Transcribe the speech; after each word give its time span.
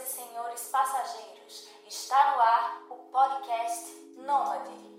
e 0.00 0.06
senhores 0.06 0.68
passageiros, 0.68 1.68
está 1.86 2.36
no 2.36 2.40
ar 2.40 2.86
o 2.90 2.96
podcast 3.10 3.96
Nômade. 4.16 4.97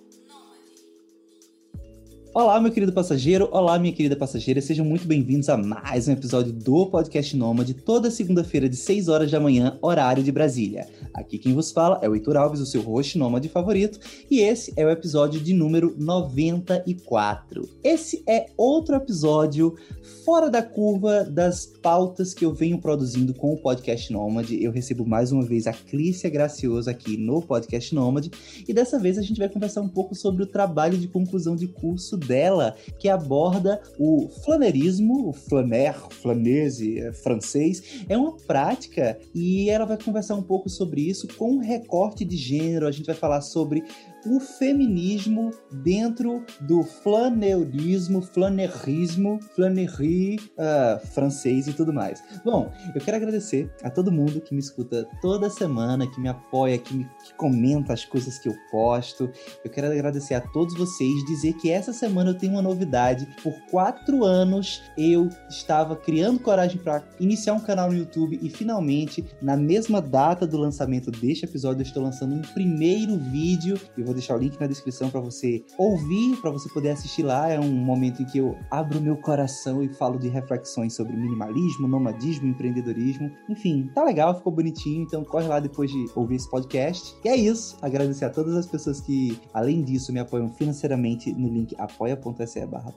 Olá, 2.31 2.61
meu 2.61 2.71
querido 2.71 2.93
passageiro, 2.93 3.49
olá, 3.51 3.79
minha 3.79 3.91
querida 3.91 4.15
passageira, 4.15 4.61
sejam 4.61 4.85
muito 4.85 5.07
bem-vindos 5.07 5.49
a 5.49 5.57
mais 5.57 6.07
um 6.07 6.11
episódio 6.11 6.53
do 6.53 6.85
Podcast 6.85 7.35
Nômade, 7.35 7.73
toda 7.73 8.11
segunda-feira 8.11 8.69
de 8.69 8.75
6 8.75 9.07
horas 9.07 9.31
da 9.31 9.39
manhã, 9.39 9.79
horário 9.81 10.21
de 10.21 10.31
Brasília. 10.31 10.87
Aqui 11.11 11.39
quem 11.39 11.55
vos 11.55 11.71
fala 11.71 11.97
é 12.03 12.07
o 12.07 12.13
Heitor 12.13 12.37
Alves, 12.37 12.61
o 12.61 12.67
seu 12.67 12.83
host 12.83 13.17
nômade 13.17 13.49
favorito, 13.49 13.99
e 14.29 14.41
esse 14.41 14.71
é 14.77 14.85
o 14.85 14.91
episódio 14.91 15.41
de 15.41 15.55
número 15.55 15.95
94. 15.97 17.67
Esse 17.83 18.23
é 18.27 18.45
outro 18.55 18.95
episódio 18.95 19.75
fora 20.23 20.51
da 20.51 20.61
curva 20.61 21.23
das 21.23 21.65
pautas 21.65 22.31
que 22.31 22.45
eu 22.45 22.53
venho 22.53 22.77
produzindo 22.77 23.33
com 23.33 23.53
o 23.53 23.57
Podcast 23.57 24.13
Nômade. 24.13 24.63
Eu 24.63 24.71
recebo 24.71 25.03
mais 25.03 25.31
uma 25.31 25.43
vez 25.43 25.65
a 25.65 25.73
Clícia 25.73 26.29
Gracioso 26.29 26.91
aqui 26.91 27.17
no 27.17 27.41
Podcast 27.41 27.93
Nômade, 27.95 28.29
e 28.67 28.71
dessa 28.71 28.99
vez 28.99 29.17
a 29.17 29.23
gente 29.23 29.39
vai 29.39 29.49
conversar 29.49 29.81
um 29.81 29.89
pouco 29.89 30.13
sobre 30.13 30.43
o 30.43 30.47
trabalho 30.47 30.95
de 30.95 31.07
conclusão 31.07 31.55
de 31.55 31.67
curso 31.67 32.18
dela, 32.19 32.75
que 32.99 33.09
aborda 33.09 33.81
o 33.97 34.29
flanerismo, 34.43 35.29
o 35.29 35.33
flaner, 35.33 35.95
flanese, 36.09 36.99
é, 36.99 37.13
francês. 37.13 38.03
É 38.07 38.17
uma 38.17 38.35
prática 38.37 39.17
e 39.33 39.69
ela 39.69 39.85
vai 39.85 39.97
conversar 39.97 40.35
um 40.35 40.43
pouco 40.43 40.69
sobre 40.69 41.01
isso 41.01 41.27
com 41.37 41.57
recorte 41.57 42.25
de 42.25 42.37
gênero. 42.37 42.87
A 42.87 42.91
gente 42.91 43.05
vai 43.05 43.15
falar 43.15 43.41
sobre 43.41 43.83
o 44.25 44.39
feminismo 44.39 45.51
dentro 45.71 46.43
do 46.61 46.83
flaneurismo, 46.83 48.21
flanerismo, 48.21 49.39
flanerie 49.55 50.39
uh, 50.57 51.05
francês 51.07 51.67
e 51.67 51.73
tudo 51.73 51.93
mais. 51.93 52.23
Bom, 52.43 52.71
eu 52.93 53.01
quero 53.01 53.17
agradecer 53.17 53.71
a 53.83 53.89
todo 53.89 54.11
mundo 54.11 54.41
que 54.41 54.53
me 54.53 54.59
escuta 54.59 55.07
toda 55.21 55.49
semana, 55.49 56.09
que 56.09 56.19
me 56.19 56.29
apoia, 56.29 56.77
que, 56.77 56.93
me, 56.93 57.05
que 57.05 57.33
comenta 57.35 57.93
as 57.93 58.05
coisas 58.05 58.37
que 58.39 58.49
eu 58.49 58.55
posto. 58.71 59.29
Eu 59.63 59.71
quero 59.71 59.87
agradecer 59.87 60.35
a 60.35 60.41
todos 60.41 60.77
vocês, 60.77 61.25
dizer 61.25 61.53
que 61.53 61.69
essa 61.69 61.93
semana 61.93 62.31
eu 62.31 62.37
tenho 62.37 62.53
uma 62.53 62.61
novidade. 62.61 63.27
Por 63.41 63.53
quatro 63.69 64.23
anos 64.23 64.81
eu 64.97 65.29
estava 65.49 65.95
criando 65.95 66.39
coragem 66.39 66.77
para 66.77 67.03
iniciar 67.19 67.53
um 67.53 67.59
canal 67.59 67.89
no 67.89 67.97
YouTube 67.97 68.39
e 68.41 68.49
finalmente, 68.49 69.25
na 69.41 69.55
mesma 69.55 70.01
data 70.01 70.45
do 70.45 70.57
lançamento 70.57 71.11
deste 71.11 71.45
episódio, 71.45 71.81
eu 71.81 71.85
estou 71.85 72.03
lançando 72.03 72.35
um 72.35 72.41
primeiro 72.41 73.17
vídeo. 73.17 73.79
Vou 74.09 74.13
deixar 74.15 74.35
o 74.35 74.39
link 74.39 74.59
na 74.59 74.67
descrição 74.67 75.09
para 75.09 75.19
você 75.19 75.63
ouvir, 75.77 76.35
para 76.41 76.49
você 76.49 76.67
poder 76.69 76.89
assistir 76.89 77.23
lá. 77.23 77.49
É 77.49 77.59
um 77.59 77.71
momento 77.71 78.21
em 78.21 78.25
que 78.25 78.39
eu 78.39 78.57
abro 78.71 78.99
meu 78.99 79.15
coração 79.17 79.83
e 79.83 79.89
falo 79.89 80.17
de 80.17 80.27
reflexões 80.27 80.93
sobre 80.93 81.15
minimalismo, 81.15 81.87
nomadismo, 81.87 82.47
empreendedorismo. 82.47 83.31
Enfim, 83.47 83.89
tá 83.93 84.03
legal, 84.03 84.35
ficou 84.35 84.51
bonitinho, 84.51 85.03
então 85.03 85.23
corre 85.23 85.47
lá 85.47 85.59
depois 85.59 85.91
de 85.91 86.05
ouvir 86.15 86.35
esse 86.35 86.49
podcast. 86.49 87.15
E 87.23 87.29
é 87.29 87.35
isso. 87.35 87.77
Agradecer 87.81 88.25
a 88.25 88.29
todas 88.29 88.55
as 88.55 88.65
pessoas 88.65 88.99
que, 88.99 89.39
além 89.53 89.83
disso, 89.83 90.11
me 90.11 90.19
apoiam 90.19 90.49
financeiramente 90.49 91.31
no 91.31 91.47
link 91.47 91.75
apoia.se 91.77 92.65
barra 92.65 92.93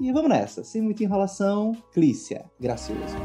E 0.00 0.12
vamos 0.12 0.28
nessa, 0.28 0.62
sem 0.62 0.82
muita 0.82 1.02
enrolação, 1.02 1.72
Clícia, 1.92 2.44
gracioso. 2.60 3.16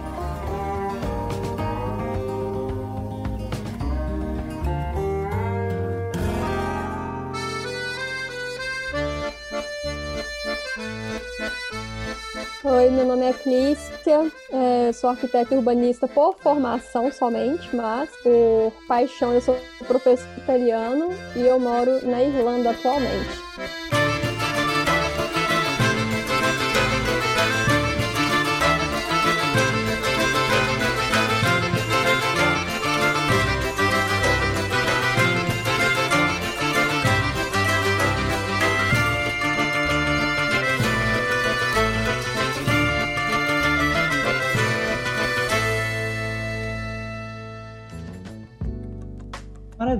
Oi, 12.61 12.89
meu 12.89 13.05
nome 13.05 13.25
é 13.25 13.31
Clícia, 13.31 14.29
é, 14.51 14.91
sou 14.91 15.09
arquiteta 15.09 15.55
urbanista 15.55 16.09
por 16.09 16.35
formação 16.39 17.09
somente, 17.09 17.73
mas 17.73 18.09
por 18.21 18.73
paixão 18.85 19.31
eu 19.31 19.39
sou 19.39 19.57
professor 19.87 20.27
italiano 20.37 21.07
e 21.37 21.39
eu 21.39 21.57
moro 21.57 22.05
na 22.05 22.21
Irlanda 22.21 22.71
atualmente. 22.71 23.48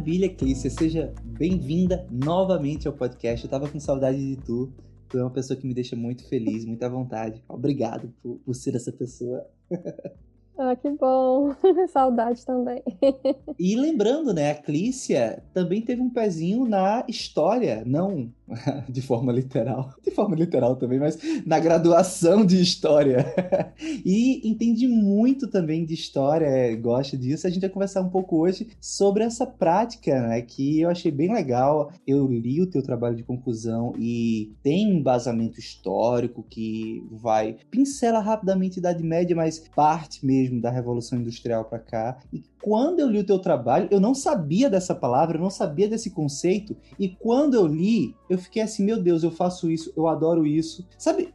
Maravilha, 0.10 0.30
Clícia. 0.34 0.72
Seja 0.72 1.14
bem-vinda 1.24 2.08
novamente 2.10 2.88
ao 2.88 2.94
podcast. 2.96 3.46
Eu 3.46 3.52
tava 3.52 3.70
com 3.70 3.80
saudade 3.80 4.18
de 4.18 4.42
tu. 4.42 4.74
Tu 5.08 5.20
é 5.20 5.22
uma 5.22 5.30
pessoa 5.30 5.56
que 5.56 5.68
me 5.68 5.74
deixa 5.74 5.96
muito 5.96 6.28
feliz, 6.28 6.66
muita 6.66 6.90
vontade. 6.90 7.44
Obrigado 7.48 8.12
por, 8.20 8.40
por 8.40 8.56
ser 8.56 8.76
essa 8.76 8.92
pessoa. 8.92 9.46
Ah, 10.62 10.76
que 10.76 10.90
bom. 10.90 11.56
Saudade 11.88 12.46
também. 12.46 12.84
e 13.58 13.78
lembrando, 13.78 14.34
né, 14.34 14.52
a 14.52 14.56
Clícia 14.56 15.42
também 15.54 15.82
teve 15.82 16.02
um 16.02 16.10
pezinho 16.10 16.66
na 16.66 17.06
história, 17.08 17.82
não 17.86 18.30
de 18.90 19.02
forma 19.02 19.32
literal, 19.32 19.94
de 20.04 20.12
forma 20.12 20.36
literal 20.36 20.76
também, 20.76 21.00
mas 21.00 21.18
na 21.46 21.60
graduação 21.60 22.46
de 22.46 22.62
história. 22.62 23.26
e 24.06 24.48
entende 24.48 24.88
muito 24.88 25.48
também 25.48 25.86
de 25.86 25.94
história, 25.94 26.76
gosta 26.76 27.18
disso. 27.18 27.48
A 27.48 27.50
gente 27.50 27.62
vai 27.62 27.70
conversar 27.70 28.02
um 28.02 28.10
pouco 28.10 28.38
hoje 28.38 28.68
sobre 28.80 29.24
essa 29.24 29.46
prática, 29.46 30.22
né, 30.22 30.42
que 30.42 30.82
eu 30.82 30.90
achei 30.90 31.12
bem 31.12 31.34
legal. 31.34 31.92
Eu 32.06 32.28
li 32.28 32.62
o 32.62 32.68
teu 32.68 32.82
trabalho 32.82 33.16
de 33.16 33.24
conclusão 33.24 33.94
e 33.98 34.54
tem 34.64 34.88
um 34.88 35.00
embasamento 35.00 35.60
histórico 35.60 36.44
que 36.50 37.04
vai 37.12 37.58
pincela 37.70 38.20
rapidamente 38.20 38.80
a 38.80 38.82
Idade 38.82 39.04
Média, 39.04 39.36
mas 39.36 39.60
parte 39.76 40.26
mesmo 40.26 40.62
da 40.62 40.70
Revolução 40.70 41.20
Industrial 41.20 41.66
para 41.66 41.80
cá. 41.80 42.20
E 42.32 42.44
quando 42.62 43.00
eu 43.00 43.08
li 43.08 43.20
o 43.20 43.26
teu 43.26 43.40
trabalho, 43.40 43.88
eu 43.92 44.00
não 44.00 44.14
sabia 44.14 44.70
dessa 44.70 44.94
palavra, 44.94 45.38
eu 45.38 45.42
não 45.42 45.50
sabia 45.50 45.88
desse 45.88 46.12
conceito, 46.12 46.76
e 46.98 47.10
quando 47.10 47.56
eu 47.56 47.66
li, 47.66 48.16
eu 48.30 48.38
fiquei 48.38 48.62
assim, 48.62 48.84
meu 48.84 49.02
Deus, 49.02 49.24
eu 49.24 49.32
faço 49.32 49.70
isso, 49.70 49.92
eu 49.96 50.08
adoro 50.08 50.46
isso. 50.46 50.88
Sabe, 50.98 51.34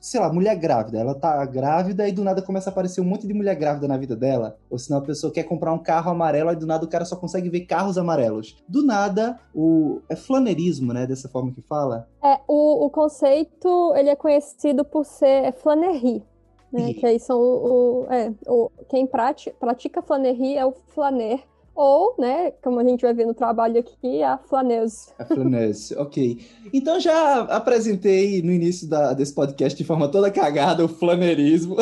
sei 0.00 0.20
lá, 0.20 0.32
mulher 0.32 0.56
grávida, 0.56 0.98
ela 0.98 1.14
tá 1.14 1.44
grávida 1.44 2.08
e 2.08 2.12
do 2.12 2.24
nada 2.24 2.42
começa 2.42 2.70
a 2.70 2.72
aparecer 2.72 3.00
um 3.00 3.04
monte 3.04 3.26
de 3.26 3.34
mulher 3.34 3.54
grávida 3.54 3.88
na 3.88 3.96
vida 3.96 4.16
dela, 4.16 4.56
ou 4.70 4.78
senão 4.78 4.98
a 4.98 5.02
pessoa 5.02 5.32
quer 5.32 5.44
comprar 5.44 5.72
um 5.72 5.78
carro 5.78 6.10
amarelo 6.10 6.52
e 6.52 6.56
do 6.56 6.66
nada 6.66 6.84
o 6.84 6.88
cara 6.88 7.04
só 7.04 7.16
consegue 7.16 7.48
ver 7.48 7.62
carros 7.62 7.98
amarelos. 7.98 8.56
Do 8.68 8.84
nada, 8.84 9.38
o 9.54 10.00
é 10.08 10.16
flanerismo, 10.16 10.92
né, 10.92 11.06
dessa 11.06 11.28
forma 11.28 11.52
que 11.52 11.60
fala? 11.62 12.08
É, 12.22 12.40
o, 12.46 12.86
o 12.86 12.90
conceito, 12.90 13.94
ele 13.96 14.10
é 14.10 14.16
conhecido 14.16 14.84
por 14.84 15.04
ser 15.04 15.44
é 15.44 15.52
flanerie 15.52 16.22
né? 16.72 16.94
Que 16.94 17.06
aí 17.06 17.20
são 17.20 17.38
o, 17.38 18.04
o, 18.06 18.12
é, 18.12 18.32
o 18.46 18.70
quem 18.88 19.06
pratica, 19.06 19.54
pratica 19.58 20.02
flanerie 20.02 20.56
é 20.56 20.64
o 20.64 20.72
flaner, 20.72 21.40
ou, 21.74 22.14
né, 22.18 22.52
como 22.62 22.78
a 22.78 22.84
gente 22.84 23.02
vai 23.02 23.14
ver 23.14 23.26
no 23.26 23.34
trabalho 23.34 23.78
aqui, 23.78 24.22
a 24.22 24.38
flaneuse. 24.38 25.08
A 25.18 25.24
flaneuse, 25.24 25.94
ok. 25.98 26.38
Então 26.72 27.00
já 27.00 27.40
apresentei 27.42 28.42
no 28.42 28.52
início 28.52 28.88
da, 28.88 29.12
desse 29.12 29.34
podcast 29.34 29.76
de 29.76 29.84
forma 29.84 30.08
toda 30.08 30.30
cagada 30.30 30.84
o 30.84 30.88
flanerismo, 30.88 31.76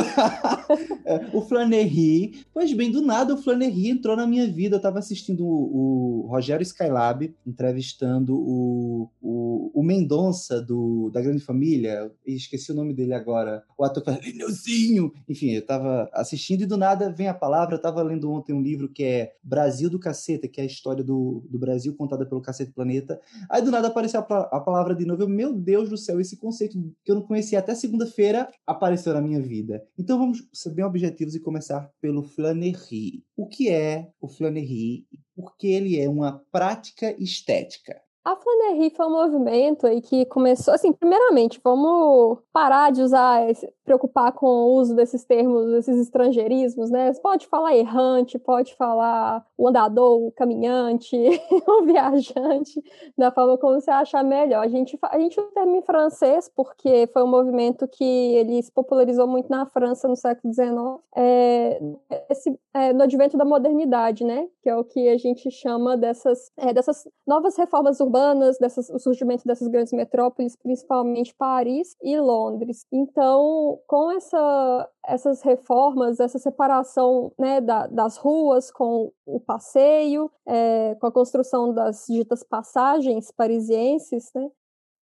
é, 1.04 1.30
o 1.32 1.42
flanerie. 1.42 2.44
Pois 2.52 2.72
bem, 2.72 2.90
do 2.90 3.02
nada 3.02 3.34
o 3.34 3.38
flanerie 3.38 3.90
entrou 3.90 4.16
na 4.16 4.26
minha 4.26 4.46
vida. 4.46 4.76
Eu 4.76 4.78
estava 4.78 4.98
assistindo 4.98 5.44
o, 5.46 6.24
o, 6.24 6.26
Rogério 6.28 6.62
Skylab 6.62 7.34
entrevistando 7.46 8.36
o, 8.36 9.10
o, 9.20 9.70
o 9.74 9.82
Mendonça 9.82 10.60
do, 10.60 11.10
da 11.10 11.20
Grande 11.20 11.42
Família, 11.42 12.10
esqueci 12.26 12.70
o 12.70 12.74
nome 12.74 12.94
dele 12.94 13.14
agora, 13.14 13.64
o 13.76 13.84
ator 13.84 14.04
Neuzinho. 14.34 15.12
Enfim, 15.28 15.50
eu 15.50 15.60
estava 15.60 16.08
assistindo 16.12 16.62
e 16.62 16.66
do 16.66 16.76
nada 16.76 17.10
vem 17.10 17.28
a 17.28 17.34
palavra. 17.34 17.74
Eu 17.74 17.78
estava 17.78 18.02
lendo 18.02 18.30
ontem 18.30 18.52
um 18.52 18.62
livro 18.62 18.88
que 18.88 19.04
é 19.04 19.32
Brasil 19.42 19.79
Brasil 19.80 19.90
do 19.90 19.98
Caceta, 19.98 20.46
que 20.46 20.60
é 20.60 20.64
a 20.64 20.66
história 20.66 21.02
do, 21.02 21.42
do 21.48 21.58
Brasil 21.58 21.94
contada 21.96 22.26
pelo 22.26 22.42
Cacete 22.42 22.72
Planeta. 22.72 23.18
Aí 23.48 23.62
do 23.62 23.70
nada 23.70 23.88
apareceu 23.88 24.20
a, 24.20 24.22
a 24.22 24.60
palavra 24.60 24.94
de 24.94 25.06
novo. 25.06 25.22
Eu, 25.22 25.28
meu 25.28 25.54
Deus 25.54 25.88
do 25.88 25.96
céu, 25.96 26.20
esse 26.20 26.36
conceito 26.36 26.78
que 27.02 27.10
eu 27.10 27.14
não 27.14 27.22
conhecia 27.22 27.58
até 27.58 27.74
segunda-feira 27.74 28.50
apareceu 28.66 29.14
na 29.14 29.22
minha 29.22 29.40
vida. 29.40 29.82
Então 29.98 30.18
vamos 30.18 30.46
ser 30.52 30.70
bem 30.74 30.84
objetivos 30.84 31.34
e 31.34 31.40
começar 31.40 31.90
pelo 32.00 32.22
flanerie. 32.22 33.24
O 33.34 33.46
que 33.46 33.70
é 33.70 34.10
o 34.20 34.28
flanerie? 34.28 35.06
Porque 35.34 35.68
ele 35.68 35.98
é 35.98 36.08
uma 36.08 36.42
prática 36.52 37.14
estética. 37.18 37.98
A 38.22 38.36
Flanery 38.36 38.90
foi 38.90 39.06
um 39.06 39.12
movimento 39.12 39.86
aí 39.86 40.02
que 40.02 40.26
começou, 40.26 40.74
assim, 40.74 40.92
primeiramente, 40.92 41.58
vamos 41.64 42.38
parar 42.52 42.92
de 42.92 43.00
usar, 43.00 43.46
preocupar 43.82 44.32
com 44.32 44.46
o 44.46 44.74
uso 44.74 44.94
desses 44.94 45.24
termos, 45.24 45.70
desses 45.70 45.98
estrangeirismos, 45.98 46.90
né? 46.90 47.10
Você 47.10 47.20
pode 47.20 47.46
falar 47.46 47.74
errante, 47.74 48.38
pode 48.38 48.74
falar 48.74 49.42
o 49.56 49.66
andador, 49.66 50.22
o 50.22 50.32
caminhante, 50.32 51.16
o 51.66 51.82
viajante, 51.84 52.82
da 53.16 53.32
forma 53.32 53.56
como 53.56 53.80
você 53.80 53.90
achar 53.90 54.22
melhor. 54.22 54.62
A 54.66 54.68
gente, 54.68 54.98
a 55.02 55.18
gente 55.18 55.40
usa 55.40 55.48
o 55.48 55.52
termo 55.52 55.76
em 55.76 55.82
francês 55.82 56.50
porque 56.54 57.08
foi 57.14 57.22
um 57.22 57.30
movimento 57.30 57.88
que 57.88 58.04
ele 58.04 58.62
se 58.62 58.70
popularizou 58.70 59.26
muito 59.26 59.48
na 59.48 59.64
França 59.64 60.06
no 60.06 60.16
século 60.16 60.52
XIX, 60.52 60.68
é, 61.16 61.80
esse, 62.28 62.54
é, 62.74 62.92
no 62.92 63.04
advento 63.04 63.38
da 63.38 63.46
modernidade, 63.46 64.24
né? 64.24 64.46
Que 64.62 64.68
é 64.68 64.76
o 64.76 64.84
que 64.84 65.08
a 65.08 65.16
gente 65.16 65.50
chama 65.50 65.96
dessas, 65.96 66.52
é, 66.58 66.74
dessas 66.74 67.08
novas 67.26 67.56
reformas 67.56 67.98
urbanas 67.98 68.09
urbanas, 68.10 68.58
dessas, 68.58 68.90
o 68.90 68.98
surgimento 68.98 69.46
dessas 69.46 69.68
grandes 69.68 69.92
metrópoles, 69.92 70.56
principalmente 70.56 71.34
Paris 71.34 71.96
e 72.02 72.18
Londres. 72.18 72.84
Então, 72.92 73.78
com 73.86 74.10
essa, 74.10 74.88
essas 75.06 75.42
reformas, 75.42 76.18
essa 76.18 76.38
separação 76.38 77.32
né, 77.38 77.60
da, 77.60 77.86
das 77.86 78.16
ruas 78.16 78.70
com 78.70 79.12
o 79.24 79.38
passeio, 79.38 80.30
é, 80.46 80.96
com 81.00 81.06
a 81.06 81.12
construção 81.12 81.72
das 81.72 82.06
ditas 82.08 82.42
passagens 82.42 83.30
parisienses, 83.30 84.30
né, 84.34 84.50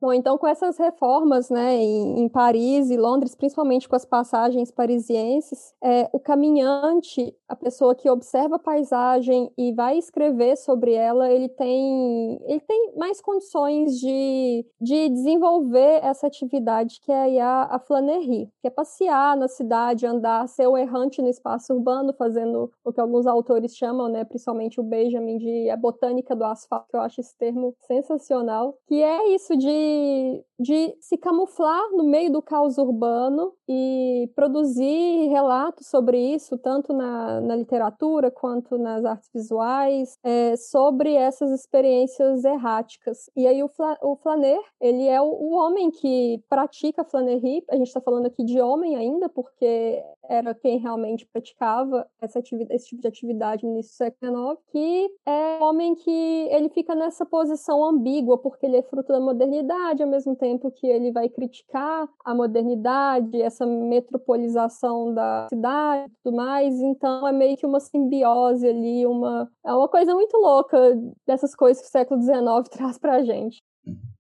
Bom, 0.00 0.12
então 0.12 0.38
com 0.38 0.46
essas 0.46 0.78
reformas, 0.78 1.50
né, 1.50 1.75
em, 1.75 2.20
em, 2.20 2.28
Paris 2.28 2.88
e 2.88 2.96
Londres, 2.96 3.34
principalmente 3.34 3.88
com 3.88 3.96
as 3.96 4.04
passagens 4.04 4.70
parisienses, 4.70 5.75
é, 5.82 6.08
o 6.12 6.20
caminhante, 6.20 7.34
a 7.48 7.56
pessoa 7.56 7.94
que 7.94 8.10
observa 8.10 8.56
a 8.56 8.58
paisagem 8.58 9.50
e 9.56 9.72
vai 9.72 9.96
escrever 9.96 10.56
sobre 10.56 10.92
ela, 10.92 11.30
ele 11.30 11.48
tem, 11.48 12.38
ele 12.44 12.60
tem 12.60 12.92
mais 12.96 13.20
condições 13.20 13.98
de, 13.98 14.66
de 14.80 15.08
desenvolver 15.08 16.00
essa 16.04 16.26
atividade 16.26 17.00
que 17.00 17.10
é 17.10 17.40
a, 17.40 17.64
a 17.70 17.78
flanerie, 17.78 18.50
que 18.60 18.68
é 18.68 18.70
passear 18.70 19.36
na 19.36 19.48
cidade, 19.48 20.06
andar, 20.06 20.46
ser 20.48 20.66
o 20.66 20.76
errante 20.76 21.22
no 21.22 21.28
espaço 21.28 21.72
urbano, 21.72 22.12
fazendo 22.12 22.70
o 22.84 22.92
que 22.92 23.00
alguns 23.00 23.26
autores 23.26 23.74
chamam, 23.74 24.08
né, 24.08 24.24
principalmente 24.24 24.78
o 24.78 24.84
Benjamin, 24.84 25.38
de 25.38 25.70
a 25.70 25.76
botânica 25.76 26.36
do 26.36 26.44
asfalto, 26.44 26.88
que 26.90 26.96
eu 26.96 27.00
acho 27.00 27.20
esse 27.20 27.36
termo 27.36 27.74
sensacional, 27.80 28.76
que 28.86 29.02
é 29.02 29.34
isso 29.34 29.56
de 29.56 30.44
de, 30.58 30.96
se 31.00 31.16
camuflar 31.16 31.90
no 31.92 32.04
meio 32.04 32.32
do 32.32 32.42
caos 32.42 32.78
urbano 32.78 33.52
e 33.68 34.28
produzir 34.34 35.28
relatos 35.28 35.86
sobre 35.86 36.18
isso, 36.34 36.58
tanto 36.58 36.92
na, 36.92 37.38
na 37.40 37.56
literatura 37.56 38.31
quanto 38.31 38.79
nas 38.79 39.05
artes 39.05 39.31
visuais, 39.32 40.19
é, 40.23 40.56
sobre 40.56 41.14
essas 41.14 41.50
experiências 41.50 42.44
erráticas. 42.44 43.31
E 43.37 43.46
aí 43.46 43.62
o, 43.62 43.69
Fla, 43.69 43.96
o 44.02 44.17
Flaner, 44.17 44.61
ele 44.81 45.06
é 45.06 45.20
o, 45.20 45.26
o 45.26 45.55
homem 45.55 45.90
que 45.90 46.43
pratica 46.49 47.05
flanerie, 47.05 47.64
a 47.70 47.76
gente 47.76 47.88
está 47.88 48.00
falando 48.00 48.26
aqui 48.26 48.44
de 48.44 48.61
homem 48.61 48.96
ainda, 48.96 49.29
porque 49.29 50.02
era 50.29 50.55
quem 50.55 50.79
realmente 50.79 51.26
praticava 51.26 52.06
essa 52.20 52.38
esse 52.70 52.88
tipo 52.88 53.00
de 53.00 53.08
atividade 53.08 53.64
no 53.64 53.73
início 53.73 53.93
do 53.93 53.96
século 53.96 54.56
XIX, 54.56 54.61
que 54.70 55.11
é 55.26 55.58
homem 55.62 55.94
que 55.94 56.49
ele 56.50 56.69
fica 56.69 56.94
nessa 56.94 57.25
posição 57.25 57.85
ambígua, 57.85 58.38
porque 58.38 58.67
ele 58.67 58.76
é 58.76 58.82
fruto 58.82 59.12
da 59.12 59.19
modernidade, 59.19 59.58
modernidade, 59.58 60.02
ao 60.02 60.08
mesmo 60.08 60.37
tempo 60.37 60.70
que 60.70 60.87
ele 60.87 61.11
vai 61.11 61.29
criticar 61.29 62.08
a 62.25 62.35
modernidade, 62.35 63.40
essa 63.40 63.67
metropolização 63.67 65.12
da 65.12 65.46
cidade 65.49 66.11
e 66.11 66.23
tudo 66.23 66.37
mais. 66.37 66.81
Então 66.81 67.26
é 67.28 67.32
meio 67.32 67.56
que 67.56 67.66
uma 67.66 67.80
simbiose 67.80 68.66
ali, 68.66 69.06
uma 69.06 69.50
é 69.64 69.72
uma 69.72 69.88
coisa 69.88 70.14
muito 70.14 70.36
louca 70.36 70.78
dessas 71.26 71.54
coisas 71.54 71.82
que 71.82 71.88
o 71.88 71.90
século 71.90 72.20
XIX 72.20 72.69
traz 72.70 72.98
pra 72.98 73.22
gente. 73.22 73.58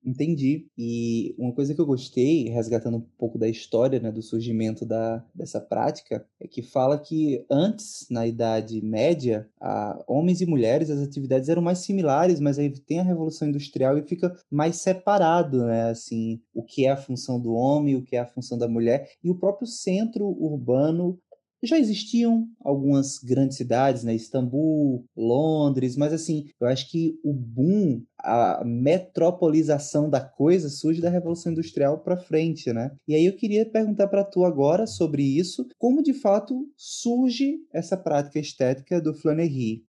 Entendi. 0.04 0.66
E 0.78 1.34
uma 1.38 1.52
coisa 1.52 1.74
que 1.74 1.80
eu 1.80 1.84
gostei, 1.84 2.48
resgatando 2.48 2.96
um 2.96 3.06
pouco 3.18 3.38
da 3.38 3.46
história, 3.46 4.00
né, 4.00 4.10
do 4.10 4.22
surgimento 4.22 4.86
da, 4.86 5.22
dessa 5.34 5.60
prática, 5.60 6.26
é 6.40 6.48
que 6.48 6.62
fala 6.62 6.98
que 6.98 7.44
antes, 7.50 8.06
na 8.10 8.26
Idade 8.26 8.80
Média, 8.82 9.46
a, 9.60 10.02
homens 10.08 10.40
e 10.40 10.46
mulheres, 10.46 10.88
as 10.88 11.02
atividades 11.02 11.50
eram 11.50 11.60
mais 11.60 11.80
similares, 11.80 12.40
mas 12.40 12.58
aí 12.58 12.70
tem 12.70 13.00
a 13.00 13.04
Revolução 13.04 13.48
Industrial 13.48 13.98
e 13.98 14.02
fica 14.02 14.34
mais 14.50 14.76
separado, 14.76 15.64
né, 15.64 15.90
assim, 15.90 16.40
o 16.54 16.62
que 16.62 16.86
é 16.86 16.90
a 16.90 16.96
função 16.96 17.38
do 17.38 17.52
homem, 17.52 17.96
o 17.96 18.02
que 18.02 18.16
é 18.16 18.20
a 18.20 18.26
função 18.26 18.56
da 18.56 18.68
mulher, 18.68 19.10
e 19.22 19.30
o 19.30 19.38
próprio 19.38 19.66
centro 19.66 20.24
urbano 20.24 21.18
já 21.62 21.78
existiam 21.78 22.46
algumas 22.60 23.18
grandes 23.18 23.56
cidades, 23.56 24.04
né? 24.04 24.14
Istambul, 24.14 25.04
Londres, 25.16 25.96
mas 25.96 26.12
assim, 26.12 26.46
eu 26.60 26.66
acho 26.66 26.90
que 26.90 27.18
o 27.24 27.32
boom, 27.32 28.02
a 28.18 28.62
metropolização 28.64 30.08
da 30.08 30.20
coisa 30.20 30.68
surge 30.68 31.00
da 31.00 31.10
Revolução 31.10 31.52
Industrial 31.52 31.98
para 31.98 32.16
frente, 32.16 32.72
né? 32.72 32.90
E 33.06 33.14
aí 33.14 33.26
eu 33.26 33.36
queria 33.36 33.66
perguntar 33.66 34.08
para 34.08 34.24
tu 34.24 34.44
agora 34.44 34.86
sobre 34.86 35.22
isso, 35.22 35.66
como 35.78 36.02
de 36.02 36.12
fato 36.12 36.68
surge 36.76 37.56
essa 37.72 37.96
prática 37.96 38.38
estética 38.38 39.00
do 39.00 39.14
Flanery? 39.14 39.87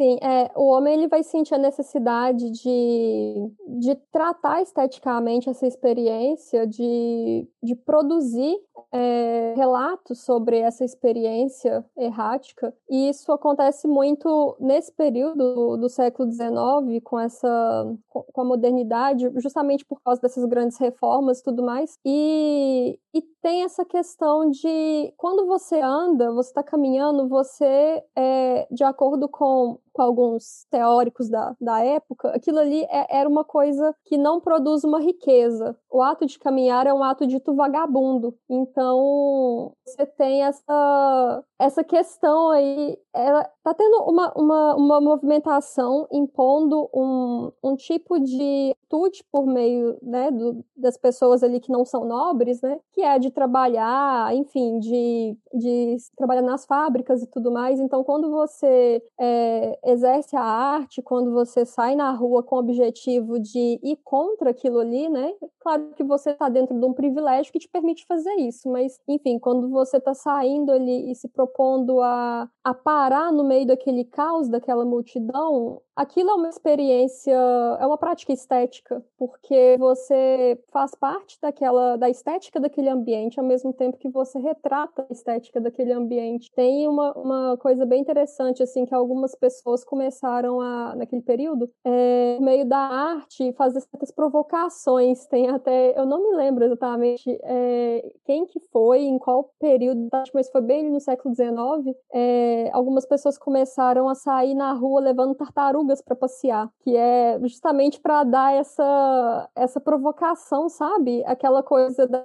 Sim, 0.00 0.16
é, 0.22 0.50
o 0.56 0.68
homem 0.68 0.94
ele 0.94 1.08
vai 1.08 1.22
sentir 1.22 1.54
a 1.54 1.58
necessidade 1.58 2.50
de, 2.52 3.52
de 3.80 3.94
tratar 4.10 4.62
esteticamente 4.62 5.50
essa 5.50 5.66
experiência, 5.66 6.66
de, 6.66 7.46
de 7.62 7.76
produzir 7.76 8.56
é, 8.90 9.52
relatos 9.54 10.24
sobre 10.24 10.58
essa 10.58 10.86
experiência 10.86 11.84
errática, 11.98 12.74
e 12.88 13.10
isso 13.10 13.30
acontece 13.30 13.86
muito 13.86 14.56
nesse 14.58 14.90
período 14.90 15.76
do, 15.76 15.88
século 15.90 16.32
XIX, 16.32 17.02
com 17.04 17.18
essa 17.18 17.94
com 18.08 18.40
a 18.40 18.44
modernidade, 18.44 19.30
justamente 19.36 19.84
por 19.84 20.00
causa 20.02 20.20
dessas 20.20 20.44
grandes 20.46 20.78
reformas 20.78 21.40
e 21.40 21.42
tudo 21.42 21.62
mais, 21.62 21.98
e, 22.04 22.98
e 23.14 23.22
tem 23.42 23.62
essa 23.62 23.84
questão 23.84 24.50
de 24.50 25.12
quando 25.16 25.46
você 25.46 25.80
anda, 25.80 26.32
você 26.32 26.50
está 26.50 26.62
caminhando, 26.62 27.28
você, 27.28 28.02
é, 28.16 28.66
de 28.70 28.84
acordo 28.84 29.28
com, 29.28 29.78
com 29.92 30.02
alguns 30.02 30.66
teóricos 30.70 31.28
da, 31.28 31.54
da 31.60 31.84
época, 31.84 32.30
aquilo 32.30 32.58
ali 32.58 32.82
é, 32.84 33.18
era 33.18 33.28
uma 33.28 33.44
coisa 33.44 33.94
que 34.04 34.16
não 34.16 34.40
produz 34.40 34.84
uma 34.84 35.00
riqueza. 35.00 35.76
O 35.90 36.02
ato 36.02 36.26
de 36.26 36.38
caminhar 36.38 36.86
é 36.86 36.94
um 36.94 37.02
ato 37.02 37.26
dito 37.26 37.54
vagabundo. 37.54 38.34
Então, 38.48 39.72
você 39.84 40.06
tem 40.06 40.44
essa, 40.44 41.44
essa 41.58 41.84
questão 41.84 42.50
aí, 42.50 42.98
ela 43.12 43.48
tá 43.62 43.74
tendo 43.74 44.02
uma, 44.04 44.32
uma, 44.36 44.74
uma 44.76 45.00
movimentação 45.00 46.06
impondo 46.10 46.88
um, 46.94 47.52
um 47.62 47.76
tipo 47.76 48.18
de 48.18 48.74
atitude 48.90 49.24
por 49.30 49.46
meio 49.46 49.96
né, 50.02 50.30
do, 50.30 50.64
das 50.76 50.96
pessoas 50.96 51.42
ali 51.42 51.60
que 51.60 51.70
não 51.70 51.84
são 51.84 52.04
nobres, 52.04 52.60
né, 52.60 52.78
que 52.92 53.02
é 53.02 53.18
de 53.18 53.30
trabalhar, 53.30 54.34
enfim, 54.34 54.78
de, 54.80 55.36
de 55.54 55.96
trabalhar 56.16 56.42
nas 56.42 56.66
fábricas 56.66 57.22
e 57.22 57.26
tudo 57.26 57.52
mais. 57.52 57.78
Então, 57.78 58.02
quando 58.02 58.30
você 58.30 59.02
é, 59.18 59.78
exerce 59.84 60.36
a 60.36 60.42
arte, 60.42 61.02
quando 61.02 61.32
você 61.32 61.64
sai 61.64 61.94
na 61.94 62.10
rua 62.12 62.42
com 62.42 62.56
o 62.56 62.58
objetivo 62.58 63.38
de 63.38 63.80
ir 63.82 63.98
contra 64.04 64.50
aquilo 64.50 64.78
ali, 64.80 65.08
né, 65.08 65.32
claro 65.58 65.90
que 65.94 66.02
você 66.04 66.30
está 66.30 66.48
dentro 66.48 66.78
de 66.78 66.84
um 66.84 66.92
privilégio 66.92 67.52
que 67.52 67.58
te 67.58 67.68
permite 67.68 68.06
fazer 68.06 68.34
isso, 68.34 68.70
mas, 68.70 69.00
enfim, 69.06 69.38
quando 69.38 69.68
você 69.68 69.98
está 69.98 70.14
saindo 70.14 70.72
ali 70.72 71.10
e 71.10 71.14
se 71.14 71.28
propondo 71.28 72.00
a, 72.00 72.48
a 72.64 72.74
parar 72.74 73.32
no 73.32 73.44
meio 73.44 73.66
daquele 73.66 74.04
caos, 74.04 74.48
daquela 74.48 74.84
multidão, 74.84 75.80
aquilo 76.00 76.30
é 76.30 76.34
uma 76.34 76.48
experiência, 76.48 77.34
é 77.78 77.86
uma 77.86 77.98
prática 77.98 78.32
estética, 78.32 79.04
porque 79.18 79.76
você 79.78 80.58
faz 80.72 80.94
parte 80.94 81.38
daquela 81.42 81.96
da 81.96 82.08
estética 82.08 82.58
daquele 82.58 82.88
ambiente 82.88 83.38
ao 83.38 83.44
mesmo 83.44 83.70
tempo 83.70 83.98
que 83.98 84.08
você 84.08 84.38
retrata 84.38 85.06
a 85.08 85.12
estética 85.12 85.60
daquele 85.60 85.92
ambiente. 85.92 86.50
Tem 86.52 86.88
uma, 86.88 87.12
uma 87.12 87.56
coisa 87.58 87.84
bem 87.84 88.00
interessante 88.00 88.62
assim 88.62 88.86
que 88.86 88.94
algumas 88.94 89.34
pessoas 89.34 89.84
começaram 89.84 90.60
a 90.60 90.94
naquele 90.96 91.20
período, 91.20 91.70
é, 91.84 92.36
no 92.38 92.46
meio 92.46 92.64
da 92.64 92.78
arte, 92.78 93.52
fazer 93.52 93.80
certas 93.80 94.10
provocações. 94.10 95.26
Tem 95.26 95.50
até, 95.50 95.98
eu 95.98 96.06
não 96.06 96.30
me 96.30 96.36
lembro 96.36 96.64
exatamente 96.64 97.38
é, 97.42 98.10
quem 98.24 98.46
que 98.46 98.58
foi, 98.72 99.02
em 99.02 99.18
qual 99.18 99.52
período, 99.58 100.08
mas 100.32 100.48
foi 100.48 100.62
bem 100.62 100.90
no 100.90 101.00
século 101.00 101.34
XIX. 101.34 101.94
É, 102.12 102.70
algumas 102.72 103.04
pessoas 103.04 103.36
começaram 103.36 104.08
a 104.08 104.14
sair 104.14 104.54
na 104.54 104.72
rua 104.72 105.00
levando 105.00 105.34
tartaruga 105.34 105.89
para 106.00 106.14
passear, 106.14 106.70
que 106.80 106.96
é 106.96 107.38
justamente 107.42 108.00
para 108.00 108.22
dar 108.24 108.54
essa 108.54 109.48
essa 109.54 109.80
provocação, 109.80 110.68
sabe? 110.68 111.24
Aquela 111.24 111.62
coisa 111.62 112.06
da 112.06 112.22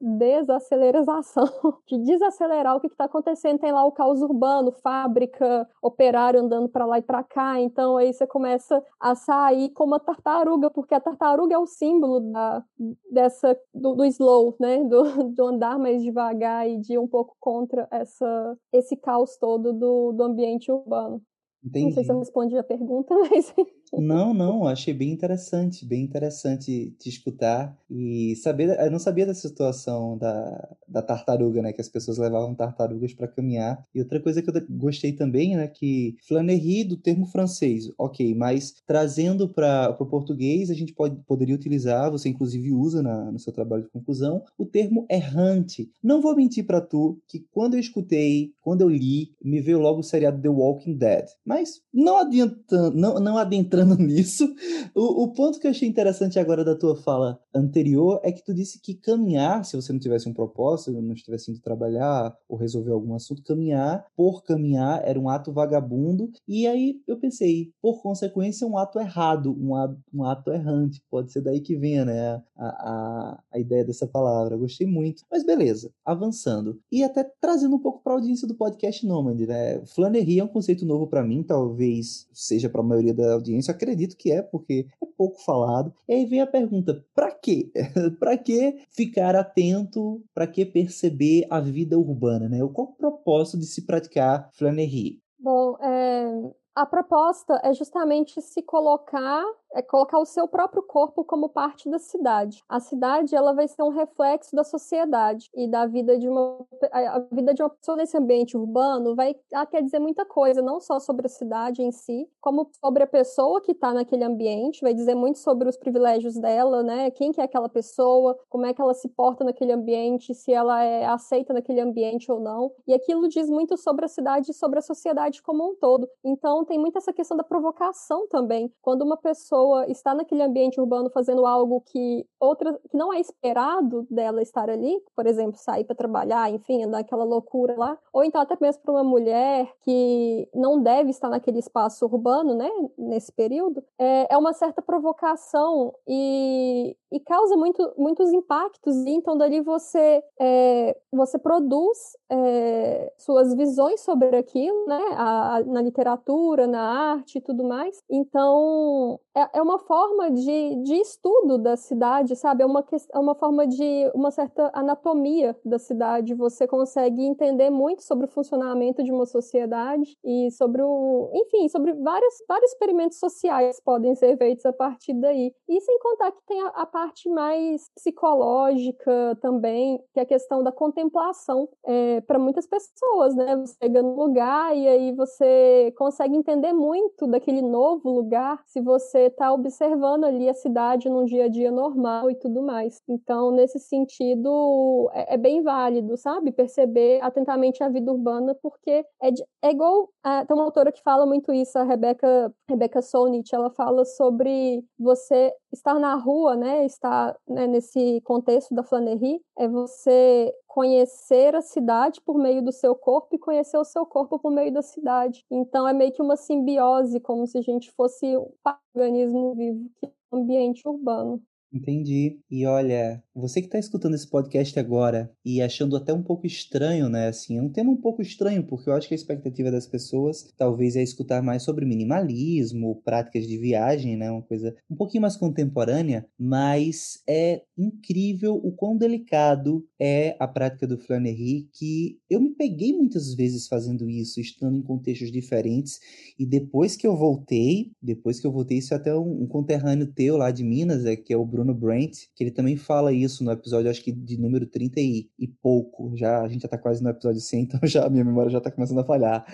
desaceleração, 0.00 1.46
de 1.86 1.98
desacelerar 1.98 2.76
o 2.76 2.80
que 2.80 2.88
está 2.88 3.04
acontecendo. 3.04 3.58
Tem 3.58 3.72
lá 3.72 3.84
o 3.84 3.92
caos 3.92 4.20
urbano, 4.20 4.72
fábrica, 4.72 5.68
operário 5.80 6.40
andando 6.40 6.68
para 6.68 6.84
lá 6.84 6.98
e 6.98 7.02
para 7.02 7.22
cá. 7.22 7.60
Então 7.60 7.96
aí 7.96 8.12
você 8.12 8.26
começa 8.26 8.82
a 9.00 9.14
sair 9.14 9.70
como 9.70 9.92
uma 9.92 10.00
tartaruga, 10.00 10.70
porque 10.70 10.94
a 10.94 11.00
tartaruga 11.00 11.54
é 11.54 11.58
o 11.58 11.66
símbolo 11.66 12.20
da, 12.20 12.64
dessa 13.10 13.58
do, 13.72 13.94
do 13.94 14.04
slow, 14.04 14.56
né? 14.60 14.84
Do, 14.84 15.02
do 15.32 15.46
andar 15.46 15.78
mais 15.78 16.02
devagar 16.02 16.68
e 16.68 16.78
de 16.78 16.98
um 16.98 17.06
pouco 17.06 17.36
contra 17.40 17.86
essa 17.90 18.58
esse 18.72 18.96
caos 18.96 19.36
todo 19.38 19.72
do, 19.72 20.12
do 20.12 20.22
ambiente 20.24 20.70
urbano. 20.70 21.22
Entendi. 21.66 21.86
Não 21.86 21.92
sei 21.92 22.04
se 22.04 22.12
eu 22.12 22.18
respondi 22.18 22.56
a 22.56 22.62
pergunta, 22.62 23.14
mas. 23.30 23.54
Não, 23.92 24.34
não, 24.34 24.66
achei 24.66 24.92
bem 24.92 25.10
interessante, 25.10 25.86
bem 25.86 26.02
interessante 26.02 26.94
te 26.98 27.08
escutar 27.08 27.76
e 27.88 28.34
saber. 28.36 28.78
Eu 28.78 28.90
não 28.90 28.98
sabia 28.98 29.24
dessa 29.24 29.48
situação 29.48 30.18
da, 30.18 30.76
da 30.88 31.02
tartaruga, 31.02 31.62
né? 31.62 31.72
Que 31.72 31.80
as 31.80 31.88
pessoas 31.88 32.18
levavam 32.18 32.54
tartarugas 32.54 33.14
para 33.14 33.28
caminhar. 33.28 33.84
E 33.94 34.00
outra 34.00 34.20
coisa 34.20 34.42
que 34.42 34.50
eu 34.50 34.54
gostei 34.70 35.12
também, 35.12 35.56
né? 35.56 35.68
Que 35.68 36.16
flanerie 36.26 36.84
do 36.84 36.96
termo 36.96 37.26
francês, 37.26 37.90
ok, 37.98 38.34
mas 38.34 38.74
trazendo 38.86 39.48
para 39.48 39.96
o 39.98 40.06
português, 40.06 40.70
a 40.70 40.74
gente 40.74 40.92
pode, 40.92 41.16
poderia 41.26 41.54
utilizar, 41.54 42.10
você 42.10 42.28
inclusive 42.28 42.72
usa 42.72 43.02
na, 43.02 43.30
no 43.30 43.38
seu 43.38 43.52
trabalho 43.52 43.84
de 43.84 43.90
conclusão, 43.90 44.42
o 44.58 44.66
termo 44.66 45.06
errante. 45.10 45.90
Não 46.02 46.20
vou 46.20 46.34
mentir 46.34 46.66
para 46.66 46.80
tu 46.80 47.20
que 47.28 47.46
quando 47.50 47.74
eu 47.74 47.80
escutei, 47.80 48.52
quando 48.60 48.80
eu 48.82 48.88
li, 48.88 49.30
me 49.42 49.60
veio 49.60 49.78
logo 49.78 50.00
o 50.00 50.04
seriado 50.04 50.42
The 50.42 50.48
Walking 50.48 50.96
Dead. 50.96 51.26
Mas 51.44 51.80
não 51.92 52.18
adiantando, 52.18 52.96
não, 52.96 53.20
não 53.20 53.38
adentrando 53.76 53.96
nisso, 54.02 54.48
o, 54.94 55.24
o 55.24 55.32
ponto 55.32 55.60
que 55.60 55.66
eu 55.66 55.70
achei 55.70 55.88
interessante 55.88 56.38
agora 56.38 56.64
da 56.64 56.74
tua 56.74 56.96
fala 56.96 57.38
anterior 57.54 58.20
é 58.22 58.32
que 58.32 58.44
tu 58.44 58.54
disse 58.54 58.80
que 58.80 58.94
caminhar, 58.94 59.64
se 59.64 59.76
você 59.76 59.92
não 59.92 60.00
tivesse 60.00 60.28
um 60.28 60.32
propósito, 60.32 60.92
não 60.92 61.12
estivesse 61.12 61.50
indo 61.50 61.60
trabalhar 61.60 62.34
ou 62.48 62.56
resolver 62.56 62.92
algum 62.92 63.14
assunto, 63.14 63.42
caminhar 63.42 64.04
por 64.16 64.42
caminhar 64.42 65.02
era 65.04 65.18
um 65.18 65.28
ato 65.28 65.52
vagabundo. 65.52 66.30
E 66.48 66.66
aí 66.66 67.00
eu 67.06 67.18
pensei, 67.18 67.72
por 67.80 68.02
consequência, 68.02 68.66
um 68.66 68.78
ato 68.78 68.98
errado, 68.98 69.56
um 69.58 69.74
ato, 69.74 69.96
um 70.12 70.24
ato 70.24 70.50
errante. 70.50 71.02
Pode 71.10 71.32
ser 71.32 71.42
daí 71.42 71.60
que 71.60 71.76
venha, 71.76 72.04
né, 72.04 72.42
a, 72.56 72.66
a, 72.66 73.42
a 73.52 73.58
ideia 73.58 73.84
dessa 73.84 74.06
palavra. 74.06 74.56
Gostei 74.56 74.86
muito. 74.86 75.22
Mas 75.30 75.44
beleza, 75.44 75.90
avançando. 76.04 76.80
E 76.90 77.02
até 77.02 77.24
trazendo 77.40 77.76
um 77.76 77.80
pouco 77.80 78.02
para 78.02 78.14
a 78.14 78.16
audiência 78.16 78.46
do 78.46 78.54
podcast 78.54 79.06
Nomad, 79.06 79.40
né? 79.40 79.84
Flanery 79.86 80.38
é 80.38 80.44
um 80.44 80.48
conceito 80.48 80.84
novo 80.86 81.06
para 81.06 81.22
mim, 81.22 81.42
talvez 81.42 82.26
seja 82.32 82.68
para 82.68 82.80
a 82.80 82.84
maioria 82.84 83.14
da 83.14 83.34
audiência, 83.34 83.65
acredito 83.70 84.16
que 84.16 84.32
é, 84.32 84.42
porque 84.42 84.86
é 85.02 85.06
pouco 85.16 85.38
falado. 85.42 85.92
E 86.08 86.14
aí 86.14 86.24
vem 86.26 86.40
a 86.40 86.46
pergunta: 86.46 87.04
para 87.14 87.30
quê? 87.32 87.70
para 88.18 88.36
que 88.36 88.84
ficar 88.90 89.34
atento? 89.36 90.22
Para 90.34 90.46
que 90.46 90.64
perceber 90.64 91.46
a 91.50 91.60
vida 91.60 91.98
urbana, 91.98 92.48
né? 92.48 92.58
Qual 92.72 92.88
o 92.88 92.96
propósito 92.96 93.58
de 93.58 93.66
se 93.66 93.86
praticar 93.86 94.50
flanery? 94.52 95.20
Bom, 95.38 95.76
é, 95.80 96.52
a 96.74 96.84
proposta 96.84 97.58
é 97.64 97.72
justamente 97.72 98.40
se 98.42 98.62
colocar 98.62 99.42
é 99.76 99.82
colocar 99.82 100.18
o 100.18 100.24
seu 100.24 100.48
próprio 100.48 100.82
corpo 100.82 101.22
como 101.22 101.50
parte 101.50 101.88
da 101.90 101.98
cidade. 101.98 102.64
A 102.68 102.80
cidade 102.80 103.36
ela 103.36 103.52
vai 103.52 103.68
ser 103.68 103.82
um 103.82 103.90
reflexo 103.90 104.56
da 104.56 104.64
sociedade 104.64 105.50
e 105.54 105.68
da 105.68 105.86
vida 105.86 106.18
de 106.18 106.28
uma 106.28 106.66
a 106.90 107.18
vida 107.30 107.52
de 107.52 107.62
uma 107.62 107.70
pessoa 107.70 107.96
nesse 107.96 108.16
ambiente 108.16 108.56
urbano 108.56 109.14
vai 109.14 109.36
ela 109.52 109.66
quer 109.66 109.82
dizer 109.82 109.98
muita 109.98 110.24
coisa, 110.24 110.62
não 110.62 110.80
só 110.80 110.98
sobre 110.98 111.26
a 111.26 111.28
cidade 111.28 111.82
em 111.82 111.92
si, 111.92 112.28
como 112.40 112.70
sobre 112.82 113.02
a 113.02 113.06
pessoa 113.06 113.60
que 113.60 113.72
está 113.72 113.92
naquele 113.92 114.24
ambiente, 114.24 114.80
vai 114.80 114.94
dizer 114.94 115.14
muito 115.14 115.38
sobre 115.38 115.68
os 115.68 115.76
privilégios 115.76 116.36
dela, 116.38 116.82
né? 116.82 117.10
Quem 117.10 117.32
que 117.32 117.40
é 117.40 117.44
aquela 117.44 117.68
pessoa, 117.68 118.38
como 118.48 118.66
é 118.66 118.72
que 118.72 118.80
ela 118.80 118.94
se 118.94 119.08
porta 119.08 119.44
naquele 119.44 119.72
ambiente, 119.72 120.34
se 120.34 120.52
ela 120.52 120.82
é 120.82 121.04
aceita 121.04 121.52
naquele 121.52 121.80
ambiente 121.80 122.30
ou 122.32 122.40
não. 122.40 122.72
E 122.86 122.94
aquilo 122.94 123.28
diz 123.28 123.50
muito 123.50 123.76
sobre 123.76 124.04
a 124.04 124.08
cidade 124.08 124.50
e 124.50 124.54
sobre 124.54 124.78
a 124.78 124.82
sociedade 124.82 125.42
como 125.42 125.70
um 125.70 125.74
todo. 125.74 126.08
Então 126.24 126.64
tem 126.64 126.78
muito 126.78 126.96
essa 126.96 127.12
questão 127.12 127.36
da 127.36 127.44
provocação 127.44 128.26
também. 128.28 128.72
Quando 128.80 129.02
uma 129.02 129.16
pessoa 129.16 129.65
pessoa 129.66 129.86
está 129.88 130.14
naquele 130.14 130.42
ambiente 130.42 130.80
urbano 130.80 131.10
fazendo 131.10 131.44
algo 131.44 131.80
que 131.80 132.24
outra 132.38 132.78
que 132.88 132.96
não 132.96 133.12
é 133.12 133.20
esperado 133.20 134.06
dela 134.10 134.42
estar 134.42 134.70
ali, 134.70 135.02
por 135.14 135.26
exemplo, 135.26 135.58
sair 135.58 135.84
para 135.84 135.96
trabalhar, 135.96 136.50
enfim, 136.50 136.84
andar 136.84 136.98
aquela 137.00 137.24
loucura 137.24 137.74
lá, 137.76 137.98
ou 138.12 138.22
então 138.22 138.40
até 138.40 138.56
mesmo 138.60 138.82
para 138.82 138.92
uma 138.92 139.04
mulher 139.04 139.72
que 139.82 140.48
não 140.54 140.80
deve 140.80 141.10
estar 141.10 141.28
naquele 141.28 141.58
espaço 141.58 142.04
urbano, 142.04 142.54
né, 142.54 142.70
nesse 142.96 143.32
período, 143.32 143.82
é, 143.98 144.34
é 144.34 144.38
uma 144.38 144.52
certa 144.52 144.80
provocação 144.80 145.92
e, 146.06 146.96
e 147.10 147.20
causa 147.20 147.56
muito, 147.56 147.92
muitos 147.96 148.32
impactos. 148.32 148.96
E 149.04 149.10
então 149.10 149.36
dali 149.36 149.60
você 149.60 150.22
é, 150.40 150.96
você 151.12 151.38
produz 151.38 152.16
é, 152.30 153.12
suas 153.16 153.54
visões 153.54 154.00
sobre 154.00 154.36
aquilo, 154.36 154.86
né, 154.86 155.02
a, 155.16 155.56
a, 155.56 155.62
na 155.64 155.82
literatura, 155.82 156.66
na 156.66 157.12
arte 157.12 157.38
e 157.38 157.40
tudo 157.40 157.64
mais. 157.64 158.02
Então 158.08 159.18
é, 159.34 159.55
é, 159.56 159.62
uma 159.62 159.78
forma 159.78 160.30
de, 160.30 160.76
de 160.82 160.94
estudo 160.96 161.56
da 161.56 161.76
cidade, 161.76 162.36
sabe? 162.36 162.62
É 162.62 162.66
uma, 162.66 162.84
é 163.14 163.18
uma 163.18 163.34
forma 163.34 163.66
de 163.66 164.10
uma 164.14 164.30
certa 164.30 164.70
anatomia 164.74 165.56
da 165.64 165.78
cidade. 165.78 166.34
Você 166.34 166.66
consegue 166.66 167.22
entender 167.22 167.70
muito 167.70 168.02
sobre 168.02 168.26
o 168.26 168.28
funcionamento 168.28 169.02
de 169.02 169.10
uma 169.10 169.24
sociedade 169.24 170.14
e 170.22 170.50
sobre 170.50 170.82
o. 170.82 171.30
Enfim, 171.32 171.68
sobre 171.68 171.94
vários, 171.94 172.34
vários 172.46 172.70
experimentos 172.72 173.18
sociais 173.18 173.80
podem 173.80 174.14
ser 174.14 174.36
feitos 174.36 174.66
a 174.66 174.74
partir 174.74 175.14
daí. 175.14 175.54
E 175.66 175.80
sem 175.80 175.98
contar 176.00 176.32
que 176.32 176.42
tem 176.46 176.60
a, 176.60 176.68
a 176.68 176.86
parte 176.86 177.30
mais 177.30 177.90
psicológica 177.94 179.38
também, 179.40 179.98
que 180.12 180.20
é 180.20 180.22
a 180.22 180.26
questão 180.26 180.62
da 180.62 180.70
contemplação 180.70 181.66
é, 181.82 182.20
para 182.20 182.38
muitas 182.38 182.66
pessoas, 182.66 183.34
né? 183.34 183.56
Você 183.56 183.74
chega 183.82 184.02
no 184.02 184.16
lugar 184.16 184.76
e 184.76 184.86
aí 184.86 185.12
você 185.14 185.94
consegue 185.96 186.36
entender 186.36 186.74
muito 186.74 187.26
daquele 187.26 187.62
novo 187.62 188.10
lugar 188.10 188.62
se 188.66 188.82
você 188.82 189.30
está 189.36 189.52
observando 189.52 190.24
ali 190.24 190.48
a 190.48 190.54
cidade 190.54 191.08
num 191.10 191.26
dia 191.26 191.44
a 191.44 191.48
dia 191.48 191.70
normal 191.70 192.30
e 192.30 192.34
tudo 192.34 192.62
mais. 192.62 193.02
Então, 193.06 193.50
nesse 193.50 193.78
sentido, 193.78 195.10
é, 195.12 195.34
é 195.34 195.36
bem 195.36 195.62
válido, 195.62 196.16
sabe? 196.16 196.50
Perceber 196.50 197.20
atentamente 197.22 197.82
a 197.82 197.88
vida 197.88 198.10
urbana, 198.10 198.54
porque 198.62 199.04
é, 199.22 199.28
é 199.62 199.70
igual. 199.70 200.08
A, 200.22 200.44
tem 200.44 200.56
uma 200.56 200.64
autora 200.64 200.90
que 200.90 201.02
fala 201.02 201.26
muito 201.26 201.52
isso, 201.52 201.78
a 201.78 201.84
Rebecca, 201.84 202.52
Rebecca 202.68 203.02
Solnit, 203.02 203.54
ela 203.54 203.70
fala 203.70 204.04
sobre 204.04 204.84
você 204.98 205.52
estar 205.72 205.98
na 205.98 206.14
rua, 206.14 206.56
né? 206.56 206.84
Estar 206.84 207.36
né, 207.48 207.66
nesse 207.66 208.20
contexto 208.22 208.74
da 208.74 208.82
flanerie, 208.82 209.40
é 209.58 209.68
você 209.68 210.52
conhecer 210.66 211.54
a 211.54 211.62
cidade 211.62 212.20
por 212.20 212.38
meio 212.38 212.62
do 212.62 212.72
seu 212.72 212.94
corpo 212.94 213.34
e 213.34 213.38
conhecer 213.38 213.78
o 213.78 213.84
seu 213.84 214.04
corpo 214.04 214.38
por 214.38 214.50
meio 214.50 214.72
da 214.72 214.82
cidade. 214.82 215.44
Então 215.50 215.88
é 215.88 215.92
meio 215.92 216.12
que 216.12 216.22
uma 216.22 216.36
simbiose, 216.36 217.18
como 217.20 217.46
se 217.46 217.58
a 217.58 217.62
gente 217.62 217.90
fosse 217.92 218.36
um 218.36 218.52
organismo 218.94 219.54
vivo 219.54 219.90
que 219.98 220.06
é 220.06 220.10
ambiente 220.32 220.86
urbano. 220.86 221.42
Entendi. 221.72 222.38
E 222.50 222.64
olha, 222.64 223.22
você 223.34 223.60
que 223.60 223.66
está 223.66 223.78
escutando 223.78 224.14
esse 224.14 224.28
podcast 224.30 224.78
agora 224.78 225.30
e 225.44 225.60
achando 225.60 225.96
até 225.96 226.12
um 226.12 226.22
pouco 226.22 226.46
estranho, 226.46 227.08
né? 227.08 227.26
Assim, 227.28 227.58
é 227.58 227.62
um 227.62 227.68
tema 227.68 227.90
um 227.90 227.96
pouco 227.96 228.22
estranho, 228.22 228.64
porque 228.64 228.88
eu 228.88 228.94
acho 228.94 229.08
que 229.08 229.14
a 229.14 229.16
expectativa 229.16 229.70
das 229.70 229.86
pessoas 229.86 230.48
talvez 230.56 230.96
é 230.96 231.02
escutar 231.02 231.42
mais 231.42 231.64
sobre 231.64 231.84
minimalismo, 231.84 233.02
práticas 233.04 233.46
de 233.46 233.58
viagem, 233.58 234.16
né? 234.16 234.30
Uma 234.30 234.42
coisa 234.42 234.74
um 234.88 234.94
pouquinho 234.94 235.22
mais 235.22 235.36
contemporânea, 235.36 236.24
mas 236.38 237.20
é 237.28 237.62
incrível 237.76 238.54
o 238.54 238.72
quão 238.72 238.96
delicado 238.96 239.84
é 240.00 240.36
a 240.38 240.46
prática 240.48 240.86
do 240.86 240.98
flanery, 240.98 241.68
que 241.72 242.18
eu 242.30 242.40
me 242.40 242.54
peguei 242.54 242.92
muitas 242.92 243.34
vezes 243.34 243.66
fazendo 243.66 244.08
isso, 244.08 244.40
estando 244.40 244.78
em 244.78 244.82
contextos 244.82 245.30
diferentes, 245.32 245.98
e 246.38 246.46
depois 246.46 246.96
que 246.96 247.06
eu 247.06 247.16
voltei, 247.16 247.90
depois 248.00 248.40
que 248.40 248.46
eu 248.46 248.52
voltei, 248.52 248.78
isso 248.78 248.94
é 248.94 248.96
até 248.96 249.14
um, 249.14 249.42
um 249.42 249.46
conterrâneo 249.46 250.06
teu 250.06 250.36
lá 250.36 250.50
de 250.50 250.64
Minas, 250.64 251.04
é 251.04 251.16
que 251.16 251.32
é 251.32 251.36
o 251.36 251.44
Bruno 251.44 251.65
Brandt, 251.74 252.30
que 252.34 252.44
ele 252.44 252.50
também 252.50 252.76
fala 252.76 253.12
isso 253.12 253.44
no 253.44 253.50
episódio, 253.50 253.90
acho 253.90 254.02
que 254.02 254.12
de 254.12 254.38
número 254.38 254.66
30 254.66 255.00
e, 255.00 255.28
e 255.38 255.48
pouco. 255.48 256.16
Já, 256.16 256.42
a 256.42 256.48
gente 256.48 256.62
já 256.62 256.68
tá 256.68 256.78
quase 256.78 257.02
no 257.02 257.10
episódio 257.10 257.40
100, 257.40 257.60
então 257.62 257.80
já 257.84 258.08
minha 258.08 258.24
memória 258.24 258.50
já 258.50 258.60
tá 258.60 258.70
começando 258.70 258.98
a 258.98 259.04
falhar. 259.04 259.44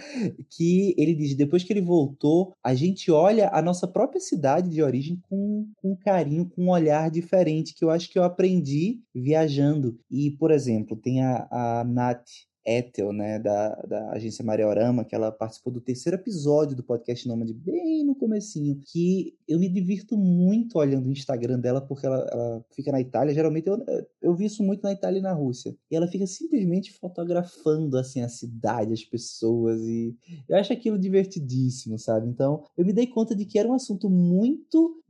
Que 0.51 0.95
ele 0.99 1.15
diz: 1.15 1.35
depois 1.35 1.63
que 1.65 1.73
ele 1.73 1.81
voltou, 1.81 2.55
a 2.63 2.75
gente 2.75 3.11
olha 3.11 3.51
a 3.53 3.63
nossa 3.63 3.87
própria 3.87 4.21
cidade 4.21 4.69
de 4.69 4.83
origem 4.83 5.19
com, 5.29 5.67
com 5.77 5.97
carinho, 5.97 6.49
com 6.49 6.65
um 6.65 6.71
olhar 6.71 7.11
diferente, 7.11 7.75
que 7.75 7.85
eu 7.85 7.91
acho 7.91 8.11
que 8.11 8.19
eu 8.19 8.25
aprendi 8.25 9.01
viajando. 9.15 9.99
E, 10.11 10.31
por 10.33 10.51
exemplo, 10.51 10.97
tem 10.97 11.23
a, 11.23 11.49
a 11.51 11.85
Nath, 11.85 12.29
Ethel, 12.65 13.13
né, 13.13 13.39
da, 13.39 13.75
da 13.89 14.11
agência 14.13 14.45
Mariorama, 14.45 15.05
que 15.05 15.15
ela 15.15 15.33
participou 15.33 15.73
do 15.73 15.81
terceiro 15.81 16.17
episódio 16.17 16.77
do 16.77 16.83
podcast 16.83 17.27
Nômade, 17.27 17.53
bem 17.53 18.05
no 18.05 18.15
comecinho, 18.15 18.81
que 18.87 19.35
eu 19.49 19.59
me 19.59 19.69
divirto 19.69 20.17
muito 20.17 20.79
olhando 20.79 21.09
o 21.09 21.13
Instagram 21.13 21.59
dela, 21.59 21.81
porque 21.81 22.07
ela, 22.07 22.29
ela 22.31 22.65
fica 22.75 22.93
na 22.93 23.01
Itália, 23.01 23.35
geralmente 23.35 23.67
eu, 23.67 23.79
eu 24.21 24.35
vi 24.35 24.47
isso 24.47 24.63
muito 24.63 24.83
na 24.83 24.93
Itália 24.93 25.19
e 25.19 25.23
na 25.23 25.33
Rússia, 25.33 25.77
e 25.91 25.97
ela 25.97 26.07
fica 26.07 26.27
simplesmente 26.27 26.93
fotografando, 26.93 27.99
assim, 27.99 28.23
a 28.23 28.29
cidade, 28.29 28.93
as 28.93 29.05
pessoas, 29.05 29.81
e 29.83 30.17
eu 30.49 30.57
acho 30.57 30.73
aquilo 30.73 30.99
divertidíssimo, 30.99 31.99
sabe? 31.99 32.29
Então, 32.29 32.65
eu 32.77 32.85
me 32.85 32.93
dei 32.93 33.07
conta 33.07 33.35
de 33.35 33.45
que 33.45 33.59
era 33.59 33.69
um 33.69 33.75
assunto 33.75 34.09
muito 34.09 35.03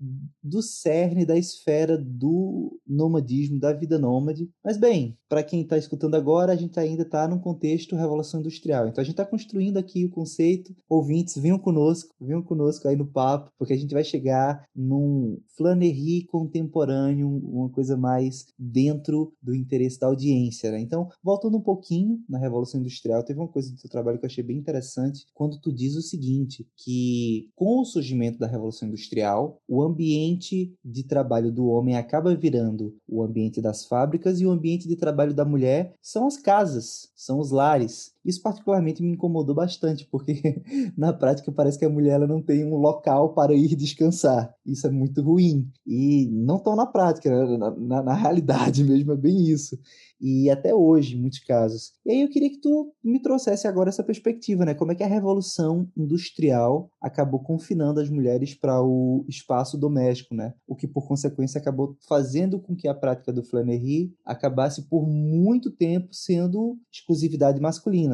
do 0.42 0.60
cerne, 0.62 1.24
da 1.24 1.36
esfera 1.36 1.96
do 1.96 2.80
nomadismo, 2.86 3.60
da 3.60 3.72
vida 3.72 3.98
nômade, 3.98 4.50
mas 4.64 4.76
bem, 4.76 5.16
para 5.28 5.42
quem 5.42 5.62
está 5.62 5.78
escutando 5.78 6.14
agora, 6.14 6.52
a 6.52 6.56
gente 6.56 6.78
ainda 6.78 7.02
está 7.02 7.28
num 7.28 7.38
contexto 7.42 7.96
Revolução 7.96 8.40
Industrial. 8.40 8.88
Então 8.88 9.02
a 9.02 9.04
gente 9.04 9.12
está 9.12 9.26
construindo 9.26 9.76
aqui 9.76 10.04
o 10.04 10.10
conceito. 10.10 10.74
Ouvintes, 10.88 11.36
venham 11.36 11.58
conosco, 11.58 12.14
venham 12.20 12.42
conosco 12.42 12.88
aí 12.88 12.96
no 12.96 13.06
papo, 13.06 13.50
porque 13.58 13.74
a 13.74 13.76
gente 13.76 13.92
vai 13.92 14.04
chegar 14.04 14.64
num 14.74 15.38
flanerie 15.56 16.24
contemporâneo, 16.26 17.28
uma 17.28 17.68
coisa 17.68 17.96
mais 17.96 18.46
dentro 18.58 19.32
do 19.42 19.54
interesse 19.54 19.98
da 19.98 20.06
audiência. 20.06 20.70
Né? 20.70 20.80
Então, 20.80 21.08
voltando 21.22 21.58
um 21.58 21.60
pouquinho 21.60 22.20
na 22.28 22.38
Revolução 22.38 22.80
Industrial, 22.80 23.22
teve 23.22 23.38
uma 23.38 23.48
coisa 23.48 23.70
do 23.72 23.78
seu 23.78 23.90
trabalho 23.90 24.18
que 24.18 24.24
eu 24.24 24.30
achei 24.30 24.44
bem 24.44 24.56
interessante, 24.56 25.26
quando 25.34 25.60
tu 25.60 25.72
diz 25.72 25.96
o 25.96 26.02
seguinte, 26.02 26.66
que 26.76 27.50
com 27.54 27.80
o 27.80 27.84
surgimento 27.84 28.38
da 28.38 28.46
Revolução 28.46 28.88
Industrial, 28.88 29.60
o 29.68 29.82
ambiente 29.82 30.74
de 30.84 31.04
trabalho 31.04 31.52
do 31.52 31.66
homem 31.66 31.96
acaba 31.96 32.34
virando 32.34 32.94
o 33.08 33.22
ambiente 33.22 33.60
das 33.60 33.84
fábricas 33.84 34.40
e 34.40 34.46
o 34.46 34.50
ambiente 34.50 34.88
de 34.88 34.96
trabalho 34.96 35.34
da 35.34 35.44
mulher 35.44 35.94
são 36.00 36.26
as 36.26 36.36
casas, 36.36 37.10
são 37.14 37.31
os 37.38 37.50
lares. 37.50 38.14
Isso 38.24 38.40
particularmente 38.40 39.02
me 39.02 39.10
incomodou 39.10 39.54
bastante, 39.54 40.06
porque 40.10 40.62
na 40.96 41.12
prática 41.12 41.50
parece 41.50 41.78
que 41.78 41.84
a 41.84 41.90
mulher 41.90 42.12
ela 42.12 42.26
não 42.26 42.40
tem 42.40 42.64
um 42.64 42.76
local 42.76 43.34
para 43.34 43.54
ir 43.54 43.74
descansar. 43.74 44.54
Isso 44.64 44.86
é 44.86 44.90
muito 44.90 45.22
ruim. 45.22 45.68
E 45.86 46.28
não 46.30 46.58
tão 46.58 46.76
na 46.76 46.86
prática, 46.86 47.30
né? 47.30 47.56
na, 47.56 47.70
na, 47.70 48.02
na 48.02 48.14
realidade 48.14 48.84
mesmo 48.84 49.12
é 49.12 49.16
bem 49.16 49.44
isso. 49.44 49.78
E 50.20 50.48
até 50.48 50.72
hoje, 50.72 51.16
em 51.16 51.20
muitos 51.20 51.40
casos. 51.40 51.94
E 52.06 52.12
aí 52.12 52.22
eu 52.22 52.28
queria 52.28 52.48
que 52.48 52.60
tu 52.60 52.94
me 53.02 53.20
trouxesse 53.20 53.66
agora 53.66 53.88
essa 53.88 54.04
perspectiva, 54.04 54.64
né? 54.64 54.72
Como 54.72 54.92
é 54.92 54.94
que 54.94 55.02
a 55.02 55.08
revolução 55.08 55.88
industrial 55.96 56.88
acabou 57.00 57.40
confinando 57.40 57.98
as 57.98 58.08
mulheres 58.08 58.54
para 58.54 58.80
o 58.80 59.24
espaço 59.28 59.76
doméstico, 59.76 60.32
né? 60.32 60.54
O 60.64 60.76
que 60.76 60.86
por 60.86 61.08
consequência 61.08 61.60
acabou 61.60 61.96
fazendo 62.06 62.60
com 62.60 62.76
que 62.76 62.86
a 62.86 62.94
prática 62.94 63.32
do 63.32 63.42
flanerie 63.42 64.14
acabasse 64.24 64.82
por 64.82 65.08
muito 65.08 65.72
tempo 65.72 66.14
sendo 66.14 66.78
exclusividade 66.92 67.60
masculina. 67.60 68.11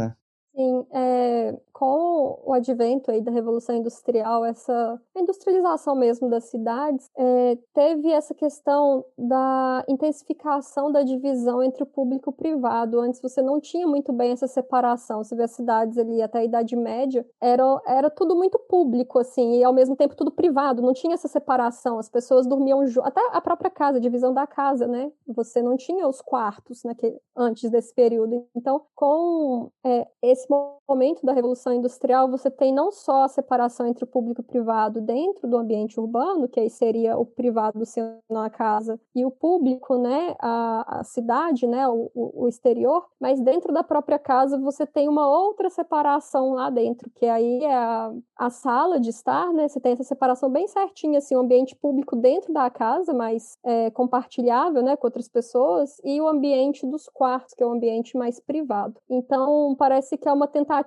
Sí. 0.59 0.68
É, 0.93 1.55
com 1.79 2.41
o 2.45 2.53
advento 2.53 3.11
aí 3.11 3.21
da 3.21 3.31
Revolução 3.31 3.77
Industrial, 3.77 4.45
essa 4.45 5.01
industrialização 5.17 5.95
mesmo 5.95 6.29
das 6.29 6.45
cidades, 6.45 7.09
é, 7.17 7.57
teve 7.73 8.11
essa 8.11 8.35
questão 8.35 9.05
da 9.17 9.85
intensificação 9.89 10.91
da 10.91 11.03
divisão 11.03 11.63
entre 11.63 11.85
o 11.85 11.87
público 11.87 12.31
e 12.31 12.33
o 12.33 12.37
privado. 12.37 12.99
Antes 12.99 13.21
você 13.21 13.41
não 13.41 13.61
tinha 13.61 13.87
muito 13.87 14.13
bem 14.13 14.33
essa 14.33 14.49
separação. 14.49 15.23
Você 15.23 15.37
vê 15.37 15.45
as 15.45 15.53
cidades 15.53 15.97
ali 15.99 16.21
até 16.21 16.41
a 16.41 16.45
Idade 16.45 16.75
Média, 16.75 17.25
era, 17.41 17.63
era 17.87 18.11
tudo 18.11 18.35
muito 18.35 18.59
público, 18.59 19.19
assim, 19.19 19.59
e 19.59 19.65
ao 19.65 19.73
mesmo 19.73 19.95
tempo 19.95 20.17
tudo 20.17 20.33
privado. 20.33 20.83
Não 20.83 20.93
tinha 20.93 21.15
essa 21.15 21.29
separação. 21.29 21.99
As 21.99 22.09
pessoas 22.09 22.47
dormiam. 22.47 22.81
Até 23.03 23.21
a 23.33 23.41
própria 23.41 23.71
casa, 23.71 23.99
a 23.99 24.01
divisão 24.01 24.35
da 24.35 24.47
casa, 24.47 24.87
né? 24.89 25.13
Você 25.29 25.63
não 25.63 25.77
tinha 25.77 26.09
os 26.09 26.21
quartos 26.21 26.83
naquele, 26.83 27.21
antes 27.37 27.71
desse 27.71 27.95
período. 27.95 28.47
Então, 28.57 28.83
com 28.95 29.71
é, 29.85 30.07
esse 30.23 30.49
momento 30.51 30.78
da 31.23 31.35
Revolução 31.35 31.75
Industrial, 31.75 32.31
você 32.31 32.51
tem 32.51 32.73
não 32.73 32.91
só 32.91 33.25
a 33.25 33.29
separação 33.29 33.87
entre 33.87 34.05
o 34.05 34.07
público 34.07 34.41
e 34.41 34.43
o 34.43 34.45
privado 34.45 35.03
dentro 35.03 35.47
do 35.47 35.59
ambiente 35.59 36.01
urbano, 36.01 36.49
que 36.49 36.59
aí 36.59 36.71
seria 36.71 37.19
o 37.19 37.27
privado 37.27 37.85
sendo 37.85 38.19
a 38.31 38.49
casa, 38.49 38.99
e 39.15 39.23
o 39.23 39.31
público, 39.31 39.99
né, 39.99 40.35
a, 40.41 41.01
a 41.01 41.05
cidade, 41.05 41.67
né, 41.67 41.87
o, 41.87 42.11
o, 42.15 42.49
exterior, 42.49 43.07
mas 43.21 43.39
dentro 43.39 43.71
da 43.71 43.83
própria 43.83 44.19
casa 44.19 44.57
você 44.59 44.87
tem 44.87 45.11
uma 45.11 45.29
outra 45.29 45.69
separação 45.69 46.55
lá 46.55 46.71
dentro, 46.71 47.11
que 47.15 47.27
aí 47.27 47.63
é 47.63 47.75
a, 47.75 48.11
a 48.39 48.49
sala 48.49 48.99
de 48.99 49.11
estar, 49.11 49.53
né, 49.53 49.69
você 49.69 49.79
tem 49.79 49.93
essa 49.93 50.05
separação 50.05 50.49
bem 50.49 50.67
certinha, 50.67 51.19
assim, 51.19 51.37
o 51.37 51.41
ambiente 51.41 51.77
público 51.77 52.17
dentro 52.17 52.51
da 52.51 52.71
casa, 52.71 53.13
mas 53.13 53.59
é, 53.63 53.91
compartilhável, 53.91 54.83
né, 54.83 54.97
com 54.97 55.07
outras 55.07 55.29
pessoas, 55.29 56.01
e 56.03 56.19
o 56.19 56.27
ambiente 56.27 56.87
dos 56.87 57.11
quartos, 57.11 57.53
que 57.53 57.63
é 57.63 57.67
o 57.67 57.73
ambiente 57.73 58.17
mais 58.17 58.41
privado. 58.41 58.99
Então, 59.11 59.77
parece 59.79 60.17
que 60.17 60.27
é 60.27 60.33
uma 60.33 60.49
tentativa 60.49 60.78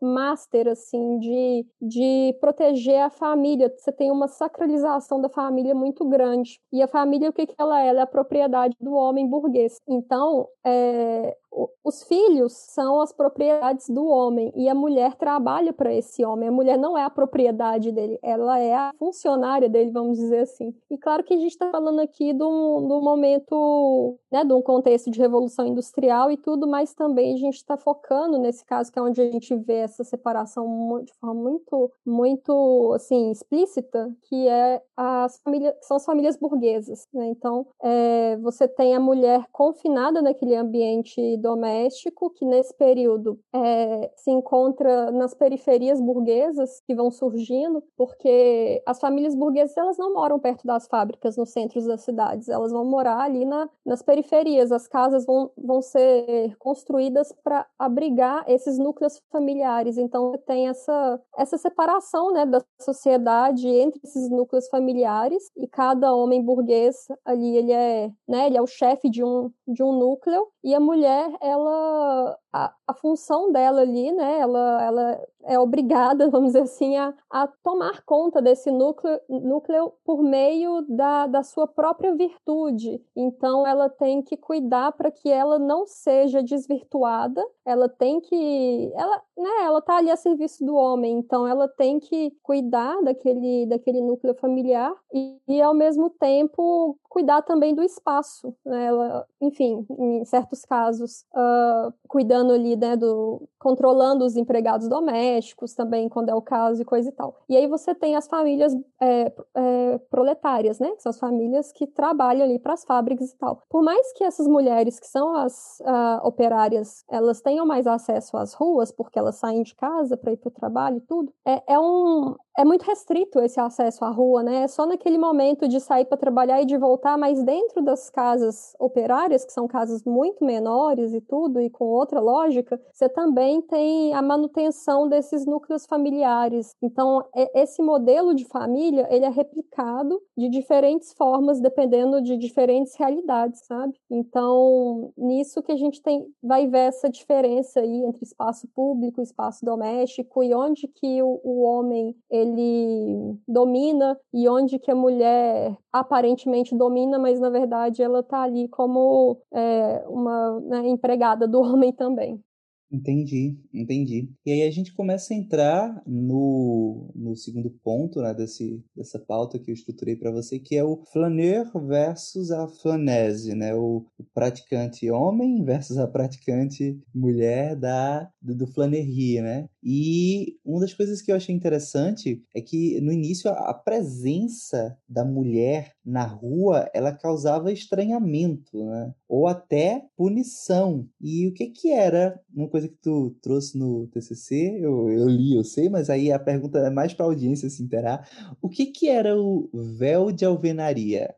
master, 0.00 0.68
assim, 0.68 1.18
de, 1.18 1.66
de 1.80 2.36
proteger 2.40 3.00
a 3.00 3.10
família. 3.10 3.72
Você 3.76 3.92
tem 3.92 4.10
uma 4.10 4.28
sacralização 4.28 5.20
da 5.20 5.28
família 5.28 5.74
muito 5.74 6.04
grande. 6.04 6.60
E 6.72 6.82
a 6.82 6.88
família, 6.88 7.30
o 7.30 7.32
que, 7.32 7.46
que 7.46 7.54
ela 7.58 7.82
é? 7.82 7.88
Ela 7.88 8.00
é 8.00 8.02
a 8.02 8.06
propriedade 8.06 8.76
do 8.80 8.92
homem 8.92 9.28
burguês. 9.28 9.80
Então, 9.88 10.48
é, 10.64 11.36
os 11.84 12.02
filhos 12.04 12.52
são 12.52 13.00
as 13.00 13.12
propriedades 13.12 13.88
do 13.88 14.06
homem 14.06 14.52
e 14.54 14.68
a 14.68 14.74
mulher 14.74 15.14
trabalha 15.16 15.72
para 15.72 15.92
esse 15.92 16.24
homem. 16.24 16.48
A 16.48 16.52
mulher 16.52 16.78
não 16.78 16.96
é 16.96 17.02
a 17.02 17.10
propriedade 17.10 17.90
dele, 17.90 18.18
ela 18.22 18.58
é 18.58 18.74
a 18.74 18.92
funcionária 18.98 19.68
dele, 19.68 19.90
vamos 19.90 20.18
dizer 20.18 20.40
assim. 20.40 20.74
E 20.90 20.98
claro 20.98 21.24
que 21.24 21.34
a 21.34 21.38
gente 21.38 21.52
está 21.52 21.70
falando 21.70 22.00
aqui 22.00 22.32
de 22.32 22.44
um, 22.44 23.00
momento, 23.00 24.18
né, 24.30 24.44
de 24.44 24.52
um 24.52 24.62
contexto 24.62 25.10
de 25.10 25.18
revolução 25.18 25.66
industrial 25.66 26.30
e 26.30 26.36
tudo, 26.36 26.68
mas 26.68 26.94
também 26.94 27.34
a 27.34 27.38
gente 27.38 27.56
está 27.56 27.76
focando 27.76 28.38
nesse 28.38 28.64
caso 28.64 28.92
que 28.92 28.98
é 28.98 29.02
onde 29.02 29.17
a 29.20 29.30
gente 29.30 29.54
vê 29.56 29.78
essa 29.78 30.04
separação 30.04 31.02
de 31.04 31.12
forma 31.14 31.34
muito, 31.34 31.90
muito 32.04 32.92
assim 32.94 33.30
explícita, 33.30 34.10
que 34.22 34.48
é 34.48 34.82
as 34.96 35.38
famílias, 35.40 35.74
são 35.82 35.96
as 35.96 36.04
famílias 36.04 36.36
burguesas. 36.36 37.06
Né? 37.12 37.26
Então, 37.28 37.66
é, 37.82 38.36
você 38.38 38.66
tem 38.66 38.94
a 38.94 39.00
mulher 39.00 39.46
confinada 39.52 40.20
naquele 40.20 40.56
ambiente 40.56 41.36
doméstico, 41.38 42.30
que 42.30 42.44
nesse 42.44 42.74
período 42.74 43.38
é, 43.54 44.10
se 44.16 44.30
encontra 44.30 45.10
nas 45.10 45.34
periferias 45.34 46.00
burguesas 46.00 46.80
que 46.86 46.94
vão 46.94 47.10
surgindo, 47.10 47.82
porque 47.96 48.82
as 48.86 49.00
famílias 49.00 49.34
burguesas 49.34 49.76
elas 49.76 49.98
não 49.98 50.14
moram 50.14 50.38
perto 50.38 50.66
das 50.66 50.86
fábricas, 50.86 51.36
nos 51.36 51.50
centros 51.50 51.86
das 51.86 52.02
cidades, 52.02 52.48
elas 52.48 52.72
vão 52.72 52.84
morar 52.84 53.20
ali 53.20 53.44
na, 53.44 53.68
nas 53.84 54.02
periferias. 54.02 54.72
As 54.72 54.88
casas 54.88 55.24
vão, 55.24 55.50
vão 55.56 55.80
ser 55.80 56.56
construídas 56.58 57.32
para 57.44 57.66
abrigar 57.78 58.44
esses 58.48 58.78
núcleos 58.78 59.07
familiares. 59.30 59.98
Então, 59.98 60.32
tem 60.46 60.68
essa, 60.68 61.20
essa 61.36 61.56
separação 61.56 62.32
né, 62.32 62.44
da 62.44 62.62
sociedade 62.80 63.68
entre 63.68 64.00
esses 64.04 64.30
núcleos 64.30 64.68
familiares 64.68 65.50
e 65.56 65.66
cada 65.66 66.14
homem 66.14 66.42
burguês 66.42 67.08
ali 67.24 67.56
ele 67.56 67.72
é, 67.72 68.10
né, 68.26 68.46
ele 68.46 68.56
é 68.56 68.62
o 68.62 68.66
chefe 68.66 69.08
de 69.08 69.24
um, 69.24 69.50
de 69.66 69.82
um 69.82 69.92
núcleo 69.92 70.46
e 70.62 70.74
a 70.74 70.80
mulher 70.80 71.30
ela 71.40 72.36
a, 72.52 72.72
a 72.86 72.94
função 72.94 73.52
dela 73.52 73.82
ali, 73.82 74.10
né, 74.12 74.38
ela, 74.40 74.82
ela 74.82 75.26
é 75.44 75.58
obrigada, 75.58 76.28
vamos 76.30 76.48
dizer 76.48 76.62
assim, 76.62 76.96
a, 76.96 77.14
a 77.30 77.46
tomar 77.62 78.02
conta 78.04 78.40
desse 78.40 78.70
núcleo, 78.70 79.20
núcleo 79.28 79.92
por 80.04 80.22
meio 80.22 80.84
da, 80.88 81.26
da 81.26 81.42
sua 81.42 81.66
própria 81.66 82.14
virtude. 82.14 83.02
Então, 83.14 83.66
ela 83.66 83.88
tem 83.88 84.22
que 84.22 84.36
cuidar 84.36 84.92
para 84.92 85.10
que 85.10 85.30
ela 85.30 85.58
não 85.58 85.86
seja 85.86 86.42
desvirtuada, 86.42 87.44
ela 87.64 87.88
tem 87.88 88.20
que. 88.20 88.92
Ela, 88.98 89.22
né, 89.36 89.64
ela 89.64 89.80
tá 89.80 89.98
ali 89.98 90.10
a 90.10 90.16
serviço 90.16 90.64
do 90.64 90.74
homem, 90.74 91.18
então 91.18 91.46
ela 91.46 91.68
tem 91.68 92.00
que 92.00 92.32
cuidar 92.42 93.00
daquele, 93.02 93.66
daquele 93.66 94.00
núcleo 94.00 94.34
familiar 94.34 94.92
e, 95.14 95.38
e 95.46 95.62
ao 95.62 95.72
mesmo 95.72 96.10
tempo, 96.10 96.98
cuidar 97.08 97.42
também 97.42 97.74
do 97.74 97.82
espaço. 97.82 98.54
Né? 98.64 98.86
Ela, 98.86 99.26
enfim, 99.40 99.86
em 99.90 100.24
certos 100.24 100.64
casos, 100.64 101.24
uh, 101.32 101.92
cuidando 102.08 102.52
ali, 102.52 102.76
né, 102.76 102.96
do, 102.96 103.48
controlando 103.58 104.24
os 104.24 104.36
empregados 104.36 104.88
domésticos 104.88 105.74
também, 105.74 106.08
quando 106.08 106.30
é 106.30 106.34
o 106.34 106.42
caso 106.42 106.82
e 106.82 106.84
coisa 106.84 107.08
e 107.08 107.12
tal. 107.12 107.36
E 107.48 107.56
aí 107.56 107.66
você 107.66 107.94
tem 107.94 108.16
as 108.16 108.26
famílias 108.26 108.74
é, 109.00 109.32
é, 109.54 109.98
proletárias, 110.10 110.78
né, 110.78 110.90
que 110.92 111.02
são 111.02 111.10
as 111.10 111.18
famílias 111.18 111.72
que 111.72 111.86
trabalham 111.86 112.44
ali 112.44 112.58
para 112.58 112.74
as 112.74 112.84
fábricas 112.84 113.30
e 113.30 113.38
tal. 113.38 113.62
Por 113.68 113.82
mais 113.82 114.12
que 114.12 114.24
essas 114.24 114.46
mulheres 114.46 114.98
que 114.98 115.06
são 115.06 115.34
as 115.36 115.80
uh, 115.80 116.26
operárias, 116.26 117.04
elas 117.08 117.40
tenham 117.40 117.66
mais 117.66 117.86
acesso 117.86 118.36
às 118.36 118.54
ruas, 118.54 118.77
porque 118.92 119.18
elas 119.18 119.36
saem 119.36 119.62
de 119.62 119.74
casa 119.74 120.16
para 120.16 120.32
ir 120.32 120.36
para 120.36 120.48
o 120.48 120.52
trabalho 120.52 120.98
e 120.98 121.00
tudo, 121.00 121.32
é, 121.44 121.74
é 121.74 121.78
um, 121.78 122.36
é 122.58 122.64
muito 122.64 122.82
restrito 122.82 123.38
esse 123.38 123.60
acesso 123.60 124.04
à 124.04 124.10
rua, 124.10 124.42
né? 124.42 124.64
É 124.64 124.68
só 124.68 124.84
naquele 124.84 125.16
momento 125.16 125.68
de 125.68 125.78
sair 125.78 126.04
para 126.04 126.18
trabalhar 126.18 126.60
e 126.60 126.64
de 126.64 126.76
voltar, 126.76 127.16
mas 127.16 127.40
dentro 127.44 127.80
das 127.80 128.10
casas 128.10 128.74
operárias, 128.80 129.44
que 129.44 129.52
são 129.52 129.68
casas 129.68 130.02
muito 130.02 130.44
menores 130.44 131.14
e 131.14 131.20
tudo, 131.20 131.60
e 131.60 131.70
com 131.70 131.84
outra 131.84 132.18
lógica, 132.18 132.80
você 132.92 133.08
também 133.08 133.62
tem 133.62 134.12
a 134.12 134.20
manutenção 134.20 135.08
desses 135.08 135.46
núcleos 135.46 135.86
familiares. 135.86 136.74
Então, 136.82 137.24
esse 137.54 137.80
modelo 137.80 138.34
de 138.34 138.44
família, 138.44 139.06
ele 139.08 139.24
é 139.24 139.30
replicado 139.30 140.20
de 140.36 140.48
diferentes 140.48 141.12
formas, 141.12 141.60
dependendo 141.60 142.20
de 142.20 142.36
diferentes 142.36 142.96
realidades, 142.96 143.60
sabe? 143.66 143.94
Então, 144.10 145.12
nisso 145.16 145.62
que 145.62 145.70
a 145.70 145.76
gente 145.76 146.02
tem, 146.02 146.26
vai 146.42 146.66
ver 146.66 146.88
essa 146.88 147.08
diferença 147.08 147.78
aí 147.78 148.02
entre 148.04 148.24
espaço 148.24 148.66
público 148.74 149.22
espaço 149.22 149.64
doméstico, 149.64 150.42
e 150.42 150.52
onde 150.52 150.88
que 150.88 151.22
o, 151.22 151.40
o 151.44 151.62
homem, 151.62 152.16
ele 152.28 152.47
ele 152.48 153.38
domina 153.46 154.18
e 154.32 154.48
onde 154.48 154.78
que 154.78 154.90
a 154.90 154.94
mulher 154.94 155.76
aparentemente 155.92 156.76
domina, 156.76 157.18
mas 157.18 157.40
na 157.40 157.50
verdade 157.50 158.02
ela 158.02 158.20
está 158.20 158.42
ali 158.42 158.68
como 158.68 159.40
é, 159.52 160.04
uma 160.08 160.60
né, 160.60 160.88
empregada 160.88 161.46
do 161.46 161.60
homem 161.62 161.92
também. 161.92 162.42
Entendi, 162.90 163.58
entendi. 163.72 164.30
E 164.46 164.50
aí 164.50 164.62
a 164.62 164.70
gente 164.70 164.94
começa 164.94 165.34
a 165.34 165.36
entrar 165.36 166.02
no, 166.06 167.12
no 167.14 167.36
segundo 167.36 167.70
ponto 167.84 168.22
né, 168.22 168.32
desse, 168.32 168.82
dessa 168.96 169.18
pauta 169.18 169.58
que 169.58 169.70
eu 169.70 169.74
estruturei 169.74 170.16
para 170.16 170.30
você, 170.30 170.58
que 170.58 170.74
é 170.74 170.82
o 170.82 171.02
flaneur 171.12 171.70
versus 171.86 172.50
a 172.50 172.66
flanese, 172.66 173.54
né? 173.54 173.74
O, 173.74 174.06
o, 174.18 174.24
praticante 174.32 175.10
homem 175.10 175.62
versus 175.62 175.98
a 175.98 176.08
praticante 176.08 176.98
mulher 177.14 177.76
da, 177.76 178.30
do, 178.40 178.54
do 178.54 178.66
flanerie, 178.66 179.42
né? 179.42 179.68
E 179.90 180.58
uma 180.62 180.80
das 180.80 180.92
coisas 180.92 181.22
que 181.22 181.32
eu 181.32 181.36
achei 181.36 181.54
interessante 181.54 182.44
é 182.54 182.60
que 182.60 183.00
no 183.00 183.10
início 183.10 183.50
a, 183.50 183.72
presença 183.72 184.94
da 185.08 185.24
mulher 185.24 185.94
na 186.04 186.26
rua 186.26 186.90
ela 186.92 187.10
causava 187.10 187.72
estranhamento, 187.72 188.84
né? 188.84 189.14
Ou 189.26 189.46
até 189.46 190.04
punição. 190.14 191.08
E 191.18 191.48
o 191.48 191.54
que 191.54 191.68
que 191.68 191.90
era 191.90 192.38
uma 192.54 192.68
coisa 192.68 192.86
que 192.86 192.98
tu 193.00 193.34
trouxe 193.40 193.78
no 193.78 194.06
TCC? 194.08 194.78
Eu, 194.78 195.08
eu 195.08 195.26
li, 195.26 195.56
eu 195.56 195.64
sei, 195.64 195.88
mas 195.88 196.10
aí 196.10 196.30
a 196.30 196.38
pergunta 196.38 196.80
é 196.80 196.90
mais 196.90 197.14
para 197.14 197.24
a 197.24 197.28
audiência 197.30 197.70
se 197.70 197.82
interar. 197.82 198.28
O 198.60 198.68
que 198.68 198.86
que 198.86 199.08
era 199.08 199.40
o 199.40 199.70
véu 199.72 200.30
de 200.30 200.44
alvenaria? 200.44 201.34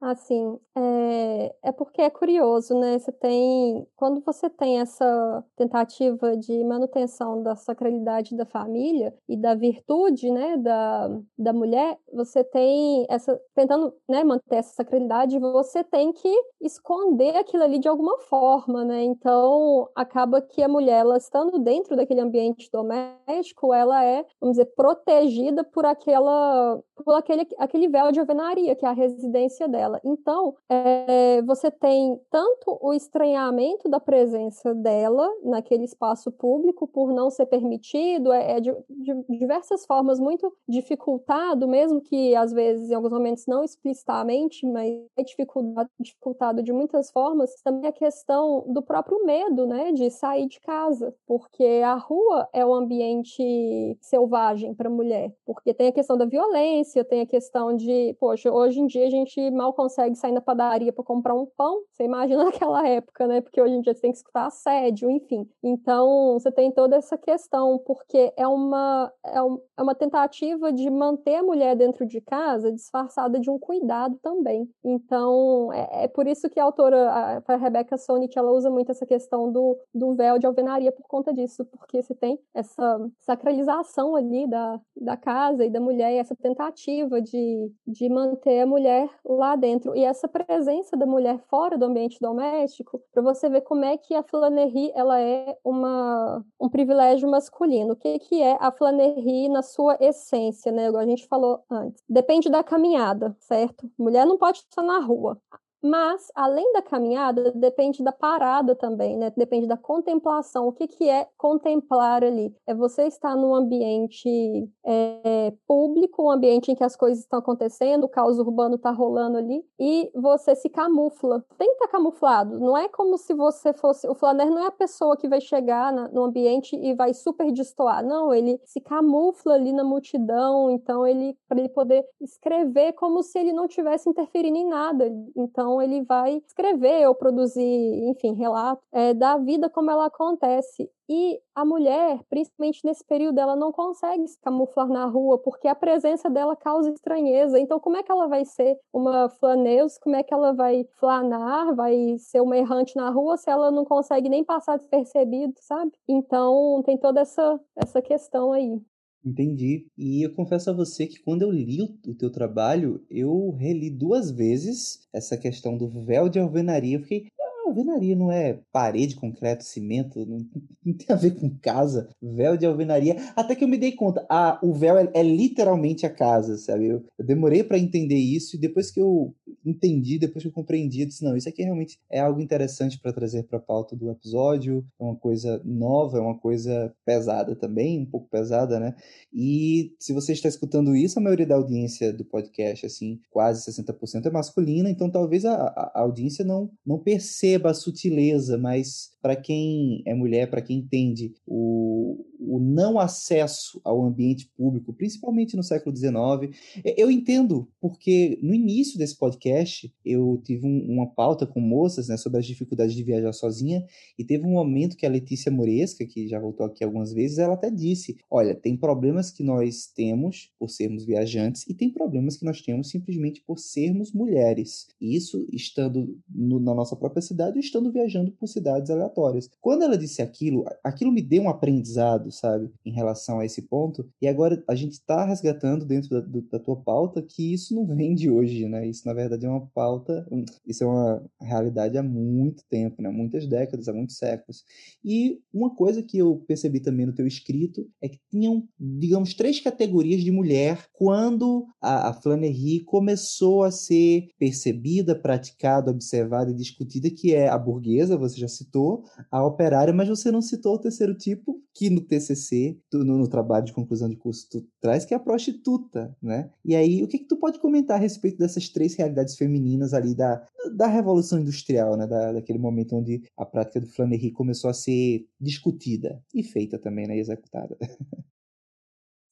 Assim, 0.00 0.58
é, 0.76 1.54
é 1.62 1.72
porque 1.72 2.02
é 2.02 2.10
curioso, 2.10 2.78
né? 2.78 2.98
Você 2.98 3.10
tem. 3.10 3.86
Quando 3.96 4.20
você 4.20 4.50
tem 4.50 4.78
essa 4.80 5.42
tentativa 5.56 6.36
de 6.36 6.62
manutenção 6.62 7.42
da 7.42 7.56
sacralidade 7.56 8.36
da 8.36 8.44
família 8.44 9.14
e 9.26 9.34
da 9.34 9.54
virtude, 9.54 10.30
né, 10.30 10.58
da, 10.58 11.08
da 11.38 11.52
mulher, 11.54 11.98
você 12.12 12.44
tem 12.44 13.06
essa. 13.08 13.40
Tentando 13.54 13.94
né, 14.06 14.22
manter 14.24 14.56
essa 14.56 14.74
sacralidade, 14.74 15.38
você 15.38 15.82
tem 15.82 16.12
que 16.12 16.28
esconder 16.60 17.36
aquilo 17.36 17.62
ali 17.62 17.78
de 17.78 17.88
alguma 17.88 18.18
forma, 18.18 18.84
né? 18.84 19.02
Então, 19.04 19.88
acaba 19.94 20.42
que 20.42 20.62
a 20.62 20.68
mulher, 20.68 21.00
ela 21.00 21.16
estando 21.16 21.58
dentro 21.58 21.96
daquele 21.96 22.20
ambiente 22.20 22.68
doméstico, 22.70 23.72
ela 23.72 24.04
é, 24.04 24.24
vamos 24.38 24.56
dizer, 24.58 24.66
protegida 24.76 25.64
por 25.64 25.86
aquela. 25.86 26.78
por 26.94 27.14
aquele, 27.14 27.46
aquele 27.58 27.88
véu 27.88 28.12
de 28.12 28.20
alvenaria, 28.20 28.76
que 28.76 28.84
é 28.84 28.88
a 28.88 28.92
residência 28.92 29.66
dela 29.66 29.93
dela. 29.94 30.00
Então, 30.04 30.56
é, 30.68 31.42
você 31.42 31.70
tem 31.70 32.18
tanto 32.30 32.78
o 32.80 32.92
estranhamento 32.92 33.88
da 33.88 34.00
presença 34.00 34.74
dela 34.74 35.28
naquele 35.42 35.84
espaço 35.84 36.32
público 36.32 36.86
por 36.86 37.12
não 37.12 37.30
ser 37.30 37.46
permitido, 37.46 38.32
é, 38.32 38.56
é 38.56 38.60
de, 38.60 38.72
de, 38.88 39.24
diversas 39.28 39.86
formas 39.86 40.18
muito 40.18 40.52
dificultado, 40.68 41.68
mesmo 41.68 42.00
que 42.00 42.34
às 42.34 42.52
vezes 42.52 42.90
em 42.90 42.94
alguns 42.94 43.12
momentos 43.12 43.46
não 43.46 43.62
explicitamente, 43.62 44.66
mas 44.66 44.90
é 45.16 45.22
dificultado, 45.22 45.90
dificultado 46.00 46.62
de 46.62 46.72
muitas 46.72 47.10
formas. 47.10 47.54
Também 47.62 47.88
a 47.88 47.92
questão 47.92 48.64
do 48.68 48.82
próprio 48.82 49.24
medo, 49.24 49.66
né, 49.66 49.92
de 49.92 50.10
sair 50.10 50.46
de 50.46 50.60
casa, 50.60 51.14
porque 51.26 51.82
a 51.84 51.94
rua 51.94 52.48
é 52.52 52.64
um 52.64 52.74
ambiente 52.74 53.96
selvagem 54.00 54.74
para 54.74 54.90
mulher, 54.90 55.32
porque 55.44 55.74
tem 55.74 55.88
a 55.88 55.92
questão 55.92 56.16
da 56.16 56.24
violência, 56.24 57.04
tem 57.04 57.20
a 57.20 57.26
questão 57.26 57.74
de, 57.76 58.16
poxa, 58.18 58.52
hoje 58.52 58.80
em 58.80 58.86
dia 58.86 59.06
a 59.06 59.10
gente 59.10 59.50
mal 59.50 59.73
consegue 59.74 60.16
sair 60.16 60.32
na 60.32 60.40
padaria 60.40 60.92
para 60.92 61.04
comprar 61.04 61.34
um 61.34 61.46
pão, 61.56 61.82
você 61.90 62.04
imagina 62.04 62.44
naquela 62.44 62.86
época, 62.86 63.26
né? 63.26 63.40
Porque 63.40 63.60
hoje 63.60 63.74
em 63.74 63.80
dia 63.80 63.94
você 63.94 64.00
tem 64.00 64.10
que 64.10 64.18
escutar 64.18 64.46
assédio, 64.46 65.10
enfim. 65.10 65.48
Então, 65.62 66.34
você 66.34 66.50
tem 66.50 66.70
toda 66.70 66.96
essa 66.96 67.18
questão, 67.18 67.78
porque 67.78 68.32
é 68.36 68.46
uma, 68.46 69.12
é, 69.24 69.42
um, 69.42 69.60
é 69.76 69.82
uma 69.82 69.94
tentativa 69.94 70.72
de 70.72 70.88
manter 70.90 71.36
a 71.36 71.42
mulher 71.42 71.76
dentro 71.76 72.06
de 72.06 72.20
casa 72.20 72.72
disfarçada 72.72 73.38
de 73.38 73.50
um 73.50 73.58
cuidado 73.58 74.18
também. 74.22 74.68
Então, 74.84 75.72
é, 75.72 76.04
é 76.04 76.08
por 76.08 76.26
isso 76.26 76.48
que 76.48 76.60
a 76.60 76.64
autora, 76.64 77.10
a, 77.10 77.42
a 77.46 77.56
Rebecca 77.56 77.96
Sonic, 77.96 78.38
ela 78.38 78.52
usa 78.52 78.70
muito 78.70 78.90
essa 78.90 79.06
questão 79.06 79.50
do, 79.50 79.76
do 79.94 80.14
véu 80.14 80.38
de 80.38 80.46
alvenaria 80.46 80.92
por 80.92 81.06
conta 81.06 81.32
disso, 81.32 81.64
porque 81.64 82.02
você 82.02 82.14
tem 82.14 82.38
essa 82.54 83.10
sacralização 83.20 84.16
ali 84.16 84.46
da, 84.48 84.80
da 84.96 85.16
casa 85.16 85.64
e 85.64 85.70
da 85.70 85.80
mulher, 85.80 86.12
e 86.12 86.18
essa 86.18 86.36
tentativa 86.36 87.20
de, 87.20 87.72
de 87.86 88.08
manter 88.08 88.60
a 88.60 88.66
mulher 88.66 89.08
lá 89.24 89.56
dentro 89.56 89.63
dentro 89.64 89.96
e 89.96 90.04
essa 90.04 90.28
presença 90.28 90.94
da 90.94 91.06
mulher 91.06 91.38
fora 91.48 91.78
do 91.78 91.86
ambiente 91.86 92.18
doméstico, 92.20 93.02
para 93.10 93.22
você 93.22 93.48
ver 93.48 93.62
como 93.62 93.82
é 93.82 93.96
que 93.96 94.14
a 94.14 94.22
flanerie 94.22 94.92
ela 94.94 95.18
é 95.18 95.56
uma, 95.64 96.44
um 96.60 96.68
privilégio 96.68 97.30
masculino. 97.30 97.94
O 97.94 97.96
que, 97.96 98.18
que 98.18 98.42
é 98.42 98.58
a 98.60 98.70
flanerie 98.70 99.48
na 99.48 99.62
sua 99.62 99.96
essência, 99.98 100.70
né? 100.70 100.88
A 100.88 101.06
gente 101.06 101.26
falou 101.26 101.64
antes. 101.70 102.04
Depende 102.06 102.50
da 102.50 102.62
caminhada, 102.62 103.34
certo? 103.40 103.90
Mulher 103.98 104.26
não 104.26 104.36
pode 104.36 104.58
estar 104.58 104.82
na 104.82 104.98
rua. 104.98 105.40
Mas, 105.84 106.32
além 106.34 106.72
da 106.72 106.80
caminhada, 106.80 107.52
depende 107.54 108.02
da 108.02 108.10
parada 108.10 108.74
também, 108.74 109.18
né? 109.18 109.30
Depende 109.36 109.66
da 109.66 109.76
contemplação. 109.76 110.66
O 110.66 110.72
que, 110.72 110.88
que 110.88 111.10
é 111.10 111.28
contemplar 111.36 112.24
ali? 112.24 112.56
É 112.66 112.74
você 112.74 113.02
estar 113.02 113.36
num 113.36 113.54
ambiente 113.54 114.66
é, 114.82 115.52
público, 115.68 116.22
um 116.22 116.30
ambiente 116.30 116.72
em 116.72 116.74
que 116.74 116.82
as 116.82 116.96
coisas 116.96 117.18
estão 117.20 117.38
acontecendo, 117.38 118.04
o 118.04 118.08
caos 118.08 118.38
urbano 118.38 118.76
está 118.76 118.90
rolando 118.90 119.36
ali, 119.36 119.62
e 119.78 120.10
você 120.14 120.54
se 120.54 120.70
camufla. 120.70 121.44
Tem 121.58 121.68
que 121.68 121.74
estar 121.74 121.88
camuflado. 121.88 122.58
Não 122.58 122.78
é 122.78 122.88
como 122.88 123.18
se 123.18 123.34
você 123.34 123.74
fosse. 123.74 124.08
O 124.08 124.14
flaner 124.14 124.48
não 124.48 124.64
é 124.64 124.68
a 124.68 124.72
pessoa 124.72 125.18
que 125.18 125.28
vai 125.28 125.42
chegar 125.42 125.92
na, 125.92 126.08
no 126.08 126.24
ambiente 126.24 126.74
e 126.76 126.94
vai 126.94 127.12
super 127.12 127.52
destoar. 127.52 128.02
Não, 128.02 128.32
ele 128.32 128.58
se 128.64 128.80
camufla 128.80 129.52
ali 129.52 129.70
na 129.70 129.84
multidão, 129.84 130.70
então 130.70 131.06
ele, 131.06 131.36
para 131.46 131.58
ele 131.58 131.68
poder 131.68 132.06
escrever 132.22 132.94
como 132.94 133.22
se 133.22 133.38
ele 133.38 133.52
não 133.52 133.68
tivesse 133.68 134.08
interferindo 134.08 134.56
em 134.56 134.66
nada. 134.66 135.12
Então, 135.36 135.73
então, 135.74 135.82
ele 135.82 136.02
vai 136.02 136.36
escrever 136.46 137.06
ou 137.08 137.14
produzir, 137.14 137.62
enfim, 138.08 138.34
relato 138.34 138.82
é, 138.92 139.12
da 139.12 139.36
vida 139.36 139.68
como 139.68 139.90
ela 139.90 140.06
acontece. 140.06 140.88
E 141.08 141.40
a 141.54 141.64
mulher, 141.64 142.20
principalmente 142.30 142.80
nesse 142.84 143.04
período, 143.04 143.38
ela 143.38 143.56
não 143.56 143.72
consegue 143.72 144.26
se 144.28 144.40
camuflar 144.40 144.88
na 144.88 145.04
rua 145.06 145.38
porque 145.38 145.66
a 145.68 145.74
presença 145.74 146.30
dela 146.30 146.56
causa 146.56 146.90
estranheza. 146.90 147.58
Então, 147.58 147.80
como 147.80 147.96
é 147.96 148.02
que 148.02 148.10
ela 148.10 148.28
vai 148.28 148.44
ser 148.44 148.78
uma 148.92 149.28
flaneus? 149.28 149.98
Como 149.98 150.14
é 150.16 150.22
que 150.22 150.32
ela 150.32 150.52
vai 150.52 150.86
flanar? 150.98 151.74
Vai 151.74 152.16
ser 152.18 152.40
uma 152.40 152.56
errante 152.56 152.96
na 152.96 153.10
rua 153.10 153.36
se 153.36 153.50
ela 153.50 153.70
não 153.70 153.84
consegue 153.84 154.28
nem 154.28 154.44
passar 154.44 154.78
despercebido, 154.78 155.54
sabe? 155.60 155.92
Então, 156.08 156.82
tem 156.86 156.96
toda 156.96 157.20
essa, 157.20 157.60
essa 157.76 158.00
questão 158.00 158.52
aí. 158.52 158.80
Entendi. 159.24 159.86
E 159.96 160.22
eu 160.22 160.34
confesso 160.34 160.70
a 160.70 160.72
você 160.74 161.06
que 161.06 161.18
quando 161.20 161.42
eu 161.42 161.50
li 161.50 161.80
o, 162.06 162.14
teu 162.14 162.30
trabalho, 162.30 163.02
eu 163.10 163.50
reli 163.52 163.88
duas 163.90 164.30
vezes 164.30 165.08
essa 165.12 165.36
questão 165.36 165.78
do 165.78 165.88
véu 165.88 166.28
de 166.28 166.38
alvenaria. 166.38 166.96
Eu 166.96 167.00
fiquei, 167.02 167.28
alvenaria 167.74 168.16
não 168.16 168.30
é 168.30 168.58
parede, 168.72 169.16
concreto, 169.16 169.64
cimento, 169.64 170.24
não, 170.24 170.46
não, 170.84 170.94
tem 170.94 171.06
a 171.08 171.14
ver 171.14 171.32
com 171.32 171.50
casa. 171.58 172.08
Véu 172.22 172.56
de 172.56 172.66
alvenaria. 172.66 173.16
Até 173.34 173.54
que 173.54 173.64
eu 173.64 173.68
me 173.68 173.78
dei 173.78 173.92
conta, 173.92 174.24
ah, 174.30 174.58
o 174.62 174.72
véu 174.72 174.96
é, 174.96 175.10
é 175.14 175.22
literalmente 175.22 176.06
a 176.06 176.10
casa, 176.10 176.56
sabe? 176.56 176.86
Eu, 176.86 177.04
eu 177.18 177.24
demorei 177.24 177.64
para 177.64 177.78
entender 177.78 178.16
isso 178.18 178.56
e 178.56 178.58
depois 178.58 178.90
que 178.90 179.00
eu 179.00 179.34
entendi, 179.64 180.18
depois 180.18 180.42
que 180.42 180.48
eu 180.48 180.52
compreendi, 180.52 181.00
eu 181.00 181.08
disse: 181.08 181.24
não, 181.24 181.36
isso 181.36 181.48
aqui 181.48 181.62
realmente 181.62 181.98
é 182.10 182.20
algo 182.20 182.40
interessante 182.40 182.98
para 182.98 183.12
trazer 183.12 183.44
para 183.44 183.58
a 183.58 183.62
pauta 183.62 183.96
do 183.96 184.10
episódio. 184.10 184.84
É 185.00 185.04
uma 185.04 185.16
coisa 185.16 185.60
nova, 185.64 186.18
é 186.18 186.20
uma 186.20 186.38
coisa 186.38 186.94
pesada 187.04 187.56
também, 187.56 188.00
um 188.00 188.06
pouco 188.06 188.28
pesada, 188.28 188.78
né? 188.78 188.94
E 189.32 189.94
se 189.98 190.12
você 190.12 190.32
está 190.32 190.48
escutando 190.48 190.94
isso, 190.94 191.18
a 191.18 191.22
maioria 191.22 191.46
da 191.46 191.56
audiência 191.56 192.12
do 192.12 192.24
podcast, 192.24 192.86
assim, 192.86 193.20
quase 193.30 193.70
60% 193.70 194.26
é 194.26 194.30
masculina, 194.30 194.90
então 194.90 195.10
talvez 195.10 195.44
a, 195.44 195.54
a 195.54 196.00
audiência 196.00 196.44
não, 196.44 196.70
não 196.84 196.98
perceba 196.98 197.63
perceba 197.64 197.70
a 197.70 197.74
sutileza, 197.74 198.58
mas 198.58 199.10
para 199.24 199.36
quem 199.36 200.02
é 200.04 200.12
mulher, 200.12 200.50
para 200.50 200.60
quem 200.60 200.76
entende 200.80 201.32
o, 201.46 202.26
o 202.38 202.60
não 202.60 203.00
acesso 203.00 203.80
ao 203.82 204.04
ambiente 204.04 204.46
público, 204.54 204.92
principalmente 204.92 205.56
no 205.56 205.62
século 205.62 205.96
XIX, 205.96 206.54
eu 206.84 207.10
entendo, 207.10 207.66
porque 207.80 208.38
no 208.42 208.52
início 208.52 208.98
desse 208.98 209.16
podcast 209.16 209.90
eu 210.04 210.42
tive 210.44 210.66
um, 210.66 210.92
uma 210.92 211.06
pauta 211.06 211.46
com 211.46 211.58
moças 211.58 212.08
né, 212.08 212.18
sobre 212.18 212.38
as 212.38 212.44
dificuldades 212.44 212.94
de 212.94 213.02
viajar 213.02 213.32
sozinha, 213.32 213.86
e 214.18 214.24
teve 214.26 214.44
um 214.44 214.52
momento 214.52 214.94
que 214.94 215.06
a 215.06 215.10
Letícia 215.10 215.50
Moresca, 215.50 216.04
que 216.04 216.28
já 216.28 216.38
voltou 216.38 216.66
aqui 216.66 216.84
algumas 216.84 217.10
vezes, 217.14 217.38
ela 217.38 217.54
até 217.54 217.70
disse: 217.70 218.18
Olha, 218.30 218.54
tem 218.54 218.76
problemas 218.76 219.30
que 219.30 219.42
nós 219.42 219.86
temos 219.86 220.52
por 220.58 220.68
sermos 220.68 221.06
viajantes, 221.06 221.66
e 221.66 221.72
tem 221.72 221.88
problemas 221.88 222.36
que 222.36 222.44
nós 222.44 222.60
temos 222.60 222.90
simplesmente 222.90 223.42
por 223.46 223.58
sermos 223.58 224.12
mulheres. 224.12 224.86
Isso 225.00 225.46
estando 225.50 226.20
no, 226.28 226.60
na 226.60 226.74
nossa 226.74 226.94
própria 226.94 227.22
cidade 227.22 227.54
ou 227.56 227.60
estando 227.60 227.90
viajando 227.90 228.30
por 228.32 228.46
cidades 228.48 228.90
aleatórias 228.90 229.13
Quando 229.60 229.82
ela 229.82 229.96
disse 229.96 230.22
aquilo, 230.22 230.64
aquilo 230.82 231.12
me 231.12 231.22
deu 231.22 231.42
um 231.42 231.48
aprendizado, 231.48 232.30
sabe, 232.30 232.70
em 232.84 232.92
relação 232.92 233.40
a 233.40 233.44
esse 233.44 233.62
ponto. 233.62 234.08
E 234.20 234.26
agora 234.26 234.62
a 234.68 234.74
gente 234.74 234.92
está 234.92 235.24
resgatando 235.24 235.84
dentro 235.84 236.10
da, 236.10 236.20
do, 236.20 236.42
da 236.42 236.58
tua 236.58 236.76
pauta 236.76 237.22
que 237.22 237.52
isso 237.52 237.74
não 237.74 237.86
vem 237.86 238.14
de 238.14 238.30
hoje, 238.30 238.68
né? 238.68 238.86
Isso, 238.86 239.06
na 239.06 239.14
verdade, 239.14 239.46
é 239.46 239.48
uma 239.48 239.66
pauta, 239.74 240.26
isso 240.66 240.84
é 240.84 240.86
uma 240.86 241.24
realidade 241.40 241.96
há 241.98 242.02
muito 242.02 242.64
tempo, 242.68 243.02
né? 243.02 243.08
Muitas 243.08 243.46
décadas, 243.46 243.88
há 243.88 243.92
muitos 243.92 244.16
séculos. 244.16 244.64
E 245.04 245.40
uma 245.52 245.74
coisa 245.74 246.02
que 246.02 246.18
eu 246.18 246.42
percebi 246.46 246.80
também 246.80 247.06
no 247.06 247.14
teu 247.14 247.26
escrito 247.26 247.88
é 248.02 248.08
que 248.08 248.18
tinham, 248.30 248.66
digamos, 248.78 249.34
três 249.34 249.60
categorias 249.60 250.22
de 250.22 250.30
mulher 250.30 250.86
quando 250.92 251.66
a, 251.80 252.08
a 252.08 252.12
Flannery 252.12 252.80
começou 252.84 253.62
a 253.62 253.70
ser 253.70 254.28
percebida, 254.38 255.14
praticada, 255.14 255.90
observada 255.90 256.50
e 256.50 256.54
discutida, 256.54 257.10
que 257.10 257.34
é 257.34 257.48
a 257.48 257.58
burguesa, 257.58 258.16
você 258.16 258.38
já 258.38 258.48
citou, 258.48 259.03
a 259.30 259.44
operária, 259.44 259.92
mas 259.92 260.08
você 260.08 260.30
não 260.30 260.42
citou 260.42 260.74
o 260.74 260.78
terceiro 260.78 261.14
tipo, 261.14 261.62
que 261.74 261.90
no 261.90 262.00
TCC, 262.00 262.78
tu, 262.90 263.04
no, 263.04 263.18
no, 263.18 263.28
trabalho 263.28 263.64
de 263.64 263.72
conclusão 263.72 264.08
de 264.08 264.16
curso, 264.16 264.48
tu 264.50 264.66
traz, 264.80 265.04
que 265.04 265.14
é 265.14 265.16
a 265.16 265.20
prostituta, 265.20 266.16
né? 266.22 266.50
E 266.64 266.74
aí, 266.74 267.02
o 267.02 267.08
que, 267.08 267.18
que 267.18 267.26
tu 267.26 267.36
pode 267.36 267.58
comentar 267.58 267.96
a 267.96 268.00
respeito 268.00 268.38
dessas 268.38 268.68
três 268.68 268.94
realidades 268.94 269.36
femininas 269.36 269.92
ali 269.94 270.14
da, 270.14 270.46
da 270.76 270.86
Revolução 270.86 271.38
Industrial, 271.38 271.96
né? 271.96 272.06
Da, 272.06 272.32
daquele 272.32 272.58
momento 272.58 272.96
onde 272.96 273.22
a 273.36 273.44
prática 273.44 273.80
do 273.80 273.86
Flannery 273.86 274.30
começou 274.30 274.70
a 274.70 274.74
ser 274.74 275.26
discutida 275.40 276.22
e 276.34 276.42
feita 276.42 276.78
também, 276.78 277.06
né? 277.06 277.18
Executada. 277.18 277.76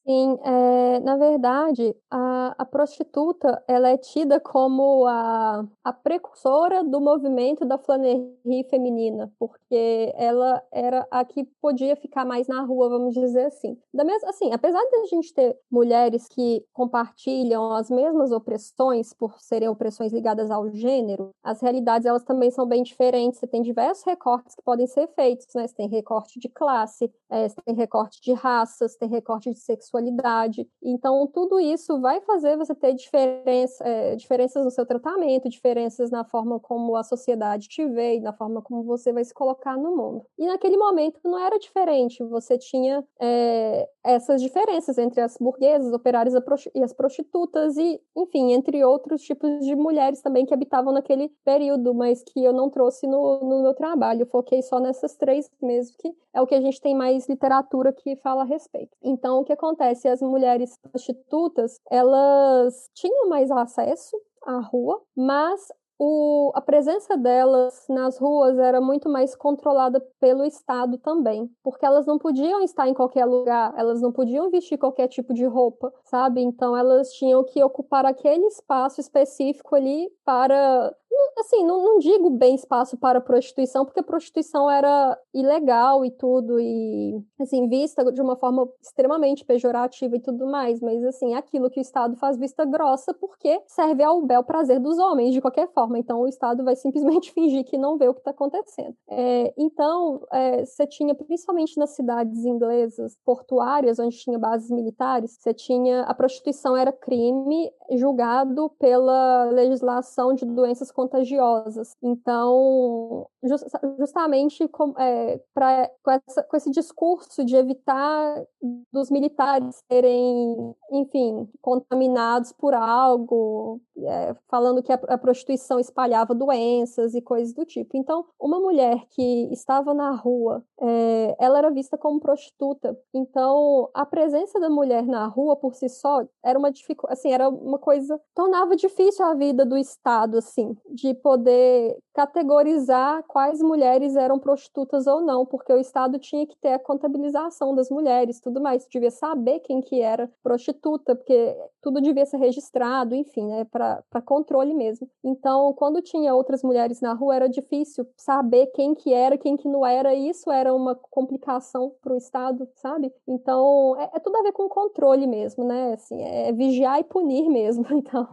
Sim, 0.04 0.36
é, 0.44 0.98
na 0.98 1.16
verdade, 1.16 1.94
a, 2.10 2.56
a 2.58 2.64
prostituta 2.64 3.62
ela 3.68 3.88
é 3.88 3.96
tida 3.96 4.40
como 4.40 5.06
a, 5.06 5.64
a 5.84 5.92
precursora 5.92 6.82
do 6.82 7.00
movimento 7.00 7.64
da 7.64 7.78
flanerie 7.78 8.64
feminina, 8.68 9.32
porque 9.38 10.12
ela 10.16 10.60
era 10.72 11.06
a 11.08 11.24
que 11.24 11.44
podia 11.60 11.94
ficar 11.94 12.24
mais 12.24 12.48
na 12.48 12.62
rua, 12.62 12.88
vamos 12.88 13.14
dizer 13.14 13.44
assim. 13.46 13.78
Da 13.94 14.02
mesma, 14.02 14.30
assim, 14.30 14.52
apesar 14.52 14.80
de 14.90 14.96
a 14.96 15.04
gente 15.06 15.32
ter 15.32 15.56
mulheres 15.70 16.26
que 16.26 16.64
compartilham 16.72 17.70
as 17.72 17.88
mesmas 17.88 18.32
opressões 18.32 19.12
por 19.12 19.40
serem 19.40 19.68
opressões 19.68 20.12
ligadas 20.12 20.50
ao 20.50 20.68
gênero, 20.68 21.30
as 21.44 21.60
realidades 21.60 22.06
elas 22.06 22.24
também 22.24 22.50
são 22.50 22.66
bem 22.66 22.82
diferentes. 22.82 23.38
Você 23.38 23.46
tem 23.46 23.62
diversos 23.62 24.04
recortes 24.04 24.56
que 24.56 24.62
podem 24.64 24.88
ser 24.88 25.06
feitos, 25.14 25.46
né? 25.54 25.64
Você 25.68 25.76
tem 25.76 25.88
recorte 25.88 26.40
de 26.40 26.48
classe, 26.48 27.08
é, 27.30 27.48
você 27.48 27.54
tem 27.64 27.74
recorte 27.76 28.20
de 28.20 28.32
raças, 28.32 28.96
tem 28.96 29.08
recorte 29.08 29.52
de 29.52 29.60
sexualidade 29.60 29.91
sexualidade. 29.92 30.66
Então, 30.82 31.26
tudo 31.26 31.60
isso 31.60 32.00
vai 32.00 32.20
fazer 32.22 32.56
você 32.56 32.74
ter 32.74 32.94
diferença, 32.94 33.84
é, 33.86 34.16
diferenças 34.16 34.64
no 34.64 34.70
seu 34.70 34.86
tratamento, 34.86 35.48
diferenças 35.48 36.10
na 36.10 36.24
forma 36.24 36.58
como 36.58 36.96
a 36.96 37.02
sociedade 37.02 37.68
te 37.68 37.86
vê 37.86 38.16
e 38.16 38.20
na 38.20 38.32
forma 38.32 38.62
como 38.62 38.82
você 38.82 39.12
vai 39.12 39.24
se 39.24 39.34
colocar 39.34 39.76
no 39.76 39.94
mundo. 39.94 40.24
E 40.38 40.46
naquele 40.46 40.76
momento 40.76 41.20
não 41.24 41.38
era 41.38 41.58
diferente, 41.58 42.24
você 42.24 42.56
tinha 42.56 43.04
é, 43.20 43.88
essas 44.02 44.40
diferenças 44.40 44.96
entre 44.98 45.20
as 45.20 45.36
burguesas, 45.36 45.92
operárias 45.92 46.34
e 46.74 46.82
as 46.82 46.92
prostitutas, 46.92 47.76
e, 47.76 48.00
enfim, 48.16 48.52
entre 48.52 48.82
outros 48.84 49.22
tipos 49.22 49.64
de 49.64 49.76
mulheres 49.76 50.22
também 50.22 50.46
que 50.46 50.54
habitavam 50.54 50.92
naquele 50.92 51.28
período, 51.44 51.94
mas 51.94 52.22
que 52.22 52.42
eu 52.42 52.52
não 52.52 52.70
trouxe 52.70 53.06
no, 53.06 53.40
no 53.40 53.62
meu 53.62 53.74
trabalho. 53.74 54.22
Eu 54.22 54.26
foquei 54.26 54.62
só 54.62 54.80
nessas 54.80 55.14
três 55.16 55.50
mesmo, 55.60 55.96
que 55.98 56.14
é 56.34 56.40
o 56.40 56.46
que 56.46 56.54
a 56.54 56.60
gente 56.60 56.80
tem 56.80 56.94
mais 56.94 57.28
literatura 57.28 57.92
que 57.92 58.16
fala 58.16 58.42
a 58.42 58.46
respeito. 58.46 58.96
Então, 59.02 59.40
o 59.40 59.44
que 59.44 59.52
acontece? 59.52 59.81
Acontece? 59.82 60.08
As 60.08 60.22
mulheres 60.22 60.76
prostitutas, 60.78 61.80
elas 61.90 62.88
tinham 62.94 63.28
mais 63.28 63.50
acesso 63.50 64.16
à 64.46 64.60
rua, 64.60 65.02
mas 65.16 65.60
o, 66.04 66.50
a 66.52 66.60
presença 66.60 67.16
delas 67.16 67.86
nas 67.88 68.18
ruas 68.18 68.58
era 68.58 68.80
muito 68.80 69.08
mais 69.08 69.36
controlada 69.36 70.00
pelo 70.18 70.44
Estado 70.44 70.98
também, 70.98 71.48
porque 71.62 71.86
elas 71.86 72.06
não 72.06 72.18
podiam 72.18 72.60
estar 72.60 72.88
em 72.88 72.94
qualquer 72.94 73.24
lugar, 73.24 73.72
elas 73.76 74.00
não 74.02 74.10
podiam 74.10 74.50
vestir 74.50 74.76
qualquer 74.78 75.06
tipo 75.06 75.32
de 75.32 75.44
roupa, 75.44 75.94
sabe? 76.02 76.42
Então 76.42 76.76
elas 76.76 77.12
tinham 77.12 77.44
que 77.44 77.62
ocupar 77.62 78.04
aquele 78.04 78.46
espaço 78.46 79.00
específico 79.00 79.76
ali 79.76 80.10
para 80.24 80.92
assim, 81.38 81.64
não, 81.64 81.82
não, 81.82 81.98
digo 81.98 82.30
bem 82.30 82.54
espaço 82.54 82.96
para 82.96 83.20
prostituição, 83.20 83.84
porque 83.84 84.02
prostituição 84.02 84.70
era 84.70 85.18
ilegal 85.32 86.04
e 86.04 86.10
tudo, 86.10 86.58
e, 86.60 87.22
assim, 87.40 87.68
vista 87.68 88.10
de 88.12 88.20
uma 88.20 88.36
forma 88.36 88.68
extremamente 88.80 89.44
pejorativa 89.44 90.16
e 90.16 90.20
tudo 90.20 90.46
mais, 90.46 90.80
mas, 90.80 91.02
assim, 91.04 91.34
é 91.34 91.38
aquilo 91.38 91.70
que 91.70 91.80
o 91.80 91.82
Estado 91.82 92.16
faz 92.16 92.36
vista 92.36 92.64
grossa 92.64 93.12
porque 93.14 93.60
serve 93.66 94.02
ao 94.02 94.22
bel 94.22 94.44
prazer 94.44 94.78
dos 94.78 94.98
homens, 94.98 95.32
de 95.32 95.40
qualquer 95.40 95.68
forma. 95.72 95.91
Então, 95.98 96.20
o 96.20 96.28
Estado 96.28 96.64
vai 96.64 96.76
simplesmente 96.76 97.32
fingir 97.32 97.64
que 97.64 97.78
não 97.78 97.96
vê 97.96 98.08
o 98.08 98.14
que 98.14 98.20
está 98.20 98.30
acontecendo. 98.30 98.94
É, 99.08 99.52
então, 99.56 100.22
é, 100.32 100.64
você 100.64 100.86
tinha, 100.86 101.14
principalmente 101.14 101.78
nas 101.78 101.90
cidades 101.90 102.44
inglesas 102.44 103.16
portuárias, 103.24 103.98
onde 103.98 104.16
tinha 104.16 104.38
bases 104.38 104.70
militares, 104.70 105.36
você 105.38 105.52
tinha, 105.52 106.02
a 106.02 106.14
prostituição 106.14 106.76
era 106.76 106.92
crime 106.92 107.72
julgado 107.96 108.70
pela 108.78 109.44
legislação 109.50 110.34
de 110.34 110.44
doenças 110.44 110.90
contagiosas. 110.90 111.94
Então, 112.02 113.26
just, 113.42 113.66
justamente 113.98 114.66
com, 114.68 114.94
é, 114.98 115.40
pra, 115.54 115.90
com, 116.02 116.10
essa, 116.10 116.42
com, 116.42 116.56
esse 116.56 116.70
discurso 116.70 117.44
de 117.44 117.56
evitar 117.56 118.44
dos 118.92 119.10
militares 119.10 119.82
serem, 119.90 120.74
enfim, 120.90 121.48
contaminados 121.60 122.52
por 122.52 122.74
algo, 122.74 123.80
é, 123.98 124.34
falando 124.48 124.82
que 124.82 124.92
a, 124.92 125.00
a 125.08 125.18
prostituição 125.18 125.78
espalhava 125.82 126.34
doenças 126.34 127.14
e 127.14 127.20
coisas 127.20 127.52
do 127.52 127.64
tipo. 127.64 127.96
Então, 127.96 128.24
uma 128.40 128.58
mulher 128.58 129.04
que 129.10 129.48
estava 129.52 129.92
na 129.92 130.12
rua, 130.12 130.64
é, 130.80 131.36
ela 131.38 131.58
era 131.58 131.70
vista 131.70 131.98
como 131.98 132.20
prostituta. 132.20 132.98
Então, 133.12 133.88
a 133.92 134.06
presença 134.06 134.58
da 134.58 134.70
mulher 134.70 135.06
na 135.06 135.26
rua 135.26 135.56
por 135.56 135.74
si 135.74 135.88
só 135.88 136.24
era 136.42 136.58
uma 136.58 136.70
dificuldade, 136.70 137.18
assim, 137.18 137.32
era 137.32 137.48
uma 137.48 137.78
coisa 137.78 138.20
tornava 138.34 138.74
difícil 138.74 139.24
a 139.24 139.34
vida 139.34 139.64
do 139.64 139.76
Estado, 139.76 140.38
assim, 140.38 140.76
de 140.90 141.14
poder 141.14 141.96
categorizar 142.14 143.22
quais 143.24 143.62
mulheres 143.62 144.16
eram 144.16 144.38
prostitutas 144.38 145.06
ou 145.06 145.20
não, 145.20 145.46
porque 145.46 145.72
o 145.72 145.78
Estado 145.78 146.18
tinha 146.18 146.46
que 146.46 146.56
ter 146.56 146.74
a 146.74 146.78
contabilização 146.78 147.74
das 147.74 147.90
mulheres, 147.90 148.40
tudo 148.40 148.60
mais, 148.60 148.86
devia 148.86 149.10
saber 149.10 149.60
quem 149.60 149.80
que 149.80 150.00
era 150.00 150.30
prostituta, 150.42 151.14
porque 151.14 151.56
tudo 151.80 152.00
devia 152.00 152.26
ser 152.26 152.36
registrado, 152.36 153.14
enfim, 153.14 153.46
né, 153.46 153.64
para 153.64 154.22
controle 154.24 154.74
mesmo. 154.74 155.08
Então, 155.24 155.61
quando 155.74 156.00
tinha 156.00 156.34
outras 156.34 156.62
mulheres 156.62 157.00
na 157.00 157.12
rua, 157.12 157.36
era 157.36 157.48
difícil 157.48 158.06
saber 158.16 158.66
quem 158.68 158.94
que 158.94 159.12
era, 159.12 159.36
quem 159.36 159.56
que 159.56 159.68
não 159.68 159.84
era, 159.84 160.14
e 160.14 160.28
isso 160.28 160.50
era 160.50 160.74
uma 160.74 160.94
complicação 160.94 161.94
para 162.00 162.14
o 162.14 162.16
Estado, 162.16 162.68
sabe? 162.76 163.12
Então, 163.28 163.94
é, 163.98 164.10
é, 164.14 164.18
tudo 164.18 164.36
a 164.36 164.42
ver 164.42 164.52
com 164.52 164.68
controle 164.68 165.26
mesmo, 165.26 165.64
né? 165.64 165.92
Assim, 165.92 166.22
é 166.22 166.52
vigiar 166.52 166.98
e 167.00 167.04
punir 167.04 167.48
mesmo. 167.48 167.84
Então, 168.02 168.28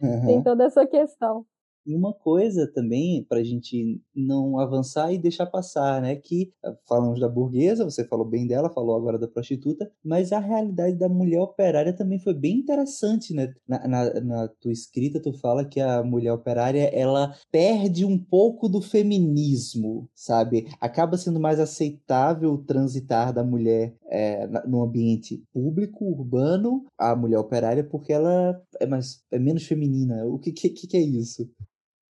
uhum. 0.00 0.26
tem 0.26 0.42
toda 0.42 0.64
essa 0.64 0.86
questão. 0.86 1.44
E 1.86 1.94
uma 1.94 2.12
coisa 2.12 2.70
também, 2.72 3.24
para 3.24 3.38
a 3.38 3.44
gente 3.44 4.00
não 4.14 4.58
avançar 4.58 5.12
e 5.12 5.18
deixar 5.18 5.46
passar, 5.46 6.00
né? 6.02 6.16
Que 6.16 6.52
ah, 6.64 6.74
falamos 6.86 7.20
da 7.20 7.28
burguesa, 7.28 7.84
você 7.84 8.04
falou 8.04 8.24
bem 8.26 8.46
dela, 8.46 8.70
falou 8.70 8.96
agora 8.96 9.18
da 9.18 9.28
prostituta, 9.28 9.90
mas 10.04 10.32
a 10.32 10.38
realidade 10.38 10.96
da 10.96 11.08
mulher 11.08 11.40
operária 11.40 11.92
também 11.92 12.18
foi 12.18 12.34
bem 12.34 12.58
interessante, 12.58 13.34
né? 13.34 13.52
Na, 13.66 13.88
na, 13.88 14.20
na 14.20 14.48
tua 14.48 14.72
escrita, 14.72 15.20
tu 15.20 15.32
fala 15.32 15.64
que 15.64 15.80
a 15.80 16.02
mulher 16.02 16.32
operária, 16.32 16.90
ela 16.94 17.34
perde 17.50 18.04
um 18.04 18.18
pouco 18.18 18.68
do 18.68 18.80
feminismo, 18.80 20.08
sabe? 20.14 20.68
Acaba 20.80 21.16
sendo 21.16 21.40
mais 21.40 21.58
aceitável 21.58 22.58
transitar 22.58 23.32
da 23.32 23.42
mulher 23.42 23.96
é, 24.10 24.46
no 24.66 24.82
ambiente 24.82 25.42
público, 25.52 26.04
urbano, 26.04 26.84
a 26.98 27.14
mulher 27.14 27.38
operária, 27.38 27.84
porque 27.84 28.12
ela 28.12 28.60
é, 28.80 28.86
mais, 28.86 29.22
é 29.30 29.38
menos 29.38 29.64
feminina. 29.64 30.26
O 30.26 30.38
que, 30.38 30.52
que, 30.52 30.70
que 30.70 30.96
é 30.96 31.00
isso? 31.00 31.48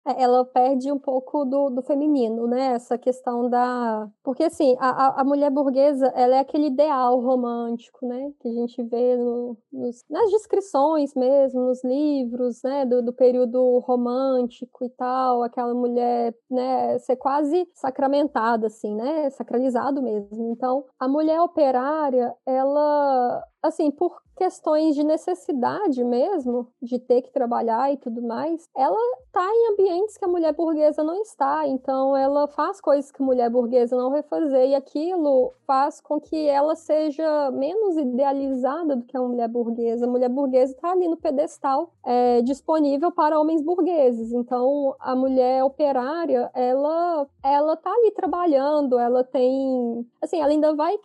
É, 0.06 0.22
ela 0.22 0.44
perde 0.46 0.90
um 0.90 0.98
pouco 0.98 1.44
do, 1.44 1.68
do 1.70 1.82
feminino, 1.82 2.46
né? 2.46 2.72
Essa 2.72 2.96
questão 2.96 3.50
da. 3.50 4.08
Porque, 4.22 4.44
assim, 4.44 4.74
a, 4.80 5.20
a 5.20 5.24
mulher 5.24 5.50
burguesa, 5.50 6.06
ela 6.14 6.36
é 6.36 6.38
aquele 6.38 6.68
ideal 6.68 7.20
romântico, 7.20 8.06
né? 8.06 8.32
Que 8.40 8.48
a 8.48 8.52
gente 8.52 8.82
vê 8.82 9.16
no, 9.16 9.58
nos, 9.70 10.02
nas 10.08 10.30
descrições 10.30 11.14
mesmo, 11.14 11.60
nos 11.66 11.84
livros, 11.84 12.62
né? 12.64 12.86
Do, 12.86 13.02
do 13.02 13.12
período 13.12 13.78
romântico 13.80 14.84
e 14.84 14.88
tal. 14.88 15.42
Aquela 15.42 15.74
mulher, 15.74 16.34
né? 16.50 16.98
Ser 17.00 17.16
quase 17.16 17.68
sacramentada, 17.74 18.68
assim, 18.68 18.94
né? 18.94 19.28
Sacralizado 19.30 20.02
mesmo. 20.02 20.50
Então, 20.52 20.84
a 20.98 21.06
mulher 21.06 21.40
operária, 21.42 22.34
ela 22.46 23.44
assim, 23.62 23.90
por 23.90 24.22
questões 24.40 24.94
de 24.94 25.04
necessidade 25.04 26.02
mesmo, 26.02 26.66
de 26.80 26.98
ter 26.98 27.20
que 27.20 27.30
trabalhar 27.30 27.92
e 27.92 27.98
tudo 27.98 28.22
mais, 28.22 28.66
ela 28.74 28.98
está 29.26 29.44
em 29.44 29.72
ambientes 29.72 30.16
que 30.16 30.24
a 30.24 30.28
mulher 30.28 30.54
burguesa 30.54 31.04
não 31.04 31.20
está, 31.20 31.66
então 31.68 32.16
ela 32.16 32.48
faz 32.48 32.80
coisas 32.80 33.12
que 33.12 33.22
a 33.22 33.26
mulher 33.26 33.50
burguesa 33.50 33.94
não 33.94 34.10
vai 34.10 34.22
fazer, 34.22 34.68
e 34.68 34.74
aquilo 34.74 35.52
faz 35.66 36.00
com 36.00 36.18
que 36.18 36.48
ela 36.48 36.74
seja 36.74 37.50
menos 37.50 37.98
idealizada 37.98 38.96
do 38.96 39.04
que 39.04 39.14
a 39.14 39.20
mulher 39.20 39.46
burguesa. 39.46 40.06
A 40.06 40.08
mulher 40.08 40.30
burguesa 40.30 40.72
está 40.72 40.92
ali 40.92 41.06
no 41.06 41.18
pedestal, 41.18 41.92
é, 42.02 42.40
disponível 42.40 43.12
para 43.12 43.38
homens 43.38 43.60
burgueses, 43.60 44.32
então 44.32 44.96
a 44.98 45.14
mulher 45.14 45.62
operária, 45.64 46.50
ela, 46.54 47.26
ela 47.44 47.76
tá 47.76 47.92
ali 47.92 48.10
trabalhando, 48.12 48.98
ela 48.98 49.22
tem, 49.22 50.06
assim, 50.22 50.40
ela 50.40 50.50
ainda 50.50 50.74
vai 50.74 50.96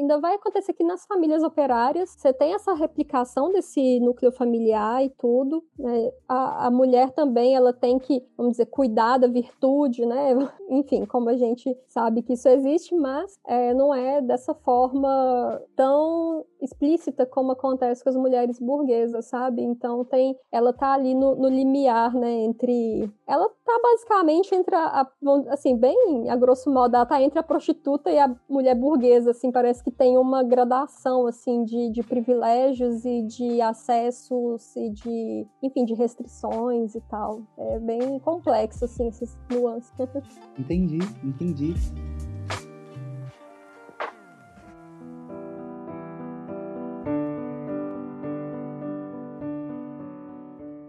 ainda 0.00 0.18
vai 0.18 0.34
acontecer 0.34 0.72
que 0.72 0.82
nas 0.82 1.04
famílias 1.04 1.42
operárias 1.42 1.99
você 2.06 2.32
tem 2.32 2.54
essa 2.54 2.74
replicação 2.74 3.52
desse 3.52 4.00
núcleo 4.00 4.32
familiar 4.32 5.04
e 5.04 5.10
tudo. 5.10 5.64
Né? 5.78 6.12
A, 6.28 6.66
a 6.66 6.70
mulher 6.70 7.10
também 7.10 7.54
ela 7.54 7.72
tem 7.72 7.98
que, 7.98 8.24
vamos 8.36 8.52
dizer, 8.52 8.66
cuidar 8.66 9.18
da 9.18 9.26
virtude, 9.26 10.04
né? 10.06 10.34
Enfim, 10.68 11.04
como 11.04 11.28
a 11.28 11.36
gente 11.36 11.76
sabe 11.88 12.22
que 12.22 12.34
isso 12.34 12.48
existe, 12.48 12.94
mas 12.94 13.38
é, 13.46 13.74
não 13.74 13.94
é 13.94 14.20
dessa 14.20 14.54
forma 14.54 15.60
tão 15.76 16.44
explícita 16.60 17.24
como 17.26 17.52
acontece 17.52 18.02
com 18.02 18.10
as 18.10 18.16
mulheres 18.16 18.58
burguesas, 18.58 19.26
sabe? 19.26 19.62
Então 19.62 20.04
tem, 20.04 20.36
ela 20.52 20.72
tá 20.72 20.92
ali 20.92 21.14
no, 21.14 21.34
no 21.34 21.48
limiar, 21.48 22.14
né? 22.14 22.30
Entre, 22.44 23.10
ela 23.26 23.48
tá 23.64 23.80
basicamente 23.82 24.54
entre 24.54 24.74
a, 24.74 25.00
a, 25.00 25.10
assim, 25.48 25.76
bem 25.76 26.28
a 26.28 26.36
grosso 26.36 26.70
modo, 26.70 26.94
ela 26.94 27.06
tá 27.06 27.20
entre 27.22 27.38
a 27.38 27.42
prostituta 27.42 28.10
e 28.10 28.18
a 28.18 28.34
mulher 28.48 28.74
burguesa, 28.74 29.30
assim, 29.30 29.50
parece 29.50 29.82
que 29.82 29.90
tem 29.90 30.16
uma 30.18 30.42
gradação 30.42 31.26
assim 31.26 31.64
de, 31.64 31.89
de 31.90 32.02
privilégios 32.02 33.04
e 33.04 33.22
de 33.22 33.60
acessos 33.60 34.74
e 34.76 34.90
de, 34.90 35.46
enfim, 35.62 35.84
de 35.84 35.94
restrições 35.94 36.94
e 36.94 37.00
tal. 37.02 37.42
É 37.58 37.78
bem 37.78 38.18
complexo 38.20 38.84
assim 38.84 39.08
esses 39.08 39.36
nuances. 39.50 39.92
Entendi, 40.58 40.98
entendi. 41.24 41.74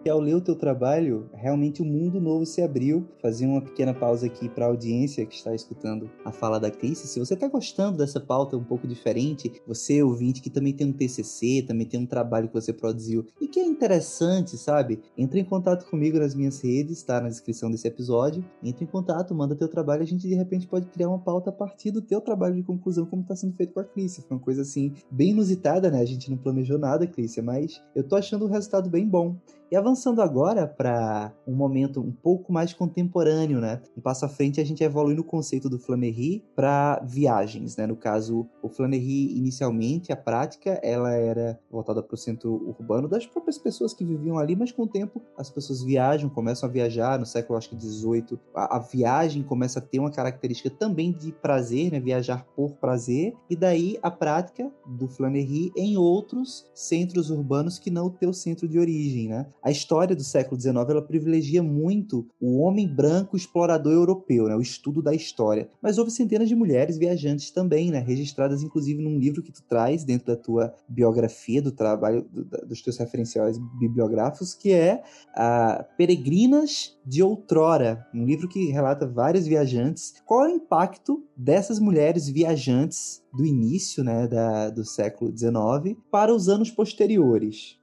E 0.04 0.10
ao 0.10 0.20
ler 0.20 0.34
o 0.34 0.42
teu 0.42 0.56
trabalho, 0.56 1.30
realmente 1.32 1.84
um 1.84 1.86
mundo 1.86 2.20
novo 2.20 2.44
se 2.44 2.60
abriu. 2.60 3.08
Fazia 3.22 3.48
uma 3.48 3.62
pequena 3.62 3.94
pausa 3.94 4.26
aqui 4.26 4.50
para 4.50 4.66
a 4.66 4.68
audiência 4.68 5.24
que 5.28 5.36
está 5.36 5.54
escutando 5.54 6.10
a 6.26 6.32
fala 6.32 6.60
da 6.60 6.72
Cris. 6.72 6.98
Se 6.98 7.20
você 7.20 7.36
está 7.36 7.48
gostando 7.48 8.00
dessa 8.00 8.20
pauta 8.20 8.58
um 8.58 8.64
pouco 8.64 8.88
diferente, 8.88 9.62
você 9.68 10.02
ouvinte 10.02 10.42
que 10.42 10.50
também 10.50 10.74
tem 10.74 10.88
um 10.88 10.92
TCC, 10.92 11.64
também 11.68 11.86
tem 11.86 12.00
um 12.00 12.08
trabalho 12.08 12.48
que 12.48 12.54
você 12.56 12.74
produziu 12.74 13.28
e 13.40 13.48
que 13.48 13.60
é 13.60 13.64
interessante, 13.64 14.58
sabe? 14.58 15.00
Entre 15.16 15.40
em 15.40 15.46
contato 15.46 15.88
comigo 15.88 16.18
nas 16.18 16.34
minhas 16.34 16.60
redes, 16.64 16.98
está 16.98 17.22
na 17.22 17.30
descrição 17.30 17.70
desse 17.70 17.88
episódio. 17.88 18.44
Entre 18.64 18.84
em 18.84 18.88
contato, 18.88 19.36
manda 19.36 19.56
teu 19.56 19.68
trabalho, 19.68 20.02
a 20.02 20.08
gente 20.08 20.28
de 20.28 20.34
repente 20.34 20.66
pode 20.66 20.88
criar 20.88 21.10
uma 21.10 21.20
pauta 21.20 21.52
a 21.52 21.54
partir 21.54 21.92
do 21.92 22.02
teu 22.02 22.20
trabalho 22.20 22.56
de 22.56 22.64
conclusão, 22.64 23.06
como 23.06 23.22
está 23.22 23.36
sendo 23.36 23.54
feito 23.56 23.72
com 23.72 23.80
a 23.80 23.84
Cris. 23.84 24.18
Foi 24.18 24.36
uma 24.36 24.44
coisa 24.44 24.64
assim 24.64 24.96
bem 25.12 25.30
inusitada, 25.30 25.92
né? 25.92 26.02
A 26.02 26.06
gente 26.06 26.28
não 26.32 26.38
planejou 26.38 26.80
nada, 26.80 27.06
Cris, 27.06 27.38
mas 27.38 27.80
eu 27.96 28.04
tô 28.04 28.16
achando 28.16 28.46
o 28.46 28.48
resultado 28.48 28.90
bem 28.90 29.08
bom. 29.08 29.36
E 29.72 29.76
avançando 29.78 30.22
agora 30.22 30.68
para 30.68 31.34
um 31.48 31.56
momento 31.56 32.02
um 32.02 32.12
pouco 32.12 32.52
mais 32.52 32.74
contemporâneo, 32.74 33.62
né? 33.62 33.82
Um 33.98 34.02
passo 34.02 34.26
à 34.26 34.28
frente, 34.28 34.60
a 34.60 34.66
gente 34.66 34.84
evolui 34.84 35.16
no 35.16 35.24
conceito 35.24 35.70
do 35.70 35.80
Flanery 35.80 36.44
para 36.54 37.02
viagens, 37.06 37.78
né? 37.78 37.88
No 37.88 37.96
caso, 37.96 38.46
o 38.62 38.68
Flanery, 38.68 39.34
inicialmente, 39.34 40.12
a 40.12 40.18
prática, 40.18 40.72
ela 40.84 41.14
era 41.14 41.58
voltada 41.72 42.04
para 42.04 42.14
o 42.14 42.18
centro 42.18 42.52
urbano 42.68 43.08
das 43.08 43.26
próprias 43.26 43.58
pessoas 43.58 43.94
que 43.94 44.04
viviam 44.04 44.38
ali, 44.38 44.58
mas 44.58 44.74
com 44.74 44.84
o 44.84 44.88
tempo 44.88 45.22
as 45.38 45.50
pessoas 45.50 45.82
viajam, 45.82 46.30
começam 46.30 46.68
a 46.68 46.72
viajar, 46.72 47.18
no 47.18 47.26
século, 47.26 47.58
acho 47.58 47.70
que 47.70 47.76
18, 47.78 48.38
a, 48.54 48.76
a 48.76 48.80
viagem 48.80 49.42
começa 49.42 49.80
a 49.80 49.82
ter 49.82 50.00
uma 50.00 50.12
característica 50.12 50.70
também 50.70 51.14
de 51.14 51.32
prazer, 51.32 51.94
né? 51.94 52.00
Viajar 52.02 52.46
por 52.58 52.74
prazer, 52.74 53.34
e 53.50 53.56
daí 53.56 53.98
a 54.04 54.12
prática 54.12 54.70
do 54.86 55.08
Flanery 55.08 55.72
em 55.78 55.96
outros 55.96 56.70
centros 56.74 57.30
urbanos 57.30 57.80
que 57.80 57.90
não 57.90 58.08
o 58.08 58.12
teu 58.12 58.34
centro 58.34 58.68
de 58.68 58.78
origem, 58.78 59.30
né? 59.30 59.48
A 59.64 59.70
história 59.70 60.16
do 60.16 60.24
século 60.24 60.60
XIX 60.60 60.76
ela 60.90 61.02
privilegia 61.02 61.62
muito 61.62 62.28
o 62.40 62.60
homem 62.60 62.88
branco 62.88 63.38
explorador 63.38 63.94
europeu, 63.94 64.48
né, 64.48 64.56
o 64.56 64.62
estudo 64.62 65.02
da 65.02 65.14
história. 65.14 65.70
Mas 65.82 65.98
houve 65.98 66.12
centenas 66.12 66.50
de 66.50 66.56
mulheres 66.56 66.98
viajantes 66.98 67.52
também, 67.52 67.92
né, 67.92 68.00
registradas 68.00 68.64
inclusive 68.64 69.02
num 69.02 69.18
livro 69.18 69.44
que 69.44 69.52
tu 69.52 69.64
traz 69.64 70.04
dentro 70.04 70.28
da 70.28 70.36
tua 70.36 70.74
biografia, 70.88 71.62
do 71.62 71.72
trabalho, 71.72 72.26
do, 72.32 72.44
dos 72.68 72.82
teus 72.82 72.98
referenciais 72.98 73.58
bibliográficos, 73.80 74.54
que 74.54 74.72
é 74.72 75.04
a 75.36 75.86
Peregrinas 75.98 76.98
de 77.06 77.22
Outrora, 77.24 78.06
um 78.14 78.26
livro 78.26 78.48
que 78.48 78.72
relata 78.72 79.08
várias 79.08 79.48
viajantes. 79.48 80.14
Qual 80.26 80.46
é 80.46 80.50
o 80.50 80.56
impacto 80.56 81.24
dessas 81.36 81.80
mulheres 81.80 82.28
viajantes 82.28 83.24
do 83.34 83.46
início 83.46 84.04
né, 84.04 84.28
da, 84.28 84.70
do 84.70 84.86
século 84.86 85.36
XIX 85.36 85.98
para 86.12 86.34
os 86.34 86.48
anos 86.48 86.70
posteriores? 86.70 87.80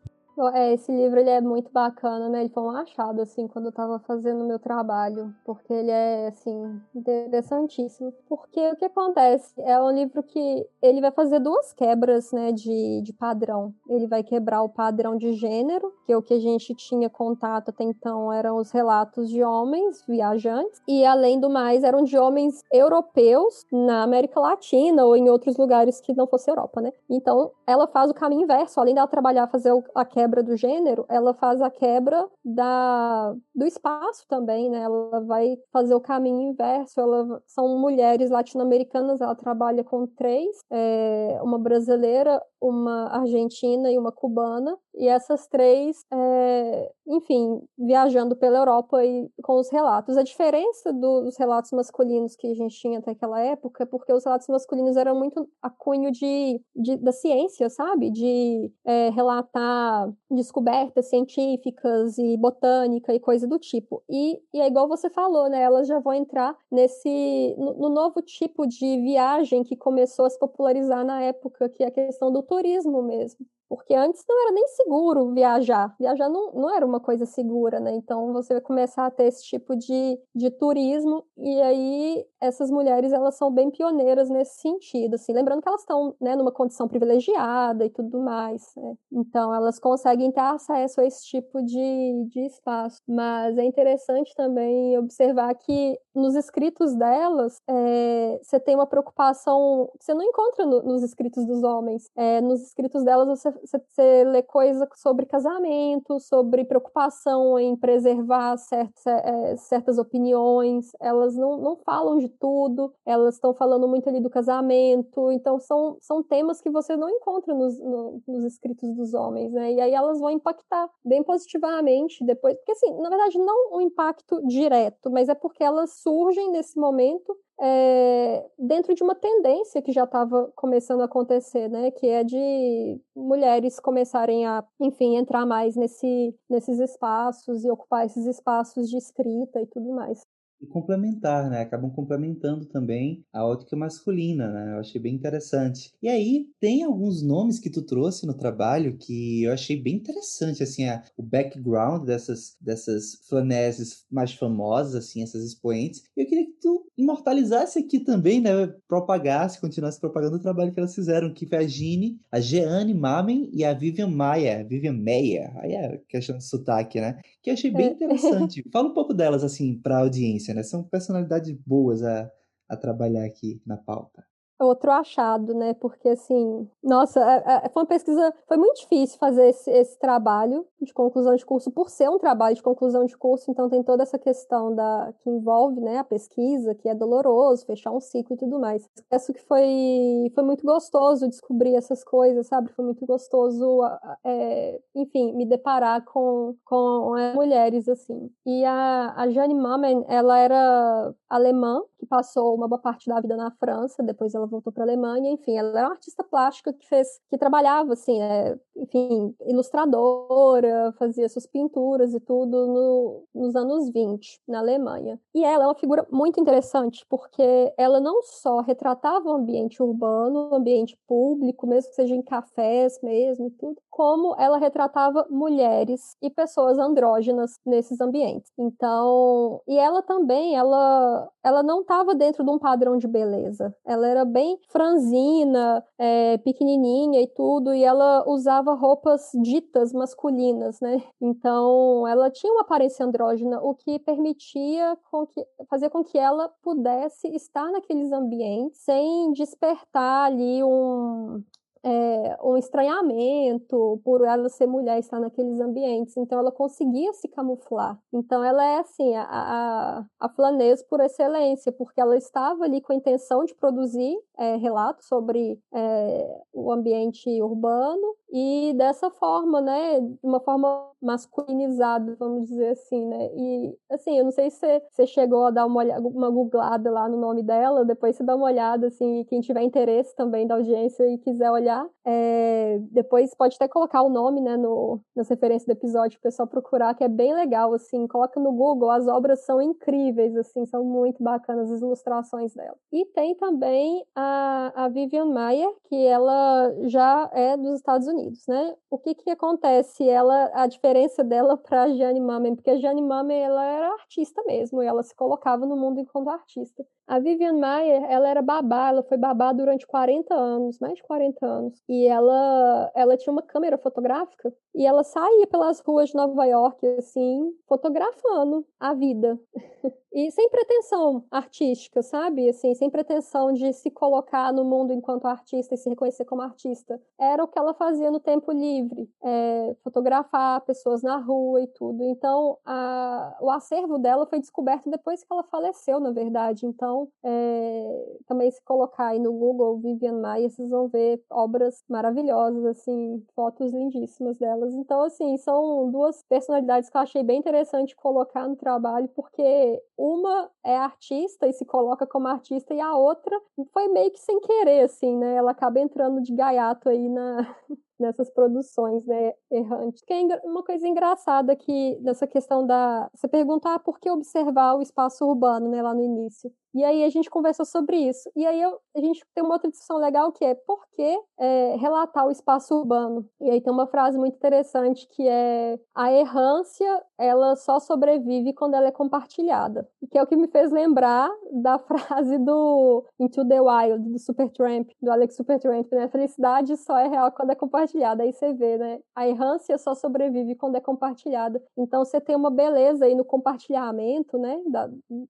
É, 0.54 0.72
esse 0.74 0.92
livro 0.92 1.18
ele 1.18 1.30
é 1.30 1.40
muito 1.40 1.72
bacana, 1.72 2.28
né? 2.28 2.40
Ele 2.40 2.50
foi 2.50 2.62
um 2.62 2.70
achado, 2.70 3.20
assim, 3.20 3.48
quando 3.48 3.66
eu 3.66 3.72
tava 3.72 3.98
fazendo 4.00 4.44
o 4.44 4.46
meu 4.46 4.58
trabalho, 4.58 5.34
porque 5.44 5.72
ele 5.72 5.90
é, 5.90 6.28
assim, 6.28 6.80
interessantíssimo. 6.94 8.12
Porque 8.28 8.70
o 8.70 8.76
que 8.76 8.84
acontece? 8.84 9.60
É 9.60 9.80
um 9.80 9.90
livro 9.90 10.22
que 10.22 10.66
ele 10.80 11.00
vai 11.00 11.10
fazer 11.10 11.40
duas 11.40 11.72
quebras, 11.72 12.30
né, 12.32 12.52
de, 12.52 13.02
de 13.02 13.12
padrão. 13.12 13.74
Ele 13.88 14.06
vai 14.06 14.22
quebrar 14.22 14.62
o 14.62 14.68
padrão 14.68 15.16
de 15.16 15.32
gênero, 15.32 15.92
que 16.06 16.12
é 16.12 16.16
o 16.16 16.22
que 16.22 16.34
a 16.34 16.40
gente 16.40 16.74
tinha 16.74 17.10
contato 17.10 17.70
até 17.70 17.84
então 17.84 18.32
eram 18.32 18.56
os 18.56 18.70
relatos 18.70 19.28
de 19.28 19.42
homens 19.42 20.04
viajantes, 20.06 20.80
e 20.86 21.04
além 21.04 21.40
do 21.40 21.50
mais, 21.50 21.82
eram 21.82 22.04
de 22.04 22.16
homens 22.18 22.62
europeus 22.72 23.64
na 23.72 24.02
América 24.02 24.38
Latina 24.40 25.04
ou 25.04 25.16
em 25.16 25.28
outros 25.28 25.56
lugares 25.56 26.00
que 26.00 26.14
não 26.14 26.26
fosse 26.26 26.50
Europa, 26.50 26.80
né? 26.80 26.92
Então, 27.10 27.50
ela 27.66 27.86
faz 27.86 28.10
o 28.10 28.14
caminho 28.14 28.42
inverso, 28.42 28.80
além 28.80 28.94
dela 28.94 29.06
trabalhar, 29.06 29.48
fazer 29.48 29.72
a 29.94 30.04
quebra 30.04 30.27
quebra 30.28 30.42
do 30.42 30.56
gênero, 30.56 31.06
ela 31.08 31.32
faz 31.32 31.60
a 31.62 31.70
quebra 31.70 32.28
da, 32.44 33.34
do 33.54 33.64
espaço 33.64 34.26
também, 34.28 34.68
né? 34.70 34.82
Ela 34.82 35.20
vai 35.20 35.56
fazer 35.72 35.94
o 35.94 36.00
caminho 36.00 36.50
inverso. 36.52 37.00
Ela, 37.00 37.42
são 37.46 37.78
mulheres 37.78 38.30
latino-americanas, 38.30 39.20
ela 39.20 39.34
trabalha 39.34 39.82
com 39.82 40.06
três, 40.06 40.58
é, 40.70 41.38
uma 41.42 41.58
brasileira, 41.58 42.42
uma 42.60 43.08
argentina 43.08 43.90
e 43.90 43.98
uma 43.98 44.12
cubana, 44.12 44.76
e 44.98 45.06
essas 45.06 45.46
três, 45.46 46.04
é, 46.12 46.92
enfim, 47.06 47.62
viajando 47.78 48.34
pela 48.34 48.58
Europa 48.58 49.04
e 49.04 49.30
com 49.42 49.58
os 49.58 49.70
relatos. 49.70 50.16
A 50.16 50.22
diferença 50.22 50.92
do, 50.92 51.22
dos 51.22 51.36
relatos 51.36 51.70
masculinos 51.70 52.34
que 52.34 52.48
a 52.48 52.54
gente 52.54 52.76
tinha 52.76 52.98
até 52.98 53.12
aquela 53.12 53.40
época 53.40 53.84
é 53.84 53.86
porque 53.86 54.12
os 54.12 54.24
relatos 54.24 54.48
masculinos 54.48 54.96
eram 54.96 55.16
muito 55.16 55.48
a 55.62 55.70
cunho 55.70 56.10
de, 56.10 56.60
de 56.74 56.96
da 56.96 57.12
ciência, 57.12 57.70
sabe? 57.70 58.10
De 58.10 58.72
é, 58.84 59.10
relatar 59.10 60.12
descobertas 60.28 61.06
científicas 61.06 62.18
e 62.18 62.36
botânica 62.36 63.14
e 63.14 63.20
coisa 63.20 63.46
do 63.46 63.58
tipo. 63.58 64.02
E, 64.10 64.40
e 64.52 64.60
é 64.60 64.66
igual 64.66 64.88
você 64.88 65.08
falou, 65.08 65.48
né? 65.48 65.62
Elas 65.62 65.86
já 65.86 66.00
vão 66.00 66.12
entrar 66.12 66.56
nesse 66.70 67.54
no, 67.56 67.74
no 67.74 67.88
novo 67.88 68.20
tipo 68.20 68.66
de 68.66 69.00
viagem 69.00 69.62
que 69.62 69.76
começou 69.76 70.24
a 70.24 70.30
se 70.30 70.38
popularizar 70.38 71.04
na 71.04 71.22
época, 71.22 71.68
que 71.68 71.84
é 71.84 71.86
a 71.86 71.90
questão 71.92 72.32
do 72.32 72.42
turismo 72.42 73.00
mesmo. 73.02 73.46
Porque 73.68 73.94
antes 73.94 74.24
não 74.28 74.42
era 74.42 74.52
nem 74.52 74.66
seguro 74.68 75.32
viajar. 75.32 75.94
Viajar 75.98 76.28
não, 76.28 76.52
não 76.52 76.74
era 76.74 76.86
uma 76.86 77.00
coisa 77.00 77.26
segura, 77.26 77.78
né? 77.78 77.94
Então 77.94 78.32
você 78.32 78.54
vai 78.54 78.62
começar 78.62 79.06
a 79.06 79.10
ter 79.10 79.24
esse 79.24 79.44
tipo 79.44 79.76
de, 79.76 80.18
de 80.34 80.50
turismo. 80.50 81.24
E 81.36 81.60
aí 81.60 82.26
essas 82.40 82.70
mulheres, 82.70 83.12
elas 83.12 83.36
são 83.36 83.52
bem 83.52 83.70
pioneiras 83.70 84.30
nesse 84.30 84.60
sentido, 84.60 85.14
assim. 85.14 85.32
Lembrando 85.32 85.60
que 85.60 85.68
elas 85.68 85.80
estão, 85.80 86.14
né, 86.20 86.36
numa 86.36 86.52
condição 86.52 86.88
privilegiada 86.88 87.84
e 87.84 87.90
tudo 87.90 88.20
mais, 88.20 88.72
né? 88.76 88.94
Então 89.12 89.54
elas 89.54 89.78
conseguem 89.78 90.30
ter 90.32 90.40
acesso 90.40 91.00
a 91.00 91.04
esse 91.04 91.26
tipo 91.26 91.62
de, 91.62 92.26
de 92.30 92.46
espaço. 92.46 93.02
Mas 93.06 93.58
é 93.58 93.64
interessante 93.64 94.34
também 94.34 94.96
observar 94.98 95.54
que 95.54 95.98
nos 96.14 96.34
escritos 96.34 96.94
delas, 96.96 97.60
é, 97.68 98.40
você 98.42 98.58
tem 98.58 98.74
uma 98.74 98.86
preocupação 98.86 99.88
que 99.98 100.04
você 100.04 100.14
não 100.14 100.22
encontra 100.22 100.66
no, 100.66 100.82
nos 100.82 101.02
escritos 101.02 101.46
dos 101.46 101.62
homens. 101.62 102.10
É, 102.16 102.40
nos 102.40 102.62
escritos 102.62 103.04
delas 103.04 103.28
você 103.28 103.52
você 103.64 104.24
lê 104.24 104.42
coisa 104.42 104.88
sobre 104.96 105.26
casamento, 105.26 106.18
sobre 106.20 106.64
preocupação 106.64 107.58
em 107.58 107.76
preservar 107.76 108.56
certas, 108.56 109.06
é, 109.06 109.56
certas 109.56 109.98
opiniões. 109.98 110.90
Elas 111.00 111.36
não, 111.36 111.58
não 111.58 111.76
falam 111.76 112.18
de 112.18 112.28
tudo, 112.28 112.92
elas 113.04 113.34
estão 113.34 113.54
falando 113.54 113.88
muito 113.88 114.08
ali 114.08 114.20
do 114.20 114.30
casamento. 114.30 115.30
Então, 115.32 115.58
são, 115.58 115.96
são 116.00 116.22
temas 116.22 116.60
que 116.60 116.70
você 116.70 116.96
não 116.96 117.08
encontra 117.08 117.54
nos, 117.54 117.78
no, 117.78 118.22
nos 118.26 118.44
escritos 118.44 118.94
dos 118.94 119.14
homens, 119.14 119.52
né? 119.52 119.72
E 119.72 119.80
aí 119.80 119.92
elas 119.92 120.20
vão 120.20 120.30
impactar 120.30 120.88
bem 121.04 121.22
positivamente 121.22 122.24
depois. 122.24 122.56
Porque, 122.56 122.72
assim, 122.72 122.94
na 123.00 123.08
verdade, 123.08 123.38
não 123.38 123.76
um 123.76 123.80
impacto 123.80 124.40
direto, 124.46 125.10
mas 125.10 125.28
é 125.28 125.34
porque 125.34 125.62
elas 125.62 126.00
surgem 126.00 126.50
nesse 126.50 126.78
momento 126.78 127.36
é, 127.60 128.50
dentro 128.58 128.94
de 128.94 129.02
uma 129.02 129.14
tendência 129.14 129.82
que 129.82 129.92
já 129.92 130.04
estava 130.04 130.50
começando 130.54 131.00
a 131.00 131.06
acontecer, 131.06 131.68
né? 131.68 131.90
Que 131.90 132.06
é 132.06 132.24
de 132.24 133.00
mulheres 133.16 133.80
começarem 133.80 134.46
a, 134.46 134.64
enfim, 134.80 135.16
entrar 135.16 135.44
mais 135.44 135.76
nesse, 135.76 136.34
nesses 136.48 136.78
espaços 136.78 137.64
e 137.64 137.70
ocupar 137.70 138.06
esses 138.06 138.26
espaços 138.26 138.88
de 138.88 138.96
escrita 138.96 139.60
e 139.60 139.66
tudo 139.66 139.90
mais 139.92 140.24
e 140.60 140.66
complementar, 140.66 141.48
né? 141.48 141.60
Acabam 141.60 141.90
complementando 141.90 142.66
também 142.66 143.24
a 143.32 143.44
ótica 143.44 143.76
masculina, 143.76 144.50
né? 144.50 144.74
Eu 144.74 144.80
achei 144.80 145.00
bem 145.00 145.14
interessante. 145.14 145.92
E 146.02 146.08
aí, 146.08 146.46
tem 146.60 146.82
alguns 146.82 147.22
nomes 147.22 147.58
que 147.58 147.70
tu 147.70 147.82
trouxe 147.82 148.26
no 148.26 148.34
trabalho 148.34 148.96
que 148.96 149.44
eu 149.44 149.52
achei 149.52 149.80
bem 149.80 149.96
interessante, 149.96 150.62
assim, 150.62 150.86
a, 150.86 151.02
o 151.16 151.22
background 151.22 152.04
dessas, 152.04 152.56
dessas 152.60 153.20
flaneses 153.28 154.04
mais 154.10 154.32
famosas, 154.32 154.94
assim, 154.94 155.22
essas 155.22 155.44
expoentes. 155.44 156.02
E 156.16 156.22
eu 156.22 156.26
queria 156.26 156.46
que 156.46 156.58
tu 156.60 156.86
imortalizasse 156.98 157.78
aqui 157.78 158.00
também, 158.00 158.40
né? 158.40 158.66
Propagasse, 158.88 159.60
continuasse 159.60 160.00
propagando 160.00 160.36
o 160.36 160.42
trabalho 160.42 160.72
que 160.72 160.80
elas 160.80 160.94
fizeram, 160.94 161.32
que 161.32 161.46
foi 161.46 161.58
a 161.58 161.66
Gine, 161.66 162.18
a 162.30 162.40
Jeanne 162.40 162.92
Mamen 162.92 163.48
e 163.52 163.64
a 163.64 163.72
Vivian 163.72 164.08
Maia, 164.08 164.66
Vivian 164.68 164.94
Meyer. 164.94 165.56
Aí 165.58 165.72
é 165.72 166.00
questão 166.08 166.36
de 166.36 166.44
sotaque, 166.44 167.00
né? 167.00 167.20
Que 167.40 167.50
eu 167.50 167.54
achei 167.54 167.70
bem 167.70 167.88
é. 167.88 167.90
interessante. 167.92 168.64
Fala 168.72 168.88
um 168.88 168.94
pouco 168.94 169.14
delas, 169.14 169.44
assim, 169.44 169.78
para 169.78 169.98
a 169.98 170.00
audiência, 170.00 170.47
né? 170.54 170.62
São 170.62 170.82
personalidades 170.82 171.56
boas 171.66 172.02
a, 172.02 172.30
a 172.68 172.76
trabalhar 172.76 173.24
aqui 173.24 173.62
na 173.66 173.76
pauta 173.76 174.27
outro 174.58 174.90
achado, 174.90 175.54
né? 175.54 175.74
Porque 175.74 176.08
assim, 176.08 176.68
nossa, 176.82 177.20
é, 177.20 177.66
é, 177.66 177.68
foi 177.68 177.82
uma 177.82 177.88
pesquisa, 177.88 178.34
foi 178.46 178.56
muito 178.56 178.80
difícil 178.80 179.18
fazer 179.18 179.48
esse, 179.48 179.70
esse, 179.70 179.98
trabalho 179.98 180.66
de 180.80 180.92
conclusão 180.92 181.34
de 181.36 181.44
curso 181.44 181.70
por 181.70 181.88
ser 181.88 182.08
um 182.08 182.18
trabalho 182.18 182.56
de 182.56 182.62
conclusão 182.62 183.04
de 183.04 183.16
curso, 183.16 183.50
então 183.50 183.68
tem 183.68 183.82
toda 183.82 184.02
essa 184.02 184.18
questão 184.18 184.74
da 184.74 185.12
que 185.22 185.30
envolve, 185.30 185.80
né, 185.80 185.98
a 185.98 186.04
pesquisa, 186.04 186.74
que 186.74 186.88
é 186.88 186.94
doloroso, 186.94 187.66
fechar 187.66 187.92
um 187.92 188.00
ciclo 188.00 188.34
e 188.34 188.38
tudo 188.38 188.58
mais. 188.58 188.88
Acho 189.10 189.32
que 189.32 189.42
foi 189.42 190.30
foi 190.34 190.44
muito 190.44 190.64
gostoso 190.64 191.28
descobrir 191.28 191.74
essas 191.74 192.02
coisas, 192.02 192.46
sabe? 192.46 192.72
Foi 192.72 192.84
muito 192.84 193.04
gostoso, 193.06 193.80
é, 194.24 194.80
enfim, 194.94 195.32
me 195.34 195.46
deparar 195.46 196.04
com 196.04 196.54
com 196.64 197.16
é, 197.16 197.34
mulheres 197.34 197.88
assim. 197.88 198.30
E 198.46 198.64
a, 198.64 199.14
a 199.16 199.28
Jane 199.30 199.54
Mamen, 199.54 200.04
ela 200.08 200.38
era 200.38 201.14
alemã 201.28 201.82
que 201.98 202.06
passou 202.06 202.54
uma 202.54 202.68
boa 202.68 202.80
parte 202.80 203.08
da 203.08 203.20
vida 203.20 203.36
na 203.36 203.50
França, 203.52 204.02
depois 204.02 204.34
ela 204.34 204.47
voltou 204.48 204.72
para 204.72 204.84
a 204.84 204.86
Alemanha, 204.86 205.30
enfim, 205.30 205.56
ela 205.56 205.78
era 205.78 205.88
uma 205.88 205.94
artista 205.94 206.24
plástica 206.24 206.72
que 206.72 206.88
fez, 206.88 207.06
que 207.30 207.38
trabalhava 207.38 207.92
assim, 207.92 208.18
né, 208.18 208.58
enfim, 208.76 209.34
ilustradora, 209.46 210.92
fazia 210.98 211.28
suas 211.28 211.46
pinturas 211.46 212.14
e 212.14 212.20
tudo 212.20 212.66
no, 212.66 213.24
nos 213.34 213.54
anos 213.56 213.90
20 213.90 214.40
na 214.46 214.60
Alemanha. 214.60 215.20
E 215.34 215.44
ela 215.44 215.64
é 215.64 215.66
uma 215.66 215.74
figura 215.74 216.06
muito 216.10 216.40
interessante 216.40 217.04
porque 217.08 217.72
ela 217.76 218.00
não 218.00 218.22
só 218.22 218.60
retratava 218.60 219.28
o 219.28 219.32
ambiente 219.32 219.82
urbano, 219.82 220.50
o 220.50 220.54
ambiente 220.54 220.96
público, 221.06 221.66
mesmo 221.66 221.90
que 221.90 221.96
seja 221.96 222.14
em 222.14 222.22
cafés 222.22 222.98
mesmo 223.02 223.48
e 223.48 223.50
tudo, 223.50 223.80
como 223.90 224.34
ela 224.38 224.58
retratava 224.58 225.26
mulheres 225.28 226.16
e 226.22 226.30
pessoas 226.30 226.78
andrógenas 226.78 227.58
nesses 227.66 228.00
ambientes. 228.00 228.50
Então, 228.56 229.60
e 229.66 229.76
ela 229.76 230.02
também, 230.02 230.56
ela, 230.56 231.28
ela 231.42 231.62
não 231.62 231.80
estava 231.80 232.14
dentro 232.14 232.44
de 232.44 232.50
um 232.50 232.58
padrão 232.58 232.96
de 232.96 233.08
beleza. 233.08 233.74
Ela 233.84 234.06
era 234.06 234.24
bem 234.24 234.37
franzina, 234.68 235.84
é, 235.98 236.38
pequenininha 236.38 237.20
e 237.20 237.26
tudo, 237.28 237.74
e 237.74 237.82
ela 237.82 238.24
usava 238.26 238.74
roupas 238.74 239.30
ditas 239.42 239.92
masculinas, 239.92 240.80
né? 240.80 241.02
Então, 241.20 242.06
ela 242.06 242.30
tinha 242.30 242.52
uma 242.52 242.62
aparência 242.62 243.04
andrógena, 243.04 243.60
o 243.60 243.74
que 243.74 243.98
permitia 243.98 244.96
com 245.10 245.26
que, 245.26 245.44
fazer 245.68 245.90
com 245.90 246.02
que 246.02 246.18
ela 246.18 246.48
pudesse 246.62 247.28
estar 247.28 247.70
naqueles 247.70 248.12
ambientes 248.12 248.80
sem 248.80 249.32
despertar 249.32 250.26
ali 250.26 250.62
um, 250.62 251.42
é, 251.84 252.38
um 252.42 252.56
estranhamento 252.56 254.00
por 254.04 254.24
ela 254.24 254.48
ser 254.48 254.66
mulher 254.66 254.98
estar 254.98 255.20
naqueles 255.20 255.60
ambientes. 255.60 256.16
Então 256.16 256.38
ela 256.38 256.52
conseguia 256.52 257.12
se 257.12 257.28
camuflar. 257.28 257.98
Então 258.12 258.42
ela 258.42 258.64
é 258.64 258.78
assim 258.78 259.14
a, 259.14 259.24
a, 259.28 260.04
a 260.20 260.28
flanês 260.28 260.82
por 260.82 261.00
excelência, 261.00 261.72
porque 261.72 262.00
ela 262.00 262.16
estava 262.16 262.64
ali 262.64 262.80
com 262.80 262.92
a 262.92 262.96
intenção 262.96 263.44
de 263.44 263.54
produzir 263.54 264.16
é, 264.36 264.56
relatos 264.56 265.06
sobre 265.06 265.58
é, 265.72 266.42
o 266.52 266.70
ambiente 266.72 267.42
urbano 267.42 268.16
e 268.30 268.74
dessa 268.76 269.10
forma, 269.10 269.60
né, 269.60 270.00
de 270.00 270.18
uma 270.22 270.38
forma 270.38 270.90
masculinizada, 271.00 272.14
vamos 272.18 272.46
dizer 272.48 272.70
assim, 272.70 273.06
né, 273.06 273.30
e 273.34 273.74
assim, 273.90 274.18
eu 274.18 274.24
não 274.24 274.30
sei 274.30 274.50
se 274.50 274.82
você 274.90 275.06
chegou 275.06 275.44
a 275.46 275.50
dar 275.50 275.64
uma, 275.64 275.80
olhada, 275.80 276.06
uma 276.06 276.30
googlada 276.30 276.90
lá 276.90 277.08
no 277.08 277.16
nome 277.16 277.42
dela, 277.42 277.84
depois 277.84 278.16
você 278.16 278.22
dá 278.22 278.36
uma 278.36 278.44
olhada, 278.44 278.88
assim, 278.88 279.24
quem 279.24 279.40
tiver 279.40 279.62
interesse 279.62 280.14
também 280.14 280.46
da 280.46 280.56
audiência 280.56 281.08
e 281.08 281.18
quiser 281.18 281.50
olhar, 281.50 281.67
é, 282.04 282.78
depois 282.90 283.34
pode 283.34 283.56
até 283.56 283.68
colocar 283.68 284.02
o 284.02 284.08
nome, 284.08 284.40
né, 284.40 284.56
no, 284.56 285.00
nas 285.14 285.28
referências 285.28 285.66
do 285.66 285.72
episódio, 285.72 286.18
o 286.18 286.22
pessoal 286.22 286.46
procurar, 286.48 286.94
que 286.94 287.04
é 287.04 287.08
bem 287.08 287.34
legal, 287.34 287.72
assim, 287.74 288.06
coloca 288.06 288.40
no 288.40 288.52
Google, 288.52 288.90
as 288.90 289.06
obras 289.06 289.44
são 289.44 289.60
incríveis, 289.60 290.36
assim, 290.36 290.64
são 290.66 290.84
muito 290.84 291.22
bacanas 291.22 291.70
as 291.70 291.80
ilustrações 291.80 292.54
dela. 292.54 292.76
E 292.92 293.04
tem 293.06 293.34
também 293.34 294.04
a, 294.14 294.84
a 294.84 294.88
Vivian 294.88 295.26
Mayer, 295.26 295.70
que 295.88 296.06
ela 296.06 296.72
já 296.84 297.28
é 297.32 297.56
dos 297.56 297.76
Estados 297.76 298.06
Unidos, 298.06 298.46
né? 298.46 298.74
O 298.90 298.98
que 298.98 299.14
que 299.14 299.30
acontece? 299.30 300.08
Ela, 300.08 300.50
a 300.54 300.66
diferença 300.66 301.24
dela 301.24 301.56
para 301.58 301.88
Jane 301.94 302.20
Mamen, 302.20 302.54
porque 302.54 302.70
a 302.70 302.76
Jane 302.76 303.02
Mamen 303.02 303.38
ela 303.38 303.64
era 303.64 303.92
artista 303.92 304.42
mesmo, 304.46 304.82
e 304.82 304.86
ela 304.86 305.02
se 305.02 305.14
colocava 305.14 305.66
no 305.66 305.76
mundo 305.76 306.00
enquanto 306.00 306.28
artista. 306.28 306.84
A 307.08 307.18
Vivian 307.18 307.54
Mayer, 307.54 308.04
ela 308.04 308.28
era 308.28 308.42
babá, 308.42 308.90
ela 308.90 309.02
foi 309.02 309.16
babá 309.16 309.50
durante 309.50 309.86
40 309.86 310.34
anos, 310.34 310.78
mais 310.78 310.96
de 310.96 311.02
40 311.02 311.46
anos. 311.46 311.82
E 311.88 312.06
ela, 312.06 312.92
ela 312.94 313.16
tinha 313.16 313.32
uma 313.32 313.40
câmera 313.40 313.78
fotográfica 313.78 314.52
e 314.74 314.84
ela 314.86 315.02
saía 315.02 315.46
pelas 315.46 315.80
ruas 315.80 316.10
de 316.10 316.14
Nova 316.16 316.44
York, 316.44 316.86
assim, 316.98 317.50
fotografando 317.66 318.62
a 318.78 318.92
vida. 318.92 319.40
e 320.12 320.30
sem 320.30 320.48
pretensão 320.48 321.24
artística, 321.30 322.02
sabe? 322.02 322.48
Assim, 322.48 322.74
sem 322.74 322.88
pretensão 322.88 323.52
de 323.52 323.72
se 323.72 323.90
colocar 323.90 324.52
no 324.52 324.64
mundo 324.64 324.92
enquanto 324.92 325.26
artista 325.26 325.74
e 325.74 325.78
se 325.78 325.88
reconhecer 325.88 326.24
como 326.24 326.42
artista. 326.42 327.00
Era 327.18 327.44
o 327.44 327.48
que 327.48 327.58
ela 327.58 327.74
fazia 327.74 328.10
no 328.10 328.18
tempo 328.18 328.50
livre, 328.50 329.08
é, 329.22 329.76
fotografar 329.84 330.60
pessoas 330.62 331.02
na 331.02 331.16
rua 331.18 331.62
e 331.62 331.66
tudo. 331.66 332.02
Então, 332.04 332.58
a, 332.64 333.36
o 333.40 333.50
acervo 333.50 333.98
dela 333.98 334.26
foi 334.26 334.38
descoberto 334.38 334.88
depois 334.90 335.22
que 335.22 335.32
ela 335.32 335.44
faleceu, 335.44 336.00
na 336.00 336.10
verdade. 336.10 336.66
Então, 336.66 337.08
é, 337.22 338.18
também 338.26 338.50
se 338.50 338.62
colocar 338.64 339.08
aí 339.08 339.18
no 339.18 339.32
Google 339.32 339.78
Vivian 339.78 340.20
Maia, 340.20 340.48
vocês 340.48 340.70
vão 340.70 340.88
ver 340.88 341.22
obras 341.30 341.84
maravilhosas, 341.88 342.64
assim, 342.64 343.22
fotos 343.34 343.72
lindíssimas 343.72 344.38
delas. 344.38 344.74
Então, 344.74 345.02
assim, 345.02 345.36
são 345.36 345.90
duas 345.90 346.22
personalidades 346.22 346.88
que 346.88 346.96
eu 346.96 347.00
achei 347.00 347.22
bem 347.22 347.38
interessante 347.38 347.94
colocar 347.94 348.48
no 348.48 348.56
trabalho, 348.56 349.08
porque 349.14 349.82
uma 349.98 350.48
é 350.64 350.76
artista 350.76 351.48
e 351.48 351.52
se 351.52 351.64
coloca 351.64 352.06
como 352.06 352.28
artista, 352.28 352.72
e 352.72 352.80
a 352.80 352.94
outra 352.96 353.38
foi 353.72 353.88
meio 353.88 354.12
que 354.12 354.20
sem 354.20 354.40
querer, 354.40 354.84
assim, 354.84 355.16
né? 355.16 355.34
Ela 355.34 355.50
acaba 355.50 355.80
entrando 355.80 356.22
de 356.22 356.32
gaiato 356.32 356.88
aí 356.88 357.08
na, 357.08 357.38
nessas 357.98 358.30
produções 358.30 359.04
né, 359.04 359.34
errantes. 359.50 360.02
Que 360.04 360.12
é 360.12 360.40
uma 360.44 360.62
coisa 360.62 360.86
engraçada 360.86 361.56
que 361.56 361.98
nessa 362.00 362.26
questão 362.26 362.64
da. 362.64 363.10
Você 363.12 363.26
perguntar 363.26 363.74
ah, 363.74 363.78
por 363.78 363.98
que 363.98 364.08
observar 364.08 364.76
o 364.76 364.82
espaço 364.82 365.26
urbano 365.26 365.68
né, 365.68 365.82
lá 365.82 365.92
no 365.92 366.02
início. 366.04 366.52
E 366.74 366.84
aí 366.84 367.04
a 367.04 367.08
gente 367.08 367.30
conversou 367.30 367.64
sobre 367.64 367.96
isso. 367.96 368.30
E 368.36 368.46
aí 368.46 368.60
eu, 368.60 368.78
a 368.96 369.00
gente 369.00 369.24
tem 369.34 369.42
uma 369.42 369.54
outra 369.54 369.70
discussão 369.70 369.96
legal 369.96 370.30
que 370.32 370.44
é 370.44 370.54
por 370.54 370.86
que 370.94 371.18
é, 371.38 371.76
relatar 371.76 372.26
o 372.26 372.30
espaço 372.30 372.74
urbano? 372.74 373.28
E 373.40 373.50
aí 373.50 373.60
tem 373.60 373.72
uma 373.72 373.86
frase 373.86 374.18
muito 374.18 374.34
interessante 374.34 375.08
que 375.08 375.26
é 375.26 375.78
a 375.94 376.12
errância 376.12 377.02
ela 377.18 377.56
só 377.56 377.80
sobrevive 377.80 378.52
quando 378.52 378.74
ela 378.74 378.88
é 378.88 378.92
compartilhada. 378.92 379.88
E 380.02 380.06
que 380.06 380.18
é 380.18 380.22
o 380.22 380.26
que 380.26 380.36
me 380.36 380.46
fez 380.48 380.70
lembrar 380.70 381.30
da 381.50 381.78
frase 381.80 382.38
do 382.38 383.04
Into 383.18 383.46
the 383.46 383.60
Wild, 383.60 384.10
do 384.10 384.18
Supertramp, 384.18 384.90
do 385.02 385.10
Alex 385.10 385.36
Supertramp, 385.36 385.90
né? 385.92 386.08
Felicidade 386.08 386.76
só 386.76 386.98
é 386.98 387.08
real 387.08 387.32
quando 387.32 387.50
é 387.50 387.54
compartilhada. 387.54 388.22
Aí 388.22 388.32
você 388.32 388.52
vê, 388.52 388.78
né? 388.78 389.00
A 389.14 389.26
errância 389.26 389.76
só 389.78 389.94
sobrevive 389.94 390.54
quando 390.54 390.76
é 390.76 390.80
compartilhada. 390.80 391.62
Então 391.76 392.04
você 392.04 392.20
tem 392.20 392.36
uma 392.36 392.50
beleza 392.50 393.04
aí 393.04 393.14
no 393.14 393.24
compartilhamento, 393.24 394.38
né? 394.38 394.60
Da, 394.66 394.88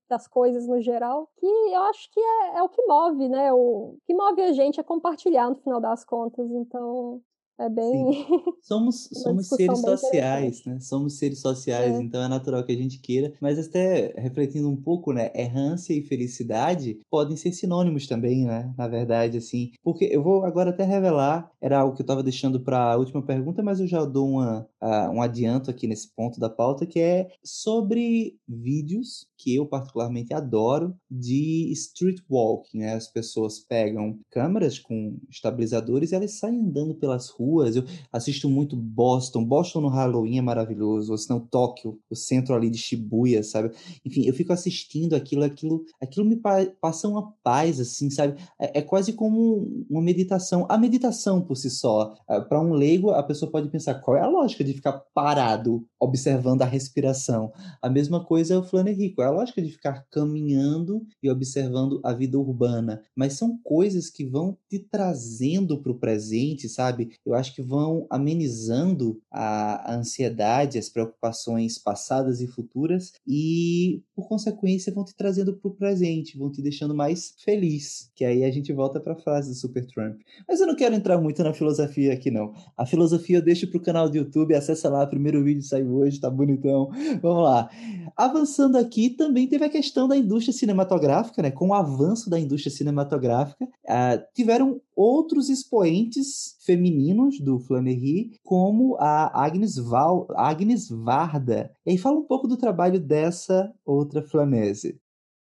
das 0.09 0.27
coisas 0.27 0.67
no 0.67 0.81
geral, 0.81 1.28
que 1.37 1.47
eu 1.47 1.83
acho 1.85 2.11
que 2.11 2.21
é, 2.21 2.59
é 2.59 2.63
o 2.63 2.69
que 2.69 2.83
move, 2.87 3.29
né? 3.29 3.53
O 3.53 3.99
que 4.07 4.15
move 4.15 4.43
a 4.43 4.53
gente 4.53 4.81
é 4.81 4.83
compartilhar 4.83 5.49
no 5.49 5.57
final 5.57 5.81
das 5.81 6.05
contas. 6.05 6.51
Então, 6.51 7.23
é 7.59 7.69
bem. 7.69 8.27
Somos, 8.63 9.09
somos 9.23 9.49
seres 9.49 9.81
sociais, 9.81 10.65
né? 10.65 10.79
Somos 10.81 11.19
seres 11.19 11.41
sociais, 11.41 11.95
é. 11.97 12.03
então 12.03 12.23
é 12.23 12.29
natural 12.29 12.65
que 12.65 12.73
a 12.73 12.77
gente 12.77 13.01
queira. 13.01 13.33
Mas 13.41 13.59
até 13.59 14.15
refletindo 14.17 14.71
um 14.71 14.77
pouco, 14.77 15.13
né? 15.13 15.31
Errância 15.35 15.93
e 15.93 16.03
felicidade 16.03 17.01
podem 17.11 17.37
ser 17.37 17.53
sinônimos 17.53 18.07
também, 18.07 18.45
né? 18.45 18.73
Na 18.77 18.87
verdade, 18.87 19.39
assim. 19.39 19.73
Porque 19.83 20.05
eu 20.05 20.23
vou 20.23 20.45
agora 20.45 20.71
até 20.71 20.85
revelar, 20.85 21.51
era 21.61 21.81
algo 21.81 21.95
que 21.95 22.03
eu 22.03 22.05
estava 22.05 22.23
deixando 22.23 22.61
para 22.61 22.93
a 22.93 22.97
última 22.97 23.23
pergunta, 23.23 23.63
mas 23.63 23.81
eu 23.81 23.87
já 23.87 24.05
dou 24.05 24.29
uma, 24.29 24.69
uh, 24.83 25.11
um 25.11 25.21
adianto 25.21 25.71
aqui 25.71 25.87
nesse 25.87 26.15
ponto 26.15 26.39
da 26.39 26.49
pauta, 26.49 26.87
que 26.87 27.01
é 27.01 27.29
sobre 27.43 28.37
vídeos 28.47 29.27
que 29.37 29.55
eu 29.55 29.67
particularmente 29.67 30.35
adoro 30.35 30.95
de 31.11 31.71
street 31.73 32.19
walking, 32.29 32.79
né? 32.79 32.95
As 32.95 33.09
pessoas 33.09 33.61
pegam 33.61 34.19
câmeras 34.31 34.79
com 34.79 35.17
estabilizadores 35.31 36.13
e 36.13 36.15
elas 36.15 36.39
saem 36.39 36.61
andando 36.61 36.95
pelas 36.95 37.29
ruas. 37.29 37.48
Eu 37.77 37.85
assisto 38.13 38.49
muito 38.49 38.77
Boston, 38.77 39.45
Boston 39.45 39.81
no 39.81 39.89
Halloween 39.89 40.39
é 40.39 40.43
maravilhoso, 40.43 41.13
ou 41.13 41.19
senão 41.19 41.41
Tóquio, 41.41 41.99
o 42.11 42.15
centro 42.15 42.55
ali 42.55 42.71
de 42.71 42.79
Shibuya, 42.79 43.43
sabe? 43.43 43.71
Enfim, 44.05 44.25
eu 44.27 44.35
fico 44.35 44.53
assistindo 44.53 45.15
aquilo, 45.15 45.45
aquilo, 45.45 45.85
aquilo 46.01 46.27
me 46.27 46.37
pa 46.37 46.67
passa 46.81 47.09
uma 47.09 47.33
paz, 47.43 47.81
assim, 47.81 48.11
sabe? 48.11 48.41
É, 48.61 48.79
é 48.79 48.83
quase 48.83 49.13
como 49.13 49.85
uma 49.89 50.03
meditação. 50.03 50.67
A 50.69 50.77
meditação 50.77 51.41
por 51.41 51.57
si 51.57 51.71
só, 51.71 52.15
para 52.49 52.61
um 52.61 52.73
leigo, 52.73 53.11
a 53.11 53.23
pessoa 53.23 53.51
pode 53.51 53.69
pensar 53.69 53.95
qual 53.95 54.17
é 54.17 54.21
a 54.21 54.29
lógica 54.29 54.63
de 54.65 54.73
ficar 54.73 54.93
parado 55.15 55.87
observando 56.01 56.63
a 56.63 56.67
respiração. 56.67 57.53
A 57.83 57.89
mesma 57.89 58.25
coisa 58.25 58.55
é 58.55 58.59
o 58.59 58.63
Flannery, 58.63 59.11
qual 59.11 59.27
é 59.27 59.31
a 59.31 59.35
lógica 59.35 59.61
de 59.61 59.71
ficar 59.71 60.05
caminhando 60.11 61.07
e 61.23 61.31
observando 61.31 62.01
a 62.05 62.13
vida 62.13 62.39
urbana. 62.39 63.03
Mas 63.15 63.35
são 63.35 63.59
coisas 63.63 64.11
que 64.11 64.25
vão 64.25 64.57
te 64.69 64.79
trazendo 64.79 65.79
para 65.83 65.93
o 65.93 65.99
presente, 65.99 66.69
sabe? 66.69 67.11
Eu 67.25 67.35
acho 67.39 67.55
que 67.55 67.63
vão 67.63 68.07
amenizando 68.11 69.21
a, 69.31 69.95
ansiedade, 69.95 70.79
as 70.79 70.89
preocupações 70.89 71.79
passadas 71.79 72.41
e 72.41 72.47
futuras 72.47 73.13
e, 73.27 74.03
por 74.15 74.29
consequência, 74.29 74.93
vão 74.93 75.05
te 75.05 75.15
trazendo 75.15 75.57
para 75.57 75.71
o 75.71 75.75
presente, 75.75 76.39
vão 76.39 76.51
te 76.51 76.61
deixando 76.61 76.95
mais 76.95 77.35
feliz. 77.45 78.11
Que 78.15 78.25
aí 78.25 78.45
a 78.45 78.51
gente 78.51 78.73
volta 78.73 79.01
para 79.01 79.13
a 79.15 79.19
frase 79.19 79.51
do 79.51 79.55
Super 79.55 79.87
Trump. 79.87 80.21
Mas 80.47 80.61
eu 80.61 80.67
não 80.67 80.77
quero 80.77 80.95
entrar 80.95 81.19
muito 81.19 81.43
na 81.43 81.55
filosofia 81.55 82.13
aqui, 82.13 82.31
não. 82.31 82.53
A 82.77 82.85
filosofia 82.85 83.39
eu 83.39 83.43
deixo 83.43 83.69
para 83.69 83.79
o 83.79 83.83
canal 83.83 84.09
do 84.09 84.17
YouTube, 84.17 84.55
acessa 84.55 84.89
lá, 84.89 85.07
primeiro 85.07 85.43
vídeo 85.43 85.63
saiu 85.63 85.95
hoje, 85.95 86.21
tá 86.21 86.31
bonitão. 86.31 86.91
Vamos 87.23 87.45
lá. 87.45 87.71
Avançando 88.17 88.77
aqui, 88.77 89.11
também 89.11 89.47
teve 89.47 89.65
a 89.65 89.69
questão 89.71 90.09
da 90.09 90.17
indústria 90.17 90.53
cinematográfica, 90.53 91.43
né? 91.43 91.51
Com 91.51 91.69
o 91.69 91.75
avanço 91.75 92.29
da 92.29 92.39
indústria 92.39 92.75
cinematográfica, 92.75 93.65
uh, 93.65 94.23
tiveram 94.35 94.81
outros 94.99 95.49
expoentes 95.49 96.57
femininos 96.59 97.39
do 97.39 97.61
Flannery, 97.61 98.33
como 98.43 98.97
a 98.99 99.45
Agnes, 99.45 99.77
Val, 99.77 100.27
Agnes 100.35 100.89
Varda. 100.89 101.71
E 101.87 101.93
aí 101.93 101.99
fala 101.99 102.19
um 102.19 102.25
pouco 102.25 102.49
do 102.49 102.57
trabalho 102.57 102.99
dessa 102.99 103.73
outra 103.87 104.21
flanese. 104.23 105.01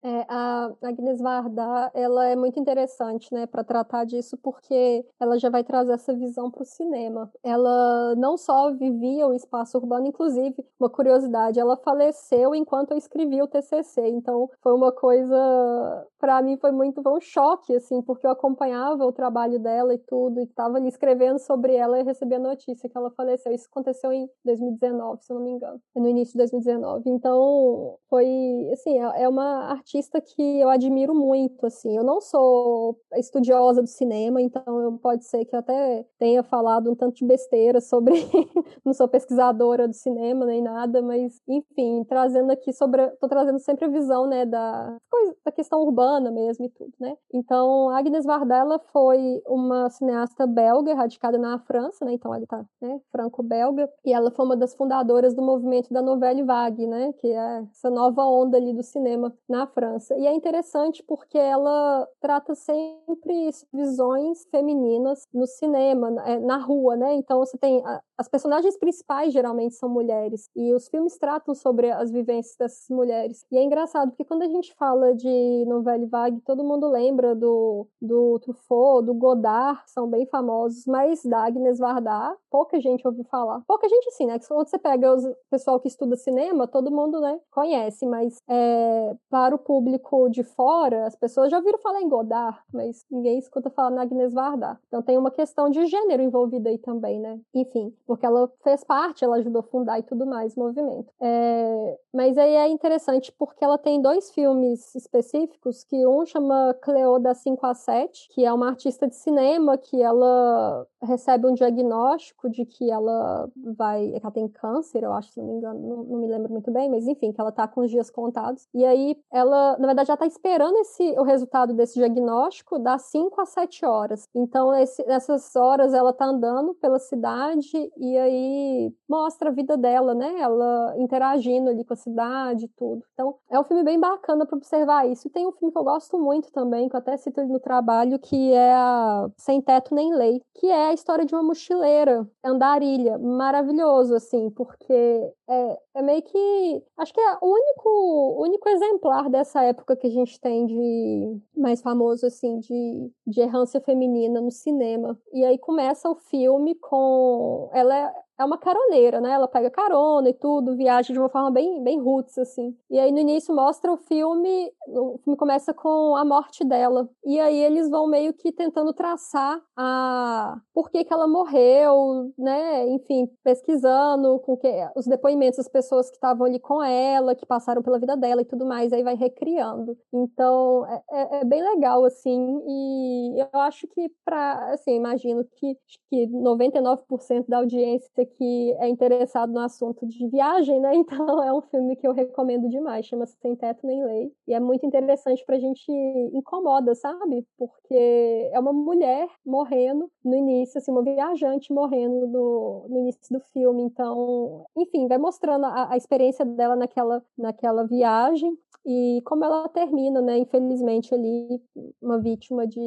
É, 0.05 0.25
a 0.27 0.69
Agnes 0.81 1.21
Varda, 1.21 1.89
ela 1.93 2.27
é 2.27 2.35
muito 2.35 2.59
interessante, 2.59 3.33
né, 3.33 3.45
para 3.47 3.63
tratar 3.63 4.03
disso, 4.03 4.37
porque 4.37 5.05
ela 5.17 5.39
já 5.39 5.49
vai 5.49 5.63
trazer 5.63 5.93
essa 5.93 6.13
visão 6.13 6.51
para 6.51 6.63
o 6.63 6.65
cinema. 6.65 7.31
Ela 7.41 8.13
não 8.17 8.37
só 8.37 8.73
vivia 8.73 9.25
o 9.25 9.33
espaço 9.33 9.77
urbano, 9.77 10.05
inclusive, 10.05 10.65
uma 10.77 10.89
curiosidade, 10.89 11.57
ela 11.57 11.77
faleceu 11.77 12.53
enquanto 12.53 12.91
eu 12.91 12.97
escrevi 12.97 13.41
o 13.41 13.47
TCC, 13.47 14.09
então 14.09 14.49
foi 14.61 14.73
uma 14.73 14.91
coisa, 14.91 16.05
para 16.19 16.41
mim 16.41 16.57
foi 16.57 16.71
muito, 16.71 17.01
foi 17.01 17.13
um 17.13 17.21
choque, 17.21 17.73
assim, 17.73 18.01
porque 18.01 18.27
eu 18.27 18.31
acompanhava 18.31 19.05
o 19.05 19.13
trabalho 19.13 19.57
dela 19.57 19.93
e 19.93 19.99
tudo, 19.99 20.41
e 20.41 20.43
estava 20.43 20.77
ali 20.77 20.89
escrevendo 20.89 21.39
sobre 21.39 21.75
ela 21.75 21.97
e 21.97 22.03
recebi 22.03 22.35
a 22.35 22.39
notícia 22.39 22.89
que 22.89 22.97
ela 22.97 23.09
faleceu. 23.11 23.53
Isso 23.53 23.67
aconteceu 23.71 24.11
em 24.11 24.29
2019, 24.43 25.23
se 25.23 25.31
eu 25.31 25.37
não 25.37 25.45
me 25.45 25.51
engano, 25.51 25.79
no 25.95 26.09
início 26.09 26.33
de 26.33 26.39
2019. 26.39 27.09
Então, 27.09 27.97
foi, 28.09 28.27
assim, 28.73 28.99
é, 28.99 29.23
é 29.23 29.29
uma 29.29 29.71
artista 29.71 29.92
artista 29.93 30.19
que 30.19 30.59
eu 30.59 30.69
admiro 30.69 31.13
muito, 31.13 31.65
assim. 31.65 31.95
Eu 31.95 32.03
não 32.03 32.19
sou 32.19 32.97
estudiosa 33.15 33.81
do 33.81 33.87
cinema, 33.87 34.41
então 34.41 34.97
pode 35.01 35.25
ser 35.25 35.45
que 35.45 35.55
eu 35.55 35.59
até 35.59 36.05
tenha 36.17 36.41
falado 36.41 36.91
um 36.91 36.95
tanto 36.95 37.17
de 37.17 37.25
besteira 37.25 37.79
sobre. 37.79 38.13
não 38.83 38.93
sou 38.93 39.07
pesquisadora 39.07 39.87
do 39.87 39.93
cinema 39.93 40.45
nem 40.45 40.61
nada, 40.61 41.01
mas, 41.01 41.39
enfim, 41.47 42.03
trazendo 42.05 42.51
aqui 42.51 42.73
sobre. 42.73 43.07
Tô 43.19 43.27
trazendo 43.27 43.59
sempre 43.59 43.85
a 43.85 43.87
visão, 43.87 44.25
né, 44.25 44.45
da, 44.45 44.97
coisa, 45.09 45.35
da 45.45 45.51
questão 45.51 45.81
urbana 45.81 46.31
mesmo 46.31 46.65
e 46.65 46.69
tudo, 46.69 46.93
né? 46.99 47.15
Então, 47.31 47.89
Agnes 47.89 48.25
Varda 48.25 48.79
foi 48.91 49.41
uma 49.45 49.89
cineasta 49.89 50.47
belga, 50.47 50.95
radicada 50.95 51.37
na 51.37 51.59
França, 51.59 52.05
né? 52.05 52.13
Então, 52.13 52.33
ela 52.33 52.45
tá, 52.47 52.65
né, 52.81 52.99
franco-belga, 53.11 53.89
e 54.05 54.13
ela 54.13 54.31
foi 54.31 54.45
uma 54.45 54.55
das 54.55 54.73
fundadoras 54.73 55.33
do 55.33 55.41
movimento 55.41 55.93
da 55.93 56.01
Novelle 56.01 56.43
Vague, 56.43 56.87
né? 56.87 57.13
Que 57.13 57.27
é 57.27 57.63
essa 57.71 57.89
nova 57.89 58.25
onda 58.25 58.57
ali 58.57 58.73
do 58.73 58.83
cinema 58.83 59.33
na 59.47 59.67
França. 59.67 59.82
França. 59.83 60.15
E 60.17 60.25
é 60.25 60.33
interessante 60.33 61.03
porque 61.05 61.37
ela 61.37 62.07
trata 62.21 62.55
sempre 62.55 63.49
visões 63.73 64.45
femininas 64.49 65.27
no 65.33 65.45
cinema, 65.45 66.15
é, 66.25 66.39
na 66.39 66.57
rua, 66.57 66.95
né? 66.95 67.13
Então 67.15 67.39
você 67.39 67.57
tem 67.57 67.83
as 68.17 68.27
personagens 68.27 68.77
principais 68.77 69.33
geralmente 69.33 69.75
são 69.75 69.89
mulheres 69.89 70.49
e 70.55 70.73
os 70.73 70.87
filmes 70.87 71.17
tratam 71.17 71.55
sobre 71.55 71.91
as 71.91 72.11
vivências 72.11 72.55
dessas 72.57 72.87
mulheres. 72.89 73.45
E 73.51 73.57
é 73.57 73.63
engraçado 73.63 74.09
porque 74.09 74.25
quando 74.25 74.43
a 74.43 74.47
gente 74.47 74.73
fala 74.75 75.15
de 75.15 75.65
novela 75.67 76.05
vague, 76.07 76.41
todo 76.41 76.63
mundo 76.63 76.87
lembra 76.87 77.35
do, 77.35 77.87
do 78.01 78.39
Truffaut, 78.39 79.05
do 79.05 79.13
Godard, 79.13 79.81
são 79.87 80.07
bem 80.07 80.25
famosos, 80.25 80.85
mas 80.85 81.23
da 81.23 81.45
Agnes 81.45 81.79
Varda, 81.79 82.35
pouca 82.49 82.79
gente 82.79 83.07
ouviu 83.07 83.23
falar. 83.25 83.61
Pouca 83.67 83.87
gente 83.87 84.11
sim, 84.11 84.25
né? 84.25 84.39
Quando 84.47 84.67
você 84.67 84.77
pega 84.77 85.13
o 85.13 85.35
pessoal 85.49 85.79
que 85.79 85.87
estuda 85.87 86.15
cinema, 86.15 86.67
todo 86.67 86.91
mundo, 86.91 87.19
né, 87.19 87.39
conhece, 87.51 88.05
mas 88.05 88.37
é, 88.47 89.15
para 89.29 89.55
o 89.55 89.59
público 89.59 90.29
de 90.29 90.43
fora, 90.43 91.05
as 91.05 91.15
pessoas 91.15 91.49
já 91.49 91.57
ouviram 91.57 91.79
falar 91.79 92.01
em 92.01 92.09
Godard, 92.09 92.59
mas 92.73 93.05
ninguém 93.09 93.39
escuta 93.39 93.69
falar 93.69 93.91
na 93.91 94.01
Agnes 94.03 94.33
Varda. 94.33 94.79
Então 94.87 95.01
tem 95.01 95.17
uma 95.17 95.31
questão 95.31 95.69
de 95.69 95.85
gênero 95.85 96.21
envolvida 96.21 96.69
aí 96.69 96.77
também, 96.77 97.19
né? 97.19 97.39
Enfim, 97.53 97.93
porque 98.05 98.25
ela 98.25 98.49
fez 98.63 98.83
parte, 98.83 99.23
ela 99.23 99.37
ajudou 99.37 99.61
a 99.61 99.63
fundar 99.63 99.99
e 99.99 100.03
tudo 100.03 100.25
mais 100.25 100.55
o 100.55 100.59
movimento. 100.59 101.11
É, 101.21 101.97
mas 102.13 102.37
aí 102.37 102.55
é 102.55 102.67
interessante 102.67 103.31
porque 103.31 103.63
ela 103.63 103.77
tem 103.77 104.01
dois 104.01 104.31
filmes 104.31 104.93
específicos, 104.95 105.83
que 105.83 106.05
um 106.07 106.25
chama 106.25 106.75
Cleo 106.81 107.19
da 107.19 107.33
5 107.33 107.65
a 107.65 107.73
7, 107.73 108.29
que 108.31 108.45
é 108.45 108.53
uma 108.53 108.67
artista 108.67 109.07
de 109.07 109.15
cinema 109.15 109.77
que 109.77 110.01
ela 110.01 110.85
recebe 111.01 111.47
um 111.47 111.53
diagnóstico 111.53 112.49
de 112.49 112.65
que 112.65 112.89
ela 112.89 113.49
vai, 113.75 114.13
ela 114.15 114.31
tem 114.31 114.47
câncer, 114.47 115.03
eu 115.03 115.13
acho, 115.13 115.31
se 115.31 115.39
não 115.39 115.47
me 115.47 115.53
engano, 115.55 115.79
não, 115.79 116.03
não 116.03 116.19
me 116.19 116.27
lembro 116.27 116.51
muito 116.51 116.71
bem, 116.71 116.89
mas 116.89 117.07
enfim, 117.07 117.31
que 117.31 117.39
ela 117.39 117.51
tá 117.51 117.67
com 117.67 117.81
os 117.81 117.91
dias 117.91 118.09
contados. 118.09 118.67
E 118.73 118.85
aí 118.85 119.17
ela, 119.31 119.77
na 119.79 119.87
verdade, 119.87 120.07
já 120.07 120.17
tá 120.17 120.25
esperando 120.25 120.77
esse 120.77 121.03
o 121.17 121.23
resultado 121.23 121.73
desse 121.73 121.95
diagnóstico 121.95 122.79
das 122.79 123.03
5 123.03 123.39
a 123.41 123.45
7 123.45 123.85
horas. 123.85 124.27
Então, 124.33 124.73
esse, 124.75 125.05
nessas 125.05 125.55
horas 125.55 125.93
ela 125.93 126.13
tá 126.13 126.25
andando 126.25 126.73
pela 126.75 126.99
cidade 126.99 127.91
e 127.97 128.17
aí 128.17 128.93
mostra 129.09 129.49
a 129.49 129.53
vida 129.53 129.77
dela, 129.77 130.13
né? 130.13 130.39
Ela 130.39 130.95
interagindo 130.97 131.69
ali 131.69 131.83
com 131.83 131.93
a 131.93 131.97
cidade 131.97 132.65
e 132.65 132.69
tudo. 132.69 133.03
Então, 133.13 133.35
é 133.49 133.59
um 133.59 133.63
filme 133.63 133.83
bem 133.83 133.99
bacana 133.99 134.45
para 134.45 134.57
observar 134.57 135.07
isso. 135.07 135.27
E 135.27 135.31
tem 135.31 135.47
um 135.47 135.51
filme 135.51 135.71
que 135.71 135.77
eu 135.77 135.83
gosto 135.83 136.17
muito 136.17 136.51
também, 136.51 136.89
que 136.89 136.95
eu 136.95 136.99
até 136.99 137.15
cito 137.17 137.43
no 137.45 137.59
trabalho, 137.59 138.19
que 138.19 138.53
é 138.53 138.73
a 138.73 139.29
Sem 139.37 139.61
Teto 139.61 139.93
Nem 139.93 140.13
Lei, 140.13 140.41
que 140.55 140.67
é 140.67 140.87
a 140.87 140.93
história 140.93 141.25
de 141.25 141.33
uma 141.33 141.43
mochileira, 141.43 142.27
andarilha. 142.43 143.17
Maravilhoso, 143.17 144.15
assim, 144.15 144.49
porque 144.49 145.33
é, 145.47 145.79
é 145.95 146.01
meio 146.01 146.21
que. 146.23 146.83
Acho 146.97 147.13
que 147.13 147.19
é 147.19 147.37
o 147.41 147.53
único, 147.53 148.41
único 148.41 148.69
exemplar 148.69 149.29
dessa 149.29 149.63
época 149.63 149.95
que 149.95 150.07
a 150.07 150.11
gente 150.11 150.39
tem 150.39 150.65
de 150.65 151.41
mais 151.55 151.81
famoso, 151.81 152.25
assim, 152.25 152.59
de, 152.59 153.11
de 153.27 153.41
errância 153.41 153.81
feminina 153.81 154.41
no 154.41 154.51
cinema. 154.51 155.17
E 155.31 155.43
aí 155.45 155.57
começa 155.57 156.09
o 156.09 156.15
filme 156.15 156.75
com. 156.75 157.69
Ela 157.83 158.13
é 158.43 158.45
uma 158.45 158.57
caroneira, 158.57 159.19
né? 159.19 159.31
Ela 159.31 159.47
pega 159.47 159.69
carona 159.69 160.29
e 160.29 160.33
tudo, 160.33 160.75
viaja 160.75 161.11
de 161.11 161.19
uma 161.19 161.29
forma 161.29 161.49
bem, 161.49 161.81
bem 161.83 161.99
roots, 161.99 162.37
assim. 162.37 162.75
E 162.89 162.99
aí 162.99 163.11
no 163.11 163.19
início 163.19 163.55
mostra 163.55 163.91
o 163.91 163.97
filme, 163.97 164.71
o 164.87 165.17
filme 165.23 165.37
começa 165.37 165.73
com 165.73 166.15
a 166.15 166.23
morte 166.23 166.63
dela. 166.63 167.09
E 167.25 167.39
aí 167.39 167.57
eles 167.57 167.89
vão 167.89 168.07
meio 168.07 168.33
que 168.33 168.51
tentando 168.51 168.93
traçar 168.93 169.61
a 169.75 170.57
por 170.73 170.89
que, 170.89 171.03
que 171.03 171.13
ela 171.13 171.27
morreu, 171.27 172.31
né? 172.37 172.87
Enfim, 172.89 173.29
pesquisando 173.43 174.39
com 174.39 174.57
que 174.57 174.67
os 174.95 175.05
depoimentos 175.05 175.57
das 175.57 175.67
pessoas 175.67 176.09
que 176.09 176.15
estavam 176.15 176.45
ali 176.45 176.59
com 176.59 176.83
ela, 176.83 177.35
que 177.35 177.45
passaram 177.45 177.81
pela 177.81 177.99
vida 177.99 178.15
dela 178.15 178.41
e 178.41 178.45
tudo 178.45 178.65
mais, 178.65 178.91
aí 178.91 179.03
vai 179.03 179.15
recriando. 179.15 179.97
Então 180.11 180.85
é, 180.85 181.01
é, 181.11 181.39
é 181.39 181.45
bem 181.45 181.63
legal, 181.63 182.03
assim, 182.05 182.61
e 182.67 183.39
eu 183.39 183.59
acho 183.59 183.87
que 183.87 184.11
para, 184.25 184.73
assim, 184.73 184.95
imagino 184.95 185.45
que, 185.55 185.77
que 186.09 186.27
99% 186.27 187.45
da 187.47 187.57
audiência 187.57 188.09
que 188.37 188.71
é 188.79 188.87
interessado 188.87 189.51
no 189.51 189.59
assunto 189.59 190.05
de 190.07 190.27
viagem, 190.27 190.79
né? 190.79 190.93
Então 191.13 191.43
é 191.43 191.53
um 191.53 191.61
filme 191.61 191.95
que 191.95 192.07
eu 192.07 192.13
recomendo 192.13 192.69
demais, 192.69 193.05
chama-se 193.05 193.35
Sem 193.37 193.55
Teto 193.55 193.85
Nem 193.85 194.03
Lei. 194.03 194.31
E 194.47 194.53
é 194.53 194.59
muito 194.59 194.85
interessante 194.85 195.45
pra 195.45 195.59
gente 195.59 195.91
incomoda, 196.33 196.95
sabe? 196.95 197.45
Porque 197.57 198.49
é 198.51 198.59
uma 198.59 198.73
mulher 198.73 199.27
morrendo 199.45 200.09
no 200.23 200.35
início, 200.35 200.77
assim, 200.77 200.91
uma 200.91 201.03
viajante 201.03 201.71
morrendo 201.73 202.27
no, 202.27 202.85
no 202.89 202.99
início 202.99 203.21
do 203.31 203.39
filme. 203.39 203.83
Então, 203.83 204.65
enfim, 204.77 205.07
vai 205.07 205.17
mostrando 205.17 205.65
a, 205.65 205.91
a 205.91 205.97
experiência 205.97 206.45
dela 206.45 206.75
naquela, 206.75 207.23
naquela 207.37 207.85
viagem 207.85 208.57
e 208.85 209.21
como 209.25 209.45
ela 209.45 209.69
termina, 209.69 210.21
né? 210.21 210.37
Infelizmente, 210.37 211.13
ali, 211.13 211.61
uma 212.01 212.19
vítima 212.19 212.67
de, 212.67 212.79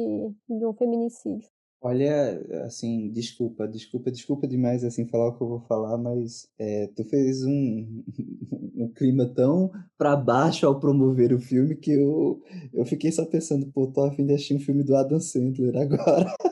de 0.49 0.65
um 0.65 0.73
feminicídio. 0.73 1.49
Olha, 1.79 2.63
assim, 2.65 3.09
desculpa, 3.11 3.67
desculpa, 3.67 4.11
desculpa 4.11 4.47
demais 4.47 4.83
assim 4.83 5.07
falar 5.07 5.27
o 5.27 5.37
que 5.37 5.43
eu 5.43 5.47
vou 5.47 5.59
falar, 5.61 5.97
mas 5.97 6.49
é, 6.57 6.87
tu 6.95 7.03
fez 7.03 7.43
um, 7.45 8.03
um 8.75 8.87
clima 8.89 9.25
tão 9.27 9.71
para 9.97 10.15
baixo 10.15 10.65
ao 10.65 10.79
promover 10.79 11.31
o 11.33 11.39
filme 11.39 11.75
que 11.75 11.91
eu, 11.91 12.41
eu 12.73 12.85
fiquei 12.85 13.11
só 13.11 13.25
pensando, 13.25 13.67
pô, 13.67 13.87
tô 13.87 14.03
a 14.03 14.11
fim 14.11 14.25
de 14.25 14.33
assistir 14.33 14.55
um 14.55 14.59
filme 14.59 14.83
do 14.83 14.95
Adam 14.95 15.19
Sandler 15.19 15.77
agora. 15.77 16.33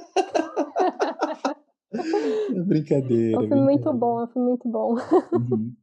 brincadeira. 2.65 3.37
É 3.37 3.39
um 3.39 3.47
filme 3.47 3.63
muito 3.63 3.93
bom, 3.93 4.19
é 4.19 4.23
um 4.23 4.27
filme 4.27 4.47
muito 4.49 4.69
bom. 4.69 4.95
Uhum. 5.33 5.73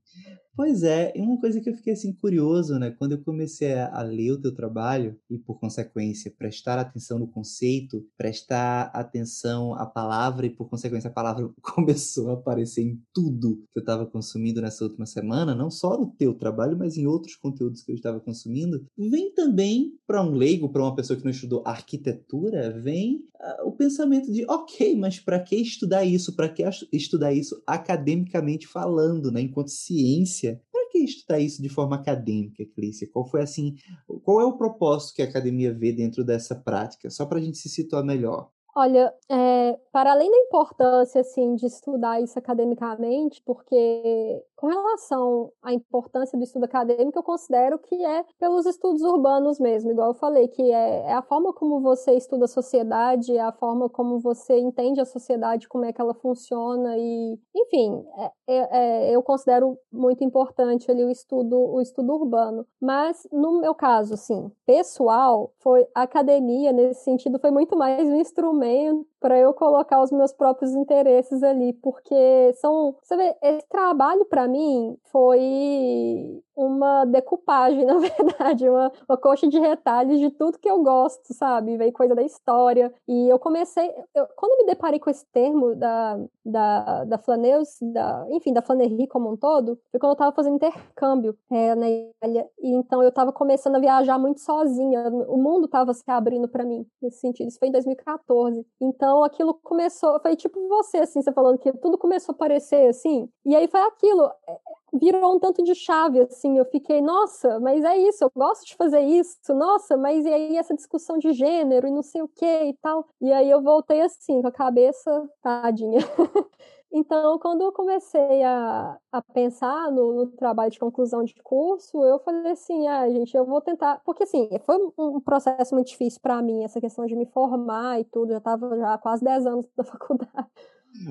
Pois 0.55 0.83
é, 0.83 1.15
e 1.17 1.23
uma 1.23 1.41
coisa 1.41 1.63
que 1.63 1.71
eu 1.71 1.75
fiquei 1.75 1.95
assim 1.95 2.13
curioso, 2.13 2.79
né? 2.79 2.91
Quando 2.91 3.13
eu 3.13 3.23
comecei 3.25 3.73
a, 3.73 4.03
ler 4.03 4.33
o 4.33 4.41
teu 4.41 4.55
trabalho 4.55 5.19
e 5.31 5.39
por 5.39 5.59
consequência 5.59 6.31
prestar 6.37 6.79
atenção 6.79 7.19
no 7.19 7.27
conceito, 7.27 8.07
prestar 8.19 8.91
atenção 8.93 9.75
à 9.75 9.87
palavra 9.87 10.45
e 10.45 10.51
por 10.51 10.69
consequência 10.69 11.09
a 11.09 11.13
palavra 11.13 11.51
começou 11.63 12.29
a 12.29 12.35
aparecer 12.35 12.83
em 12.83 13.01
tudo 13.15 13.65
que 13.73 13.79
eu 13.79 13.81
estava 13.81 14.05
consumindo 14.05 14.61
nessa 14.61 14.85
última 14.85 15.07
semana, 15.07 15.55
não 15.55 15.71
só 15.71 15.99
no 15.99 16.13
teu 16.19 16.35
trabalho, 16.35 16.77
mas 16.77 16.99
em 16.99 17.07
outros 17.07 17.35
conteúdos 17.35 17.83
que 17.83 17.91
eu 17.91 17.97
estava 17.97 18.21
consumindo, 18.21 18.85
vem 18.95 19.33
também 19.33 19.95
para 20.07 20.23
um 20.23 20.35
leigo, 20.35 20.69
para 20.69 20.83
uma 20.83 20.95
pessoa 20.95 21.19
que 21.19 21.25
não 21.25 21.31
estudou 21.31 21.63
arquitetura, 21.65 22.79
vem 22.79 23.25
uh, 23.41 23.67
o 23.67 23.73
pensamento 23.73 24.31
de, 24.31 24.45
ok, 24.47 24.95
mas 24.97 25.19
para 25.19 25.41
que 25.41 25.57
estudar 25.57 26.05
isso? 26.05 26.37
Para 26.37 26.51
que 26.51 26.63
estudar 26.93 27.33
isso 27.33 27.63
academicamente 27.67 28.67
falando, 28.67 29.33
né? 29.33 29.41
Enquanto 29.41 29.71
ciência 29.71 30.42
para 30.71 30.89
que 30.91 30.99
estudar 30.99 31.39
isso 31.39 31.63
de 31.63 31.69
forma 31.69 31.97
acadêmica, 31.97 32.65
Clícia? 32.75 33.09
Qual 33.11 33.27
foi 33.27 33.43
assim, 33.43 33.77
qual 34.23 34.41
é 34.41 34.45
o 34.45 34.57
propósito 34.57 35.15
que 35.17 35.23
a 35.23 35.27
academia 35.27 35.73
vê 35.73 35.93
dentro 35.93 36.25
dessa 36.25 36.55
prática? 36.55 37.11
Só 37.11 37.27
para 37.27 37.39
a 37.39 37.43
gente 37.43 37.59
se 37.59 37.69
situar 37.69 38.05
melhor. 38.05 38.51
Olha, 38.75 39.13
é, 39.31 39.79
para 39.93 40.13
além 40.13 40.31
da 40.31 40.39
importância 40.39 41.21
assim 41.21 41.55
de 41.57 41.67
estudar 41.67 42.23
isso 42.23 42.39
academicamente, 42.39 43.43
porque 43.45 44.43
com 44.57 44.69
relação 44.69 45.53
à 45.63 45.75
importância 45.75 46.39
do 46.39 46.45
estudo 46.45 46.65
acadêmico, 46.65 47.19
eu 47.19 47.23
considero 47.23 47.79
que 47.79 48.03
é 48.03 48.25
pelos 48.39 48.65
estudos 48.65 49.03
urbanos 49.03 49.61
mesmo, 49.61 49.91
igual 49.91 50.09
eu 50.09 50.15
falei, 50.15 50.49
que 50.49 50.63
é, 50.73 51.03
é, 51.07 51.13
a 51.13 51.21
forma 51.21 51.53
como 51.53 51.81
você 51.81 52.13
estuda 52.15 52.47
a 52.47 52.49
sociedade, 52.49 53.37
é 53.37 53.41
a 53.43 53.53
forma 53.53 53.91
como 53.91 54.21
você 54.21 54.59
entende 54.59 55.01
a 55.03 55.05
sociedade, 55.05 55.69
como 55.69 55.85
é 55.85 55.93
que 55.93 56.01
ela 56.01 56.15
funciona 56.15 56.97
e, 56.97 57.39
enfim, 57.55 58.03
é, 58.17 58.31
é, 58.47 59.11
é, 59.11 59.15
eu 59.15 59.23
considero 59.23 59.77
muito 59.93 60.25
importante 60.25 60.91
ali 60.91 61.05
o 61.05 61.11
estudo, 61.11 61.59
o 61.59 61.81
estudo 61.81 62.15
urbano. 62.15 62.67
Mas 62.81 63.27
no 63.31 63.61
meu 63.61 63.75
caso, 63.75 64.15
assim, 64.15 64.51
pessoal, 64.65 65.53
foi 65.59 65.87
a 65.95 66.03
academia 66.03 66.73
nesse 66.73 67.05
sentido 67.05 67.39
foi 67.39 67.51
muito 67.51 67.77
mais 67.77 68.09
um 68.09 68.17
instrumento 68.17 68.62
momento 68.63 69.12
para 69.23 69.39
eu 69.39 69.55
colocar 69.55 70.03
os 70.03 70.11
meus 70.11 70.33
próprios 70.33 70.75
interesses 70.75 71.45
ali, 71.45 71.73
porque 71.75 72.53
são, 72.55 72.97
você 73.01 73.17
vê, 73.17 73.37
esse 73.41 73.69
trabalho 73.69 74.25
para 74.25 74.49
mim 74.49 74.99
foi 75.13 76.43
uma 76.57 77.05
decupagem, 77.05 77.85
na 77.87 77.99
verdade, 77.99 78.69
uma, 78.69 78.93
uma 79.09 79.17
coxa 79.17 79.49
de 79.49 79.59
retalhos 79.59 80.19
de 80.19 80.31
tudo 80.31 80.59
que 80.59 80.69
eu 80.69 80.83
gosto, 80.83 81.33
sabe? 81.33 81.77
Veio 81.77 81.93
coisa 81.93 82.15
da 82.15 82.23
história. 82.23 82.93
E 83.07 83.29
eu 83.29 83.39
comecei, 83.39 83.89
eu, 84.15 84.27
quando 84.37 84.59
me 84.59 84.67
deparei 84.67 84.99
com 84.99 85.09
esse 85.09 85.25
termo 85.33 85.75
da, 85.77 86.19
da, 86.45 87.05
da 87.05 87.19
Flaneus, 87.19 87.79
da, 87.81 88.27
enfim, 88.31 88.53
da 88.53 88.61
Flanerie 88.61 89.07
como 89.07 89.31
um 89.31 89.37
todo, 89.37 89.79
foi 89.91 90.01
quando 90.01 90.11
eu 90.11 90.15
estava 90.15 90.35
fazendo 90.35 90.57
intercâmbio 90.57 91.37
é, 91.51 91.75
na 91.75 91.89
Itália. 91.89 92.49
E 92.61 92.75
então 92.75 93.03
eu 93.03 93.09
estava 93.09 93.33
começando 93.33 93.77
a 93.77 93.81
viajar 93.81 94.19
muito 94.19 94.41
sozinha. 94.41 95.09
O 95.29 95.37
mundo 95.37 95.67
estava 95.67 95.95
se 95.95 96.03
abrindo 96.11 96.49
para 96.49 96.65
mim 96.65 96.85
nesse 97.01 97.21
sentido. 97.21 97.49
Isso 97.49 97.59
foi 97.59 97.69
em 97.69 97.73
2014. 97.73 98.67
Então 98.81 99.12
aquilo 99.25 99.55
começou, 99.55 100.21
foi 100.21 100.37
tipo 100.37 100.69
você, 100.69 100.99
assim, 100.99 101.21
você 101.21 101.33
falando 101.33 101.59
que 101.59 101.73
tudo 101.79 101.99
começou 101.99 102.33
a 102.33 102.37
aparecer 102.37 102.89
assim. 102.89 103.29
E 103.45 103.55
aí 103.57 103.69
foi 103.69 103.81
aquilo 103.81 104.31
é, 104.49 104.59
virou 104.93 105.35
um 105.35 105.39
tanto 105.41 105.63
de 105.63 105.75
chave, 105.75 106.21
assim, 106.21 106.59
eu 106.59 106.65
fiquei, 106.67 107.01
nossa, 107.01 107.59
mas 107.61 107.83
é 107.85 107.97
isso, 107.97 108.25
eu 108.25 108.31
gosto 108.37 108.67
de 108.67 108.77
fazer 108.77 109.01
isso, 109.01 109.55
nossa, 109.55 109.97
mas 109.97 110.25
e 110.27 110.33
aí 110.33 110.57
essa 110.57 110.75
discussão 110.75 111.19
de 111.19 111.33
gênero 111.33 111.89
e 111.89 111.91
não 111.91 112.03
sei 112.03 112.23
o 112.23 112.29
que 112.29 112.45
e 112.45 112.75
tal. 112.75 113.09
E 113.21 113.33
aí 113.33 113.51
eu 113.51 113.63
voltei 113.63 114.03
assim, 114.03 114.43
com 114.43 114.49
a 114.49 114.53
cabeça 114.53 115.29
tadinha. 115.43 116.01
Então, 116.95 117.39
quando 117.39 117.63
eu 117.63 117.73
comecei 117.73 118.43
a, 118.43 118.99
a 119.11 119.23
pensar 119.23 119.91
no, 119.91 120.13
no, 120.13 120.27
trabalho 120.27 120.71
de 120.71 120.79
conclusão 120.79 121.25
de 121.25 121.35
curso, 121.43 122.05
eu 122.05 122.19
falei 122.19 122.53
assim, 122.53 122.87
ah, 122.87 123.09
gente, 123.09 123.35
eu 123.35 123.47
vou 123.47 123.63
tentar, 123.63 124.03
porque 124.05 124.25
assim, 124.25 124.47
foi 124.67 124.77
um, 124.99 125.19
processo 125.19 125.75
muito 125.75 125.89
difícil 125.89 126.21
para 126.21 126.43
mim, 126.43 126.63
essa 126.63 126.83
questão 126.83 127.07
de 127.07 127.17
me 127.17 127.25
formar 127.25 127.99
e 127.99 128.05
tudo, 128.05 128.33
já 128.33 128.39
estava 128.39 128.77
já 128.77 128.93
há 128.93 128.99
quase 128.99 129.25
10 129.25 129.47
anos 129.47 129.67
na 129.75 129.85
faculdade. 129.85 130.49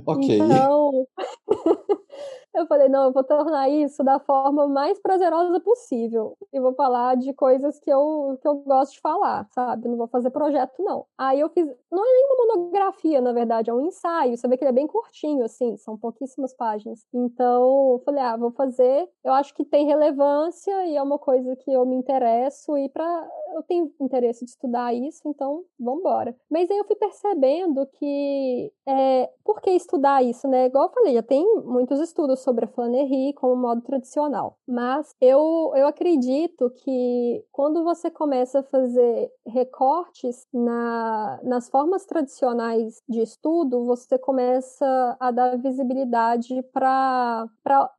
Ok. 0.05 0.37
Então, 0.37 1.07
eu 2.53 2.67
falei, 2.67 2.89
não, 2.89 3.05
eu 3.05 3.11
vou 3.11 3.23
tornar 3.23 3.69
isso 3.69 4.03
da 4.03 4.19
forma 4.19 4.67
mais 4.67 4.99
prazerosa 4.99 5.59
possível. 5.59 6.37
E 6.51 6.59
vou 6.59 6.73
falar 6.73 7.15
de 7.15 7.33
coisas 7.33 7.79
que 7.79 7.89
eu, 7.89 8.37
que 8.41 8.47
eu 8.47 8.55
gosto 8.55 8.93
de 8.93 8.99
falar, 8.99 9.47
sabe? 9.51 9.87
Não 9.87 9.97
vou 9.97 10.07
fazer 10.07 10.29
projeto, 10.31 10.83
não. 10.83 11.05
Aí 11.17 11.39
eu 11.39 11.49
fiz, 11.49 11.65
não 11.91 12.05
é 12.05 12.13
nenhuma 12.13 12.55
monografia, 12.55 13.21
na 13.21 13.31
verdade, 13.31 13.69
é 13.69 13.73
um 13.73 13.87
ensaio. 13.87 14.37
Você 14.37 14.47
vê 14.47 14.57
que 14.57 14.63
ele 14.63 14.69
é 14.69 14.73
bem 14.73 14.87
curtinho, 14.87 15.45
assim, 15.45 15.77
são 15.77 15.97
pouquíssimas 15.97 16.53
páginas. 16.53 17.05
Então, 17.13 17.93
eu 17.93 18.01
falei, 18.03 18.21
ah, 18.21 18.35
vou 18.35 18.51
fazer. 18.51 19.07
Eu 19.23 19.33
acho 19.33 19.53
que 19.53 19.63
tem 19.63 19.85
relevância 19.85 20.85
e 20.85 20.97
é 20.97 21.01
uma 21.01 21.17
coisa 21.17 21.55
que 21.55 21.71
eu 21.71 21.85
me 21.85 21.95
interesso 21.95 22.77
e 22.77 22.89
para 22.89 23.29
eu 23.53 23.63
tenho 23.63 23.91
interesse 23.99 24.45
de 24.45 24.51
estudar 24.51 24.93
isso, 24.93 25.21
então 25.25 25.63
vamos 25.79 25.99
embora. 25.99 26.35
Mas 26.49 26.69
aí 26.69 26.77
eu 26.77 26.85
fui 26.85 26.95
percebendo 26.95 27.85
que 27.97 28.71
é, 28.87 29.29
por 29.43 29.61
que 29.61 29.71
estudar 29.71 30.23
isso, 30.23 30.47
né? 30.47 30.67
Igual 30.67 30.85
eu 30.85 30.93
falei, 30.93 31.13
já 31.13 31.23
tem 31.23 31.45
muitos 31.63 31.99
estudos 32.01 32.39
sobre 32.41 32.65
a 32.65 32.67
Flannery 32.67 33.33
como 33.33 33.55
modo 33.55 33.81
tradicional, 33.81 34.57
mas 34.67 35.15
eu, 35.21 35.71
eu 35.75 35.87
acredito 35.87 36.69
que 36.69 37.43
quando 37.51 37.83
você 37.83 38.09
começa 38.09 38.59
a 38.59 38.63
fazer 38.63 39.31
recortes 39.45 40.45
na, 40.53 41.39
nas 41.43 41.69
formas 41.69 42.05
tradicionais 42.05 43.01
de 43.07 43.21
estudo, 43.21 43.85
você 43.85 44.17
começa 44.17 45.17
a 45.19 45.31
dar 45.31 45.57
visibilidade 45.57 46.61
para 46.73 47.49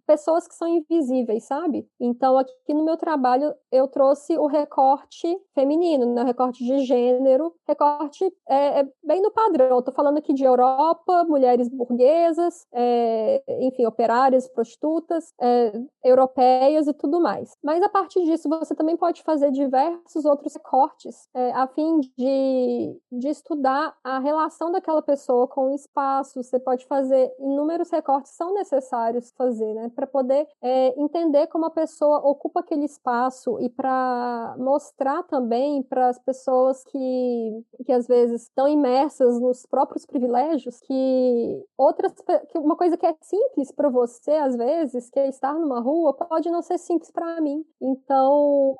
pessoas 0.06 0.46
que 0.46 0.54
são 0.54 0.68
invisíveis, 0.68 1.44
sabe? 1.44 1.86
Então, 2.00 2.36
aqui 2.36 2.74
no 2.74 2.84
meu 2.84 2.96
trabalho, 2.96 3.54
eu 3.70 3.88
trouxe 3.88 4.36
o 4.36 4.46
recorte 4.46 5.26
feminino, 5.54 6.06
né? 6.12 6.22
recorte 6.22 6.64
de 6.64 6.80
gênero, 6.80 7.54
recorte 7.66 8.24
é, 8.48 8.80
é 8.80 8.88
bem 9.02 9.22
no 9.22 9.30
padrão. 9.30 9.78
Estou 9.78 9.94
falando 9.94 10.18
aqui 10.18 10.32
de 10.32 10.44
Europa, 10.44 11.24
mulheres 11.24 11.68
burguesas, 11.68 12.66
é, 12.72 13.42
enfim, 13.60 13.84
operárias, 13.92 14.48
prostitutas, 14.48 15.32
é, 15.40 15.72
europeias 16.04 16.86
e 16.86 16.92
tudo 16.92 17.20
mais. 17.20 17.56
Mas 17.62 17.82
a 17.82 17.88
partir 17.88 18.24
disso, 18.24 18.48
você 18.48 18.74
também 18.74 18.96
pode 18.96 19.22
fazer 19.22 19.50
diversos 19.50 20.24
outros 20.24 20.54
recortes 20.54 21.28
é, 21.34 21.52
a 21.52 21.66
fim 21.66 22.00
de, 22.00 23.00
de 23.10 23.28
estudar 23.28 23.94
a 24.02 24.18
relação 24.18 24.72
daquela 24.72 25.02
pessoa 25.02 25.46
com 25.46 25.70
o 25.70 25.74
espaço. 25.74 26.42
Você 26.42 26.58
pode 26.58 26.86
fazer 26.86 27.32
inúmeros 27.38 27.90
recortes 27.90 28.32
são 28.32 28.54
necessários 28.54 29.32
fazer, 29.36 29.74
né, 29.74 29.90
para 29.94 30.06
poder 30.06 30.46
é, 30.60 31.00
entender 31.00 31.46
como 31.48 31.66
a 31.66 31.70
pessoa 31.70 32.18
ocupa 32.18 32.60
aquele 32.60 32.84
espaço 32.84 33.60
e 33.60 33.68
para 33.68 34.54
mostrar 34.58 35.22
também 35.24 35.82
para 35.82 36.08
as 36.08 36.18
pessoas 36.18 36.82
que, 36.84 37.64
que 37.84 37.92
às 37.92 38.06
vezes 38.06 38.42
estão 38.42 38.68
imersas 38.68 39.40
nos 39.40 39.66
próprios 39.66 40.06
privilégios 40.06 40.80
que 40.80 41.64
outras 41.76 42.12
que 42.50 42.58
uma 42.58 42.76
coisa 42.76 42.96
que 42.96 43.06
é 43.06 43.14
simples 43.20 43.70
para 43.82 43.88
você 43.88 44.30
às 44.30 44.56
vezes, 44.56 45.10
que 45.10 45.18
é 45.18 45.28
estar 45.28 45.54
numa 45.54 45.80
rua, 45.80 46.14
pode 46.14 46.48
não 46.48 46.62
ser 46.62 46.78
simples 46.78 47.10
para 47.10 47.40
mim. 47.40 47.64
Então, 47.80 48.76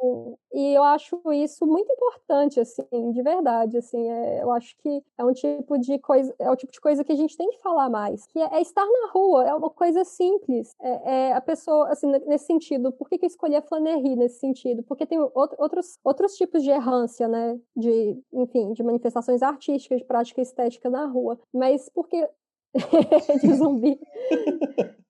e 0.52 0.76
eu 0.76 0.84
acho 0.84 1.20
isso 1.32 1.66
muito 1.66 1.90
importante 1.92 2.60
assim, 2.60 3.10
de 3.10 3.20
verdade, 3.20 3.78
assim, 3.78 4.08
é, 4.08 4.42
eu 4.42 4.52
acho 4.52 4.76
que 4.78 5.02
é 5.18 5.24
um 5.24 5.32
tipo 5.32 5.76
de 5.78 5.98
coisa, 5.98 6.32
é 6.38 6.48
o 6.48 6.54
tipo 6.54 6.72
de 6.72 6.80
coisa 6.80 7.02
que 7.02 7.10
a 7.10 7.16
gente 7.16 7.36
tem 7.36 7.50
que 7.50 7.60
falar 7.60 7.90
mais, 7.90 8.24
que 8.26 8.38
é, 8.38 8.54
é 8.54 8.60
estar 8.60 8.86
na 8.86 9.10
rua, 9.10 9.44
é 9.44 9.52
uma 9.52 9.70
coisa 9.70 10.04
simples, 10.04 10.72
é, 10.80 11.30
é 11.30 11.32
a 11.32 11.40
pessoa, 11.40 11.88
assim, 11.88 12.06
nesse 12.26 12.46
sentido, 12.46 12.92
por 12.92 13.08
que, 13.08 13.18
que 13.18 13.24
eu 13.24 13.28
escolhi 13.28 13.56
a 13.56 13.62
Flannery 13.62 14.14
nesse 14.14 14.38
sentido? 14.38 14.84
Porque 14.84 15.04
tem 15.04 15.18
outros, 15.34 15.98
outros 16.04 16.34
tipos 16.36 16.62
de 16.62 16.70
errância, 16.70 17.26
né? 17.26 17.58
De, 17.74 18.16
enfim, 18.32 18.72
de 18.72 18.82
manifestações 18.82 19.42
artísticas, 19.42 19.98
de 19.98 20.04
prática 20.04 20.40
estética 20.40 20.88
na 20.88 21.06
rua. 21.06 21.38
Mas 21.52 21.88
porque. 21.88 22.28
de 23.42 23.54
zumbi. 23.54 23.98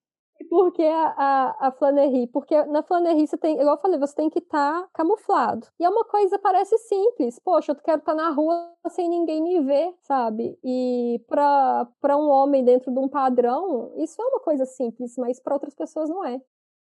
Por 0.52 0.70
que 0.70 0.82
a, 0.82 1.14
a, 1.16 1.68
a 1.68 1.72
flanerie? 1.72 2.26
Porque 2.26 2.62
na 2.66 2.82
flanerie 2.82 3.26
você 3.26 3.38
tem, 3.38 3.58
igual 3.58 3.76
eu 3.76 3.80
falei, 3.80 3.98
você 3.98 4.14
tem 4.14 4.28
que 4.28 4.38
estar 4.38 4.82
tá 4.82 4.88
camuflado. 4.92 5.66
E 5.80 5.84
é 5.84 5.88
uma 5.88 6.04
coisa, 6.04 6.38
parece 6.38 6.76
simples. 6.76 7.38
Poxa, 7.38 7.72
eu 7.72 7.76
quero 7.76 8.00
estar 8.00 8.14
tá 8.14 8.22
na 8.22 8.28
rua 8.28 8.70
sem 8.90 9.08
ninguém 9.08 9.42
me 9.42 9.60
ver, 9.60 9.94
sabe? 10.02 10.58
E 10.62 11.24
para 11.26 12.16
um 12.18 12.28
homem 12.28 12.62
dentro 12.62 12.92
de 12.92 12.98
um 12.98 13.08
padrão, 13.08 13.94
isso 13.96 14.20
é 14.20 14.26
uma 14.26 14.40
coisa 14.40 14.66
simples, 14.66 15.16
mas 15.16 15.40
para 15.40 15.54
outras 15.54 15.74
pessoas 15.74 16.10
não 16.10 16.22
é. 16.22 16.38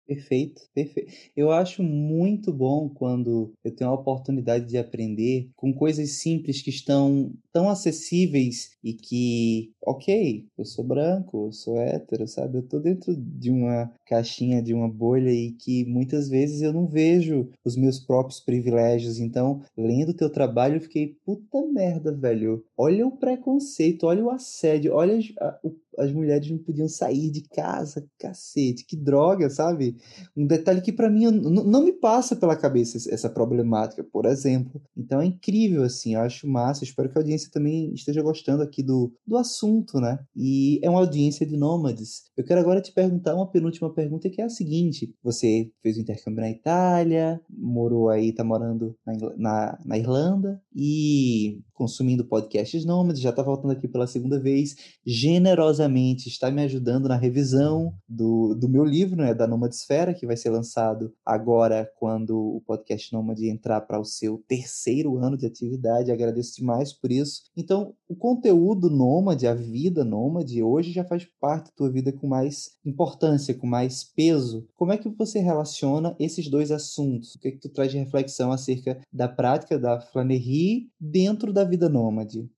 Perfeito, 0.09 0.63
perfeito. 0.73 1.13
Eu 1.37 1.51
acho 1.51 1.83
muito 1.83 2.51
bom 2.51 2.89
quando 2.89 3.53
eu 3.63 3.71
tenho 3.71 3.91
a 3.91 3.93
oportunidade 3.95 4.65
de 4.65 4.79
aprender 4.79 5.51
com 5.55 5.71
coisas 5.71 6.13
simples 6.13 6.63
que 6.63 6.71
estão 6.71 7.31
tão 7.53 7.69
acessíveis 7.69 8.71
e 8.83 8.95
que, 8.95 9.71
ok, 9.85 10.47
eu 10.57 10.65
sou 10.65 10.83
branco, 10.83 11.49
eu 11.49 11.53
sou 11.53 11.79
hétero, 11.79 12.27
sabe? 12.27 12.57
Eu 12.57 12.63
tô 12.67 12.81
dentro 12.81 13.15
de 13.15 13.51
uma 13.51 13.93
caixinha, 14.07 14.63
de 14.63 14.73
uma 14.73 14.89
bolha 14.89 15.31
e 15.31 15.53
que 15.53 15.85
muitas 15.85 16.27
vezes 16.31 16.63
eu 16.63 16.73
não 16.73 16.87
vejo 16.87 17.51
os 17.63 17.77
meus 17.77 18.01
próprios 18.01 18.41
privilégios. 18.41 19.19
Então, 19.21 19.61
lendo 19.77 20.15
teu 20.15 20.31
trabalho, 20.31 20.77
eu 20.77 20.81
fiquei, 20.81 21.19
puta 21.23 21.61
merda, 21.67 22.17
velho. 22.17 22.65
Olha 22.79 23.07
o 23.07 23.15
preconceito, 23.19 24.05
olha 24.07 24.25
o 24.25 24.31
assédio, 24.31 24.95
olha 24.95 25.19
o 25.63 25.71
as 25.99 26.13
mulheres 26.13 26.51
não 26.51 26.59
podiam 26.59 26.89
sair 26.89 27.31
de 27.31 27.43
casa, 27.43 28.07
cacete, 28.19 28.87
que 28.87 28.97
droga, 28.97 29.51
sabe? 29.51 29.97
Um 30.37 30.47
detalhe 30.47 30.81
que 30.81 30.93
para 30.93 31.11
mim 31.11 31.31
não 31.31 31.83
me 31.83 31.93
passa 31.93 32.37
pela 32.37 32.57
cabeça 32.57 32.97
essa 33.13 33.29
problemática, 33.29 34.05
por 34.05 34.27
exemplo. 34.27 34.81
Então 34.97 35.21
é 35.21 35.27
incrível, 35.27 35.83
assim, 35.83 36.15
eu 36.15 36.21
acho 36.21 36.49
massa. 36.49 36.85
espero 36.85 37.11
que 37.11 37.19
a 37.19 37.21
audiência 37.21 37.51
também 37.53 37.93
esteja 37.93 38.23
gostando 38.23 38.63
aqui 38.63 38.83
do, 38.83 39.13
do 39.27 39.37
assunto, 39.37 40.01
né? 40.01 40.19
E 40.37 40.81
é 40.83 40.89
uma 40.89 41.01
audiência 41.01 41.45
de 41.45 41.57
nômades. 41.57 42.25
Eu 42.37 42.45
quero 42.45 42.61
agora 42.61 42.81
te 42.81 42.93
perguntar 42.93 43.35
uma 43.35 43.51
penúltima 43.51 43.93
pergunta 43.93 44.31
que 44.31 44.41
é 44.41 44.45
a 44.45 44.51
seguinte: 44.51 45.13
você 45.23 45.71
fez 45.83 45.97
o 45.97 46.01
intercâmbio 46.01 46.41
na 46.41 46.51
Itália, 46.51 47.41
morou 47.51 48.09
aí, 48.09 48.33
tá 48.33 48.45
morando 48.45 48.97
na, 49.05 49.15
na, 49.37 49.79
na 49.85 49.99
Irlanda 49.99 50.61
e 50.75 51.61
consumindo 51.75 52.25
podcasts 52.25 52.85
nômades, 52.85 53.23
já 53.23 53.33
tá 53.33 53.43
voltando 53.43 53.71
aqui 53.71 53.87
pela 53.87 54.07
segunda 54.07 54.39
vez, 54.41 54.75
generosamente 55.07 55.88
está 55.97 56.51
me 56.51 56.63
ajudando 56.63 57.09
na 57.09 57.17
revisão 57.17 57.95
do, 58.09 58.55
do 58.55 58.69
meu 58.69 58.85
livro, 58.85 59.17
né, 59.17 59.35
da 59.35 59.47
Nomadesfera, 59.47 60.15
que 60.15 60.27
vai 60.27 60.37
ser 60.37 60.51
lançado 60.51 61.13
agora 61.25 61.91
quando 61.97 62.37
o 62.37 62.61
podcast 62.67 63.13
Nômade 63.13 63.49
entrar 63.49 63.81
para 63.83 64.01
o 64.01 64.05
seu 64.05 64.43
terceiro 64.47 65.17
ano 65.19 65.37
de 65.37 65.47
atividade. 65.47 66.13
Agradeço 66.13 66.57
demais 66.57 66.93
por 66.93 67.11
isso. 67.11 67.43
Então, 67.57 67.95
o 68.09 68.15
conteúdo 68.15 68.91
nômade, 68.91 69.47
a 69.47 69.55
vida 69.55 70.05
nômade, 70.05 70.63
hoje 70.63 70.93
já 70.93 71.05
faz 71.05 71.27
parte 71.41 71.67
da 71.67 71.77
tua 71.77 71.91
vida 71.91 72.13
com 72.13 72.27
mais 72.27 72.77
importância, 72.85 73.55
com 73.55 73.67
mais 73.67 74.05
peso. 74.05 74.67
Como 74.77 74.93
é 74.93 74.99
que 74.99 75.09
você 75.09 75.39
relaciona 75.39 76.15
esses 76.19 76.49
dois 76.49 76.71
assuntos? 76.71 77.35
O 77.35 77.39
que 77.39 77.49
é 77.49 77.51
que 77.53 77.61
tu 77.61 77.69
traz 77.69 77.91
de 77.91 77.99
reflexão 77.99 78.53
acerca 78.53 79.01
da 79.13 79.29
prática 79.29 79.79
da 79.79 80.01
flanerie 80.01 80.91
dentro 81.01 81.53
da 81.53 81.65
vida 81.65 81.89
nômade? 81.89 82.49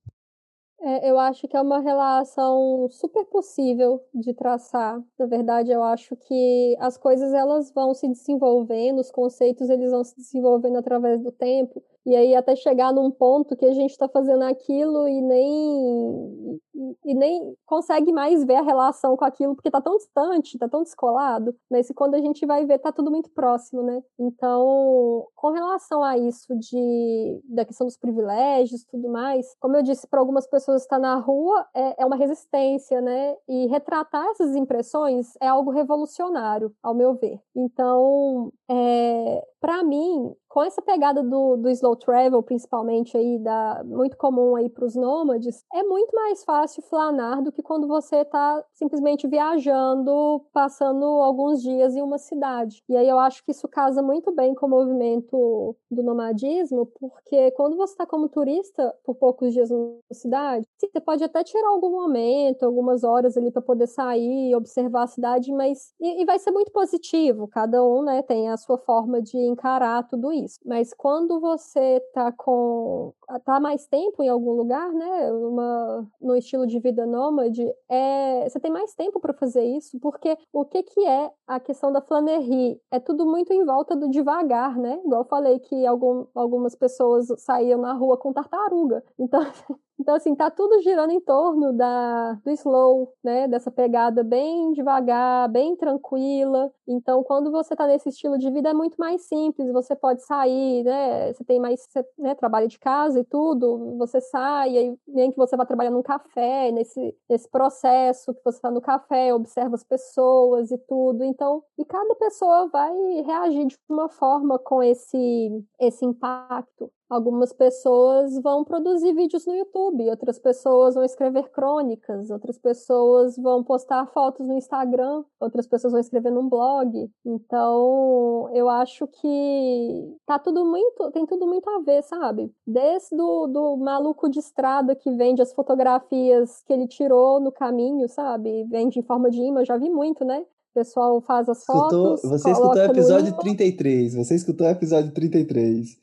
É, 0.82 1.10
eu 1.10 1.18
acho 1.18 1.46
que 1.46 1.54
é 1.56 1.60
uma 1.60 1.78
relação 1.80 2.88
super 2.90 3.26
possível 3.26 4.02
de 4.14 4.32
traçar. 4.32 4.98
Na 5.18 5.26
verdade, 5.26 5.70
eu 5.70 5.82
acho 5.82 6.16
que 6.16 6.74
as 6.80 6.96
coisas 6.96 7.34
elas 7.34 7.70
vão 7.70 7.92
se 7.92 8.08
desenvolvendo, 8.08 8.98
os 9.00 9.10
conceitos 9.10 9.68
eles 9.68 9.90
vão 9.90 10.02
se 10.02 10.16
desenvolvendo 10.16 10.76
através 10.78 11.20
do 11.20 11.30
tempo. 11.30 11.82
E 12.06 12.16
aí 12.16 12.34
até 12.34 12.56
chegar 12.56 12.92
num 12.92 13.10
ponto 13.10 13.56
que 13.56 13.66
a 13.66 13.72
gente 13.72 13.90
está 13.90 14.08
fazendo 14.08 14.42
aquilo 14.44 15.08
e 15.08 15.20
nem 15.20 16.60
e, 17.04 17.14
nem 17.14 17.54
consegue 17.66 18.12
mais 18.12 18.44
ver 18.44 18.56
a 18.56 18.62
relação 18.62 19.16
com 19.16 19.24
aquilo 19.24 19.54
porque 19.54 19.68
está 19.68 19.80
tão 19.80 19.96
distante, 19.96 20.54
está 20.54 20.68
tão 20.68 20.82
descolado, 20.82 21.54
mas 21.70 21.90
quando 21.94 22.14
a 22.14 22.20
gente 22.20 22.46
vai 22.46 22.64
ver 22.64 22.76
está 22.76 22.90
tudo 22.92 23.10
muito 23.10 23.30
próximo, 23.30 23.82
né? 23.82 24.02
Então, 24.18 25.26
com 25.34 25.50
relação 25.50 26.02
a 26.02 26.16
isso 26.16 26.56
de 26.56 27.40
da 27.44 27.64
questão 27.64 27.86
dos 27.86 27.96
privilégios, 27.96 28.84
tudo 28.84 29.08
mais, 29.10 29.54
como 29.60 29.76
eu 29.76 29.82
disse, 29.82 30.06
para 30.06 30.20
algumas 30.20 30.46
pessoas 30.46 30.82
estar 30.82 30.98
na 30.98 31.16
rua 31.16 31.66
é, 31.74 32.02
é 32.02 32.06
uma 32.06 32.16
resistência, 32.16 33.00
né? 33.00 33.36
E 33.48 33.66
retratar 33.66 34.26
essas 34.28 34.54
impressões 34.56 35.34
é 35.40 35.48
algo 35.48 35.70
revolucionário, 35.70 36.72
ao 36.82 36.94
meu 36.94 37.14
ver. 37.14 37.40
Então, 37.54 38.52
é, 38.70 39.44
para 39.60 39.84
mim, 39.84 40.34
com 40.48 40.64
essa 40.64 40.82
pegada 40.82 41.22
do, 41.22 41.56
do 41.56 41.68
slow 41.68 41.94
travel, 41.94 42.42
principalmente 42.42 43.16
aí, 43.16 43.38
da, 43.38 43.82
muito 43.84 44.16
comum 44.16 44.56
aí 44.56 44.68
para 44.68 44.84
os 44.84 44.96
nômades, 44.96 45.64
é 45.72 45.82
muito 45.82 46.14
mais 46.16 46.42
fácil 46.42 46.82
flanar 46.82 47.42
do 47.42 47.52
que 47.52 47.62
quando 47.62 47.86
você 47.86 48.16
está 48.16 48.64
simplesmente 48.72 49.28
viajando, 49.28 50.44
passando 50.52 51.04
alguns 51.04 51.62
dias 51.62 51.94
em 51.94 52.02
uma 52.02 52.18
cidade. 52.18 52.82
E 52.88 52.96
aí 52.96 53.08
eu 53.08 53.18
acho 53.18 53.44
que 53.44 53.52
isso 53.52 53.68
casa 53.68 54.02
muito 54.02 54.32
bem 54.32 54.54
com 54.54 54.66
o 54.66 54.70
movimento 54.70 55.76
do 55.90 56.02
nomadismo, 56.02 56.86
porque 56.98 57.50
quando 57.52 57.76
você 57.76 57.92
está 57.92 58.06
como 58.06 58.28
turista 58.28 58.94
por 59.04 59.14
poucos 59.14 59.52
dias 59.52 59.70
numa 59.70 60.00
cidade, 60.12 60.66
você 60.78 61.00
pode 61.00 61.22
até 61.22 61.44
tirar 61.44 61.68
algum 61.68 61.90
momento, 61.90 62.64
algumas 62.64 63.04
horas 63.04 63.36
ali 63.36 63.50
para 63.50 63.62
poder 63.62 63.86
sair, 63.86 64.54
observar 64.56 65.04
a 65.04 65.06
cidade, 65.06 65.52
mas 65.52 65.92
e, 66.00 66.22
e 66.22 66.24
vai 66.24 66.38
ser 66.38 66.50
muito 66.50 66.72
positivo. 66.72 67.46
Cada 67.46 67.84
um, 67.84 68.02
né, 68.02 68.22
tem 68.22 68.48
a 68.48 68.56
sua 68.56 68.78
forma 68.78 69.20
de 69.22 69.49
encarar 69.50 70.06
tudo 70.08 70.32
isso. 70.32 70.58
Mas 70.64 70.94
quando 70.94 71.40
você 71.40 72.00
tá 72.12 72.32
com 72.32 73.12
tá 73.44 73.60
mais 73.60 73.86
tempo 73.86 74.22
em 74.22 74.28
algum 74.28 74.52
lugar, 74.52 74.90
né, 74.92 75.32
uma, 75.32 76.06
no 76.20 76.36
estilo 76.36 76.66
de 76.66 76.80
vida 76.80 77.06
nômade, 77.06 77.62
é, 77.88 78.48
você 78.48 78.58
tem 78.58 78.70
mais 78.72 78.94
tempo 78.94 79.20
para 79.20 79.34
fazer 79.34 79.64
isso, 79.64 79.98
porque 80.00 80.36
o 80.52 80.64
que 80.64 80.82
que 80.82 81.06
é 81.06 81.30
a 81.46 81.60
questão 81.60 81.92
da 81.92 82.00
flanerie? 82.00 82.80
É 82.90 82.98
tudo 82.98 83.26
muito 83.26 83.52
em 83.52 83.64
volta 83.64 83.94
do 83.94 84.08
devagar, 84.10 84.76
né? 84.76 85.00
Igual 85.04 85.22
eu 85.22 85.28
falei 85.28 85.58
que 85.60 85.86
algum, 85.86 86.26
algumas 86.34 86.74
pessoas 86.74 87.28
saíam 87.38 87.80
na 87.80 87.92
rua 87.92 88.16
com 88.16 88.32
tartaruga. 88.32 89.04
Então, 89.18 89.40
Então, 90.00 90.14
assim, 90.14 90.34
tá 90.34 90.50
tudo 90.50 90.80
girando 90.80 91.10
em 91.10 91.20
torno 91.20 91.74
da, 91.74 92.32
do 92.42 92.50
slow, 92.52 93.12
né? 93.22 93.46
Dessa 93.46 93.70
pegada 93.70 94.24
bem 94.24 94.72
devagar, 94.72 95.46
bem 95.50 95.76
tranquila. 95.76 96.72
Então, 96.88 97.22
quando 97.22 97.50
você 97.50 97.76
tá 97.76 97.86
nesse 97.86 98.08
estilo 98.08 98.38
de 98.38 98.50
vida, 98.50 98.70
é 98.70 98.72
muito 98.72 98.96
mais 98.98 99.20
simples. 99.28 99.70
Você 99.70 99.94
pode 99.94 100.22
sair, 100.24 100.84
né? 100.84 101.30
Você 101.34 101.44
tem 101.44 101.60
mais, 101.60 101.82
você, 101.82 102.02
né? 102.18 102.34
Trabalho 102.34 102.66
de 102.66 102.78
casa 102.78 103.20
e 103.20 103.24
tudo. 103.24 103.98
Você 103.98 104.22
sai, 104.22 104.78
aí 104.78 104.98
nem 105.06 105.30
que 105.30 105.36
você 105.36 105.54
vai 105.54 105.66
trabalhar 105.66 105.90
num 105.90 106.02
café, 106.02 106.72
nesse, 106.72 107.14
nesse 107.28 107.46
processo 107.50 108.32
que 108.32 108.40
você 108.42 108.58
tá 108.58 108.70
no 108.70 108.80
café, 108.80 109.34
observa 109.34 109.74
as 109.74 109.84
pessoas 109.84 110.70
e 110.70 110.78
tudo. 110.78 111.24
Então, 111.24 111.62
e 111.76 111.84
cada 111.84 112.14
pessoa 112.14 112.68
vai 112.68 112.90
reagir 113.26 113.66
de 113.66 113.78
uma 113.86 114.08
forma 114.08 114.58
com 114.58 114.82
esse, 114.82 115.62
esse 115.78 116.06
impacto. 116.06 116.90
Algumas 117.10 117.52
pessoas 117.52 118.40
vão 118.40 118.62
produzir 118.62 119.12
vídeos 119.12 119.44
no 119.44 119.52
YouTube, 119.52 120.08
outras 120.08 120.38
pessoas 120.38 120.94
vão 120.94 121.02
escrever 121.02 121.50
crônicas, 121.50 122.30
outras 122.30 122.56
pessoas 122.56 123.36
vão 123.36 123.64
postar 123.64 124.06
fotos 124.06 124.46
no 124.46 124.56
Instagram, 124.56 125.24
outras 125.40 125.66
pessoas 125.66 125.92
vão 125.92 126.00
escrever 126.00 126.30
num 126.30 126.48
blog. 126.48 127.10
Então, 127.26 128.48
eu 128.52 128.68
acho 128.68 129.08
que 129.08 130.16
tá 130.24 130.38
tudo 130.38 130.64
muito, 130.64 131.10
tem 131.10 131.26
tudo 131.26 131.48
muito 131.48 131.68
a 131.68 131.80
ver, 131.80 132.04
sabe? 132.04 132.48
Desde 132.64 133.16
do, 133.16 133.48
do 133.48 133.76
maluco 133.76 134.28
de 134.28 134.38
estrada 134.38 134.94
que 134.94 135.10
vende 135.10 135.42
as 135.42 135.52
fotografias 135.52 136.62
que 136.62 136.72
ele 136.72 136.86
tirou 136.86 137.40
no 137.40 137.50
caminho, 137.50 138.08
sabe? 138.08 138.64
Vende 138.70 139.00
em 139.00 139.02
forma 139.02 139.30
de 139.30 139.40
imã, 139.40 139.64
já 139.64 139.76
vi 139.76 139.90
muito, 139.90 140.24
né? 140.24 140.42
O 140.70 140.74
pessoal 140.74 141.20
faz 141.22 141.48
as 141.48 141.58
escutou, 141.58 142.16
fotos. 142.16 142.22
Você 142.30 142.52
escutou 142.52 142.80
o 142.80 142.84
episódio 142.84 143.36
33. 143.36 144.14
Você 144.14 144.36
escutou 144.36 144.64
o 144.64 144.70
episódio 144.70 145.12
33. 145.12 145.98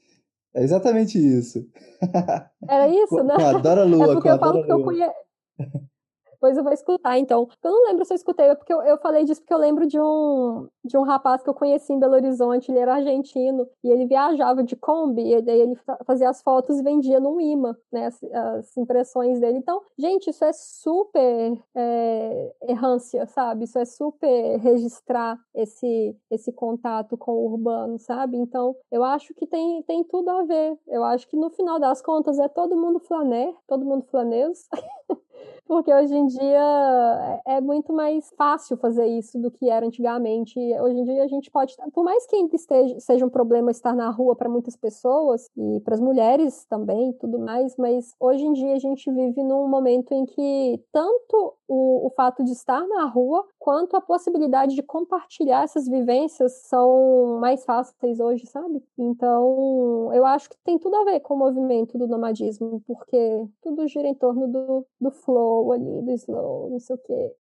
É 0.58 0.64
exatamente 0.64 1.20
isso. 1.20 1.64
Era 2.68 2.88
isso, 2.88 3.16
né? 3.24 3.36
Com 3.36 3.46
a 3.46 3.54
Dora 3.60 3.84
Lua. 3.84 4.06
É 4.06 4.14
porque 4.16 4.30
eu 4.30 4.40
falo 4.40 4.66
que 4.66 4.72
eu 4.72 4.84
conheço. 4.84 5.14
Depois 6.38 6.56
eu 6.56 6.64
vou 6.64 6.72
escutar, 6.72 7.18
então. 7.18 7.48
Eu 7.64 7.72
não 7.72 7.88
lembro 7.88 8.06
se 8.06 8.14
eu 8.14 8.16
escutei, 8.16 8.56
porque 8.56 8.72
eu, 8.72 8.82
eu 8.84 8.98
falei 9.00 9.24
disso 9.24 9.42
porque 9.42 9.54
eu 9.54 9.58
lembro 9.58 9.88
de 9.88 10.00
um, 10.00 10.68
de 10.86 10.96
um 10.96 11.02
rapaz 11.02 11.42
que 11.42 11.50
eu 11.50 11.54
conheci 11.54 11.92
em 11.92 12.00
Belo 12.00 12.14
Horizonte, 12.14 12.72
ele 12.72 12.80
era 12.80 12.96
argentino, 12.96 13.68
e 13.84 13.90
ele 13.90 14.06
viajava 14.06 14.64
de 14.64 14.76
Kombi, 14.76 15.34
e 15.34 15.42
daí 15.42 15.60
ele 15.60 15.78
fazia 16.06 16.30
as 16.30 16.42
fotos 16.42 16.80
e 16.80 16.84
vendia 16.84 17.20
no 17.20 17.42
imã, 17.42 17.76
né, 17.92 18.06
as, 18.06 18.24
as 18.24 18.78
impressões 18.78 19.40
dele. 19.40 19.58
Então, 19.58 19.82
gente, 19.98 20.30
isso 20.30 20.46
é 20.46 20.54
super 20.54 21.60
é, 21.76 22.56
errância, 22.62 23.26
sabe? 23.26 23.66
Isso 23.66 23.80
é 23.80 23.86
super 23.86 24.58
registrar 24.60 25.40
esse, 25.56 26.16
esse 26.30 26.52
contato 26.52 27.18
com 27.18 27.32
o 27.32 27.52
urbano, 27.52 27.98
sabe? 27.98 28.38
Então, 28.38 28.76
eu 28.92 29.04
acho 29.04 29.34
que 29.34 29.48
tem, 29.48 29.82
tem 29.84 30.04
tudo 30.04 30.30
a 30.30 30.44
ver. 30.44 30.78
Eu 30.88 31.04
acho 31.04 31.28
que 31.28 31.36
no 31.36 31.50
final 31.50 31.80
das 31.80 32.02
contas 32.02 32.38
é 32.38 32.48
todo 32.48 32.76
mundo 32.76 33.00
flaner, 33.00 33.54
todo 33.68 33.86
mundo 33.86 34.06
flanês. 34.06 34.68
Porque 35.68 35.94
hoje 35.94 36.16
em 36.16 36.28
dia 36.28 37.42
é, 37.46 37.58
é 37.58 37.62
muito 37.62 37.92
mais 37.92 38.32
fácil 38.38 38.78
fazer 38.78 39.06
isso 39.06 39.38
do 39.38 39.52
que 39.52 39.70
era 39.70 39.86
antigamente. 39.86 40.58
Hoje 40.80 40.98
em 40.98 41.04
dia 41.04 41.24
a 41.24 41.28
gente 41.28 41.52
pode, 41.52 41.76
por 41.94 42.04
mais 42.04 42.26
que 42.26 42.38
ainda 42.38 42.56
esteja, 42.56 43.00
seja 43.00 43.26
um 43.26 43.30
problema 43.30 43.70
estar 43.70 43.94
na 43.94 44.10
rua 44.10 44.36
para 44.36 44.50
muitas 44.50 44.78
pessoas 44.78 45.50
e 45.58 45.82
para 45.82 45.96
as 45.96 46.00
mulheres 46.00 46.66
também, 46.66 47.12
tudo 47.14 47.38
mais, 47.38 47.76
mas 47.76 48.16
hoje 48.20 48.46
em 48.46 48.54
dia 48.54 48.76
a 48.76 48.80
gente 48.80 49.12
vive 49.12 49.44
num 49.44 49.68
momento 49.68 50.14
em 50.14 50.26
que 50.26 50.82
tanto 50.92 51.54
o, 51.68 52.08
o 52.08 52.10
fato 52.12 52.44
de 52.44 52.52
estar 52.52 52.88
na 52.88 53.06
rua 53.06 53.46
quanto 53.60 53.96
a 53.98 54.02
possibilidade 54.02 54.74
de 54.74 54.82
compartilhar 54.82 55.64
essas 55.64 55.88
vivências 55.88 56.54
são 56.64 57.38
mais 57.42 57.66
fáceis 57.66 58.20
hoje, 58.20 58.46
sabe? 58.46 58.82
Então, 58.98 60.10
eu 60.14 60.26
acho 60.26 60.50
que 60.50 60.58
tem 60.64 60.80
tudo 60.80 60.96
a 60.96 61.04
ver 61.04 61.20
com 61.20 61.34
o 61.34 61.38
movimento 61.38 61.98
do 61.98 62.08
nomadismo, 62.08 62.82
porque 62.88 63.46
tudo 63.62 63.88
gira 63.88 64.08
em 64.08 64.16
torno 64.16 64.48
do, 64.48 64.86
do 65.02 65.12
flow 65.28 65.74
ali, 65.74 66.02
do 66.02 66.12
slow, 66.14 66.70
não 66.70 66.80
sei 66.80 66.96
o 66.96 67.00
quê. 67.00 67.36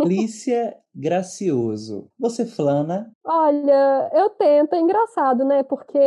Lícia, 0.00 0.78
gracioso. 0.94 2.08
Você 2.18 2.46
flana? 2.46 3.12
Olha, 3.24 4.10
eu 4.12 4.30
tento, 4.30 4.74
é 4.74 4.80
engraçado, 4.80 5.44
né? 5.44 5.62
Porque 5.62 5.98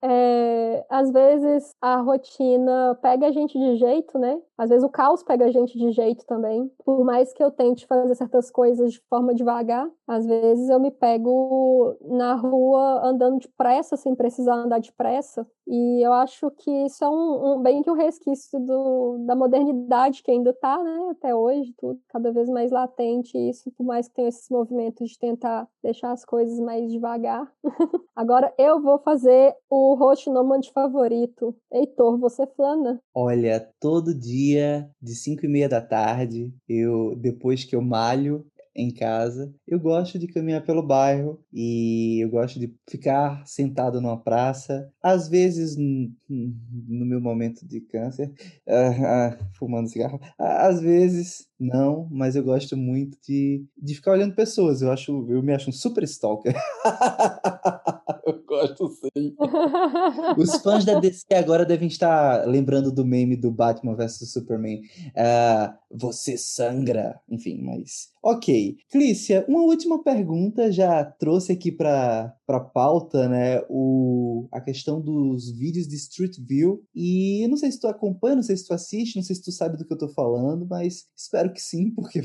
é, 0.00 0.84
às 0.88 1.10
vezes 1.10 1.74
a 1.80 1.96
rotina 1.96 2.96
pega 3.02 3.26
a 3.26 3.32
gente 3.32 3.58
de 3.58 3.76
jeito, 3.76 4.18
né? 4.18 4.40
Às 4.56 4.68
vezes 4.68 4.84
o 4.84 4.88
caos 4.88 5.22
pega 5.22 5.46
a 5.46 5.50
gente 5.50 5.78
de 5.78 5.90
jeito 5.92 6.24
também. 6.26 6.70
Por 6.84 7.04
mais 7.04 7.32
que 7.32 7.42
eu 7.42 7.50
tente 7.50 7.86
fazer 7.86 8.14
certas 8.14 8.50
coisas 8.50 8.92
de 8.92 9.00
forma 9.08 9.34
devagar, 9.34 9.88
às 10.06 10.26
vezes 10.26 10.68
eu 10.68 10.78
me 10.78 10.90
pego 10.90 11.96
na 12.02 12.34
rua 12.34 13.00
andando 13.04 13.38
depressa, 13.38 13.96
sem 13.96 14.14
precisar 14.14 14.54
andar 14.54 14.80
depressa. 14.80 15.46
E 15.66 16.04
eu 16.04 16.12
acho 16.12 16.50
que 16.52 16.70
isso 16.86 17.04
é 17.04 17.08
um, 17.08 17.54
um 17.54 17.62
bem 17.62 17.82
que 17.82 17.90
um 17.90 17.94
resquício 17.94 18.58
do, 18.60 19.18
da 19.26 19.34
modernidade 19.34 20.22
que 20.22 20.30
ainda 20.30 20.50
está, 20.50 20.82
né? 20.82 21.08
Até 21.10 21.34
hoje, 21.34 21.74
tudo 21.76 22.00
cada 22.08 22.32
vez 22.32 22.48
mais 22.48 22.70
latente 22.70 23.36
isso, 23.36 23.70
por 23.72 23.84
mais 23.84 24.08
que 24.08 24.14
tenha 24.14 24.27
esses 24.28 24.48
movimentos 24.50 25.10
de 25.10 25.18
tentar 25.18 25.66
deixar 25.82 26.12
as 26.12 26.24
coisas 26.24 26.58
mais 26.60 26.90
devagar. 26.90 27.50
Agora 28.14 28.52
eu 28.58 28.80
vou 28.80 28.98
fazer 28.98 29.54
o 29.70 29.94
host 29.94 30.28
nômade 30.30 30.70
favorito. 30.72 31.54
Heitor, 31.72 32.18
você 32.18 32.46
flana? 32.46 33.00
Olha, 33.14 33.68
todo 33.80 34.14
dia, 34.14 34.90
de 35.00 35.14
5 35.14 35.44
e 35.44 35.48
meia 35.48 35.68
da 35.68 35.80
tarde, 35.80 36.52
eu 36.68 37.14
depois 37.16 37.64
que 37.64 37.74
eu 37.74 37.82
malho, 37.82 38.46
em 38.78 38.92
casa. 38.92 39.52
Eu 39.66 39.80
gosto 39.80 40.18
de 40.18 40.28
caminhar 40.28 40.64
pelo 40.64 40.82
bairro 40.86 41.40
e 41.52 42.22
eu 42.22 42.30
gosto 42.30 42.60
de 42.60 42.72
ficar 42.88 43.44
sentado 43.44 44.00
numa 44.00 44.22
praça. 44.22 44.88
Às 45.02 45.28
vezes, 45.28 45.76
no 45.76 47.04
meu 47.04 47.20
momento 47.20 47.66
de 47.66 47.80
câncer, 47.80 48.32
uh, 48.66 49.34
uh, 49.42 49.46
fumando 49.58 49.88
cigarro. 49.88 50.20
Às 50.38 50.80
vezes, 50.80 51.48
não, 51.58 52.08
mas 52.10 52.36
eu 52.36 52.44
gosto 52.44 52.76
muito 52.76 53.18
de, 53.26 53.64
de 53.76 53.94
ficar 53.94 54.12
olhando 54.12 54.36
pessoas. 54.36 54.80
Eu 54.80 54.92
acho, 54.92 55.26
eu 55.28 55.42
me 55.42 55.52
acho 55.52 55.70
um 55.70 55.72
super 55.72 56.04
stalker. 56.04 56.54
eu 58.28 58.44
gosto 58.46 58.88
sim. 58.88 59.34
Os 60.38 60.56
fãs 60.56 60.84
da 60.84 61.00
DC 61.00 61.34
agora 61.34 61.64
devem 61.64 61.88
estar 61.88 62.46
lembrando 62.46 62.92
do 62.92 63.04
meme 63.04 63.36
do 63.36 63.50
Batman 63.50 63.96
vs 63.96 64.30
Superman. 64.30 64.80
Uh, 65.08 65.74
você 65.90 66.36
sangra, 66.36 67.18
enfim, 67.28 67.60
mas 67.62 68.10
ok. 68.22 68.76
Clícia, 68.90 69.44
uma 69.48 69.62
última 69.62 70.02
pergunta 70.02 70.70
já 70.70 71.04
trouxe 71.04 71.52
aqui 71.52 71.72
para 71.72 72.34
para 72.46 72.60
pauta, 72.60 73.28
né, 73.28 73.60
o 73.68 74.48
a 74.50 74.58
questão 74.58 75.02
dos 75.02 75.50
vídeos 75.50 75.86
de 75.86 75.96
Street 75.96 76.38
View 76.38 76.82
e 76.94 77.44
eu 77.44 77.48
não 77.50 77.58
sei 77.58 77.70
se 77.70 77.78
tu 77.78 77.86
acompanha, 77.86 78.36
não 78.36 78.42
sei 78.42 78.56
se 78.56 78.66
tu 78.66 78.72
assiste, 78.72 79.16
não 79.16 79.22
sei 79.22 79.36
se 79.36 79.42
tu 79.42 79.52
sabe 79.52 79.76
do 79.76 79.84
que 79.84 79.92
eu 79.92 79.98
tô 79.98 80.08
falando, 80.08 80.66
mas 80.66 81.04
espero 81.14 81.48
Espero 81.48 81.52
que 81.52 81.60
sim, 81.60 81.90
porque 81.94 82.20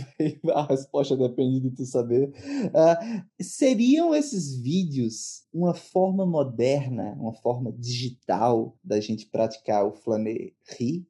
a 0.54 0.66
resposta 0.66 1.16
depende 1.16 1.60
de 1.60 1.72
tu 1.72 1.86
saber. 1.86 2.30
Uh, 2.30 3.24
seriam 3.42 4.14
esses 4.14 4.56
vídeos 4.62 5.44
uma 5.54 5.74
forma 5.94 6.26
moderna, 6.26 7.16
uma 7.20 7.34
forma 7.34 7.72
digital 7.72 8.76
da 8.84 9.00
gente 9.00 9.28
praticar 9.28 9.86
o 9.86 9.94
flanerie? 9.94 11.08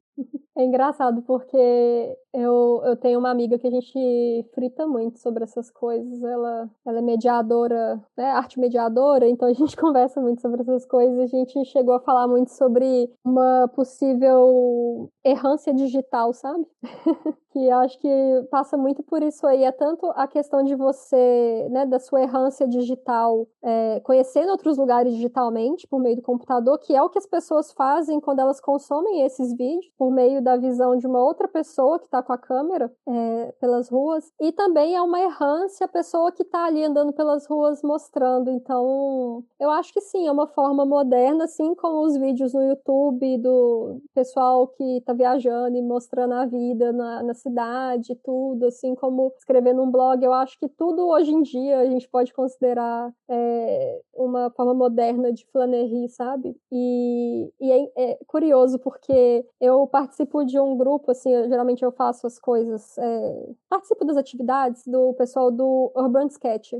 É 0.56 0.64
engraçado 0.64 1.20
porque 1.22 2.16
eu, 2.32 2.80
eu 2.84 2.96
tenho 2.96 3.18
uma 3.18 3.30
amiga 3.30 3.58
que 3.58 3.66
a 3.66 3.70
gente 3.70 4.44
frita 4.54 4.86
muito 4.86 5.18
sobre 5.18 5.42
essas 5.42 5.68
coisas. 5.70 6.22
Ela, 6.22 6.70
ela 6.86 6.98
é 6.98 7.02
mediadora, 7.02 8.00
né, 8.16 8.30
arte 8.30 8.60
mediadora, 8.60 9.28
então 9.28 9.48
a 9.48 9.52
gente 9.54 9.76
conversa 9.76 10.20
muito 10.20 10.40
sobre 10.40 10.62
essas 10.62 10.86
coisas. 10.86 11.18
A 11.18 11.26
gente 11.26 11.64
chegou 11.64 11.94
a 11.94 12.00
falar 12.00 12.28
muito 12.28 12.52
sobre 12.52 13.10
uma 13.24 13.68
possível 13.68 15.10
errância 15.24 15.74
digital, 15.74 16.32
sabe? 16.32 16.66
que 17.50 17.70
acho 17.70 17.98
que 18.00 18.08
passa 18.50 18.76
muito 18.76 19.02
por 19.02 19.22
isso 19.22 19.46
aí. 19.46 19.62
É 19.62 19.70
tanto 19.72 20.06
a 20.16 20.26
questão 20.26 20.62
de 20.64 20.74
você, 20.74 21.68
né, 21.70 21.86
da 21.86 22.00
sua 22.00 22.22
errância 22.22 22.66
digital, 22.66 23.46
é, 23.62 24.00
conhecendo 24.00 24.50
outros 24.50 24.76
lugares 24.76 25.14
digitalmente 25.14 25.86
por 25.86 26.00
meio 26.00 26.16
do 26.16 26.22
computador, 26.22 26.78
que 26.78 26.94
é 26.94 27.02
o 27.02 27.08
que 27.08 27.18
as 27.18 27.26
pessoas 27.26 27.72
fazem 27.72 28.20
quando 28.20 28.40
elas 28.40 28.60
consomem 28.60 29.22
esses 29.22 29.56
vídeos 29.56 29.88
por 29.96 30.10
meio 30.10 30.42
da 30.44 30.56
visão 30.56 30.96
de 30.96 31.06
uma 31.06 31.22
outra 31.22 31.48
pessoa 31.48 31.98
que 31.98 32.04
está 32.04 32.22
com 32.22 32.32
a 32.32 32.38
câmera 32.38 32.92
é, 33.08 33.54
pelas 33.60 33.88
ruas, 33.88 34.30
e 34.40 34.52
também 34.52 34.94
é 34.94 35.02
uma 35.02 35.20
errância 35.20 35.86
a 35.86 35.88
pessoa 35.88 36.30
que 36.30 36.42
está 36.42 36.66
ali 36.66 36.84
andando 36.84 37.12
pelas 37.12 37.46
ruas 37.46 37.82
mostrando. 37.82 38.50
Então, 38.50 39.42
eu 39.58 39.70
acho 39.70 39.92
que 39.92 40.00
sim, 40.00 40.26
é 40.26 40.32
uma 40.32 40.46
forma 40.46 40.84
moderna, 40.84 41.44
assim 41.44 41.74
como 41.74 42.04
os 42.04 42.16
vídeos 42.16 42.52
no 42.52 42.62
YouTube 42.62 43.38
do 43.38 44.00
pessoal 44.14 44.68
que 44.68 44.98
está 44.98 45.12
viajando 45.12 45.76
e 45.76 45.82
mostrando 45.82 46.34
a 46.34 46.46
vida 46.46 46.92
na, 46.92 47.22
na 47.22 47.34
cidade, 47.34 48.14
tudo, 48.22 48.66
assim 48.66 48.94
como 48.94 49.32
escrever 49.38 49.74
num 49.74 49.90
blog. 49.90 50.22
Eu 50.22 50.32
acho 50.32 50.58
que 50.58 50.68
tudo 50.68 51.08
hoje 51.08 51.32
em 51.32 51.42
dia 51.42 51.80
a 51.80 51.86
gente 51.86 52.08
pode 52.08 52.32
considerar 52.32 53.12
é, 53.28 54.00
uma 54.14 54.50
forma 54.50 54.74
moderna 54.74 55.32
de 55.32 55.46
flanerie, 55.46 56.08
sabe? 56.08 56.56
E, 56.70 57.52
e 57.60 57.72
é, 57.72 57.92
é 57.96 58.18
curioso 58.26 58.78
porque 58.78 59.46
eu 59.60 59.86
participo 59.86 60.33
participo 60.34 60.44
de 60.44 60.58
um 60.58 60.76
grupo, 60.76 61.12
assim, 61.12 61.32
eu, 61.32 61.48
geralmente 61.48 61.84
eu 61.84 61.92
faço 61.92 62.26
as 62.26 62.38
coisas, 62.38 62.98
é, 62.98 63.48
participo 63.68 64.04
das 64.04 64.16
atividades 64.16 64.86
do 64.86 65.14
pessoal 65.14 65.50
do 65.50 65.92
Urban 65.94 66.26
Sketch. 66.26 66.72
Uh, 66.72 66.78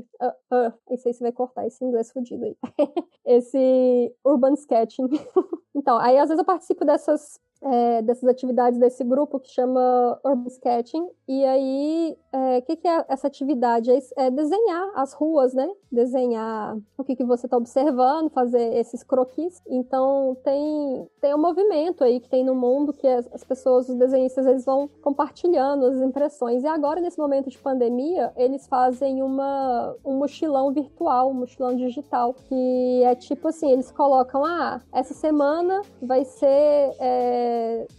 uh, 0.51 0.73
não 0.89 0.97
sei 0.97 1.13
se 1.13 1.21
vai 1.21 1.31
cortar 1.31 1.65
esse 1.65 1.83
inglês 1.83 2.11
fudido 2.11 2.43
aí. 2.43 2.57
esse 3.25 4.13
Urban 4.25 4.53
Sketching. 4.53 5.07
então, 5.73 5.97
aí 5.97 6.17
às 6.17 6.29
vezes 6.29 6.39
eu 6.39 6.45
participo 6.45 6.83
dessas 6.83 7.39
é, 7.61 8.01
dessas 8.01 8.27
atividades 8.29 8.79
desse 8.79 9.03
grupo 9.03 9.39
que 9.39 9.49
chama 9.49 10.19
Urban 10.23 10.47
Sketching. 10.47 11.07
E 11.27 11.43
aí, 11.45 12.17
o 12.33 12.37
é, 12.37 12.61
que, 12.61 12.75
que, 12.75 12.87
é 12.87 13.05
essa 13.07 13.27
atividade? 13.27 13.91
É, 13.91 13.99
é, 14.17 14.31
desenhar 14.31 14.91
as 14.95 15.13
ruas, 15.13 15.53
né? 15.53 15.67
Desenhar 15.91 16.77
o 16.97 17.03
que, 17.03 17.15
que 17.15 17.23
você 17.23 17.47
está 17.47 17.57
observando, 17.57 18.29
fazer 18.29 18.75
esses 18.75 19.03
croquis. 19.03 19.61
Então, 19.67 20.37
tem, 20.43 21.07
tem 21.21 21.33
um 21.33 21.41
movimento 21.41 22.03
aí 22.03 22.19
que 22.19 22.29
tem 22.29 22.43
no 22.43 22.53
mundo 22.53 22.93
que 22.93 23.07
as, 23.07 23.27
as 23.33 23.43
pessoas, 23.43 23.89
os 23.89 23.95
desenhistas, 23.95 24.45
eles 24.45 24.65
vão 24.65 24.89
compartilhando 25.01 25.85
as 25.85 26.01
impressões. 26.01 26.63
E 26.63 26.67
agora, 26.67 27.01
nesse 27.01 27.17
momento 27.17 27.49
de 27.49 27.57
pandemia, 27.57 28.31
eles 28.35 28.67
fazem 28.67 29.23
uma, 29.23 29.95
um 30.05 30.17
mochilão 30.17 30.71
virtual, 30.71 31.31
um 31.31 31.33
mochilão 31.33 31.75
digital, 31.75 32.33
que 32.33 33.03
é 33.03 33.15
tipo 33.15 33.47
assim, 33.47 33.71
eles 33.71 33.91
colocam, 33.91 34.43
ah, 34.45 34.81
essa 34.93 35.13
semana 35.13 35.81
vai 36.01 36.23
ser... 36.25 36.95
É, 36.99 37.44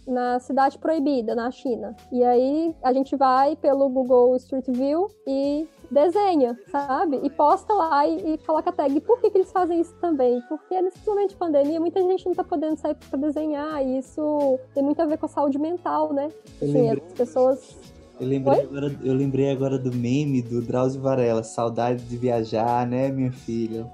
na 0.07 0.39
cidade 0.39 0.77
proibida, 0.77 1.35
na 1.35 1.51
China. 1.51 1.95
E 2.11 2.23
aí 2.23 2.75
a 2.83 2.93
gente 2.93 3.15
vai 3.15 3.55
pelo 3.55 3.89
Google 3.89 4.35
Street 4.37 4.65
View 4.69 5.07
e 5.25 5.67
desenha, 5.89 6.57
sabe? 6.69 7.19
E 7.23 7.29
posta 7.29 7.73
lá 7.73 8.05
e, 8.05 8.33
e 8.33 8.37
coloca 8.39 8.69
a 8.69 8.73
tag. 8.73 8.99
Por 9.01 9.19
que, 9.19 9.29
que 9.29 9.37
eles 9.37 9.51
fazem 9.51 9.79
isso 9.79 9.93
também? 10.01 10.41
Porque 10.49 10.81
nesse 10.81 11.05
momento 11.07 11.29
de 11.29 11.35
pandemia, 11.35 11.79
muita 11.79 12.01
gente 12.01 12.25
não 12.25 12.33
tá 12.33 12.43
podendo 12.43 12.77
sair 12.77 12.95
para 12.95 13.19
desenhar, 13.19 13.85
e 13.85 13.97
isso 13.97 14.59
tem 14.73 14.83
muito 14.83 15.01
a 15.01 15.05
ver 15.05 15.17
com 15.17 15.25
a 15.25 15.29
saúde 15.29 15.57
mental, 15.57 16.13
né? 16.13 16.29
Assim, 16.61 16.89
as 16.89 17.13
pessoas 17.13 17.77
eu 18.19 18.27
lembrei, 18.27 18.61
agora, 18.61 18.95
eu 19.03 19.13
lembrei 19.13 19.51
agora 19.51 19.77
do 19.77 19.93
meme 19.93 20.41
do 20.41 20.59
Drauzio 20.59 20.99
Varela, 20.99 21.43
saudade 21.43 22.03
de 22.03 22.17
viajar, 22.17 22.87
né, 22.87 23.09
minha 23.09 23.31
filha? 23.31 23.85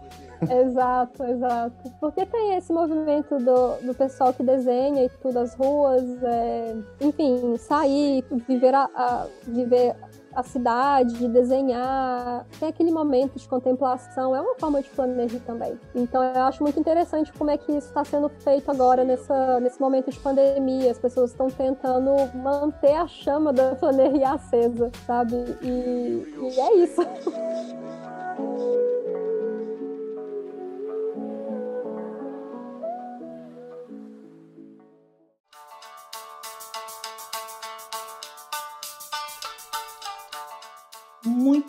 Exato, 0.51 1.23
exato. 1.23 1.91
Porque 1.99 2.25
tem 2.25 2.55
esse 2.55 2.71
movimento 2.71 3.37
do, 3.37 3.85
do 3.85 3.93
pessoal 3.93 4.33
que 4.33 4.43
desenha 4.43 5.05
e 5.05 5.09
tudo, 5.09 5.39
as 5.39 5.55
ruas, 5.55 6.03
é, 6.23 6.75
enfim, 7.01 7.57
sair, 7.57 8.23
viver 8.47 8.73
a, 8.73 8.89
a, 8.95 9.27
viver 9.47 9.95
a 10.35 10.43
cidade, 10.43 11.13
de 11.13 11.27
desenhar, 11.27 12.45
tem 12.59 12.69
aquele 12.69 12.91
momento 12.91 13.37
de 13.37 13.47
contemplação, 13.47 14.35
é 14.35 14.41
uma 14.41 14.55
forma 14.55 14.81
de 14.81 14.89
planejar 14.89 15.39
também. 15.41 15.79
Então 15.93 16.23
eu 16.23 16.43
acho 16.43 16.63
muito 16.63 16.79
interessante 16.79 17.31
como 17.33 17.51
é 17.51 17.57
que 17.57 17.71
isso 17.71 17.87
está 17.87 18.03
sendo 18.03 18.29
feito 18.29 18.69
agora 18.69 19.03
nessa, 19.03 19.59
nesse 19.59 19.79
momento 19.79 20.09
de 20.09 20.19
pandemia. 20.19 20.91
As 20.91 20.99
pessoas 20.99 21.31
estão 21.31 21.47
tentando 21.47 22.11
manter 22.35 22.95
a 22.95 23.07
chama 23.07 23.53
da 23.53 23.75
planeria 23.77 24.31
acesa, 24.31 24.91
sabe? 25.05 25.35
E, 25.61 26.35
e 26.37 26.59
é 26.59 26.75
isso. 26.77 27.01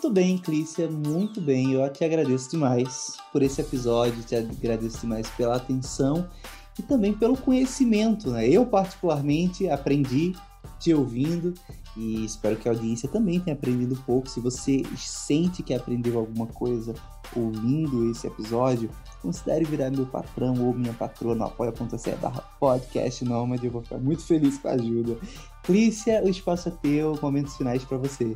Muito 0.05 0.13
bem, 0.13 0.37
Clícia, 0.37 0.87
muito 0.87 1.41
bem. 1.41 1.71
Eu 1.71 1.91
te 1.91 2.05
agradeço 2.05 2.51
demais 2.51 3.17
por 3.31 3.41
esse 3.41 3.59
episódio, 3.59 4.21
te 4.21 4.35
agradeço 4.35 5.01
demais 5.01 5.27
pela 5.31 5.55
atenção 5.55 6.29
e 6.77 6.83
também 6.83 7.11
pelo 7.11 7.35
conhecimento. 7.35 8.29
Né? 8.29 8.47
Eu, 8.47 8.67
particularmente, 8.67 9.67
aprendi 9.67 10.35
te 10.79 10.93
ouvindo 10.93 11.55
e 11.97 12.23
espero 12.23 12.55
que 12.55 12.69
a 12.69 12.71
audiência 12.71 13.09
também 13.09 13.39
tenha 13.39 13.55
aprendido 13.55 13.95
um 13.95 14.01
pouco. 14.03 14.29
Se 14.29 14.39
você 14.39 14.83
sente 14.95 15.63
que 15.63 15.73
aprendeu 15.73 16.19
alguma 16.19 16.45
coisa 16.45 16.93
ouvindo 17.35 18.11
esse 18.11 18.27
episódio, 18.27 18.91
considere 19.23 19.65
virar 19.65 19.89
meu 19.89 20.05
patrão 20.05 20.53
ou 20.67 20.71
minha 20.71 20.93
patroa 20.93 21.33
no 21.33 21.45
apoia.se 21.45 22.11
barra 22.17 22.43
podcast 22.59 23.25
nômade. 23.25 23.65
Eu 23.65 23.71
vou 23.71 23.81
ficar 23.81 23.97
muito 23.97 24.21
feliz 24.21 24.59
com 24.59 24.67
a 24.67 24.73
ajuda. 24.73 25.17
Clícia, 25.63 26.23
o 26.23 26.29
espaço 26.29 26.69
é 26.69 26.71
teu, 26.71 27.17
momentos 27.23 27.57
finais 27.57 27.83
para 27.83 27.97
você. 27.97 28.35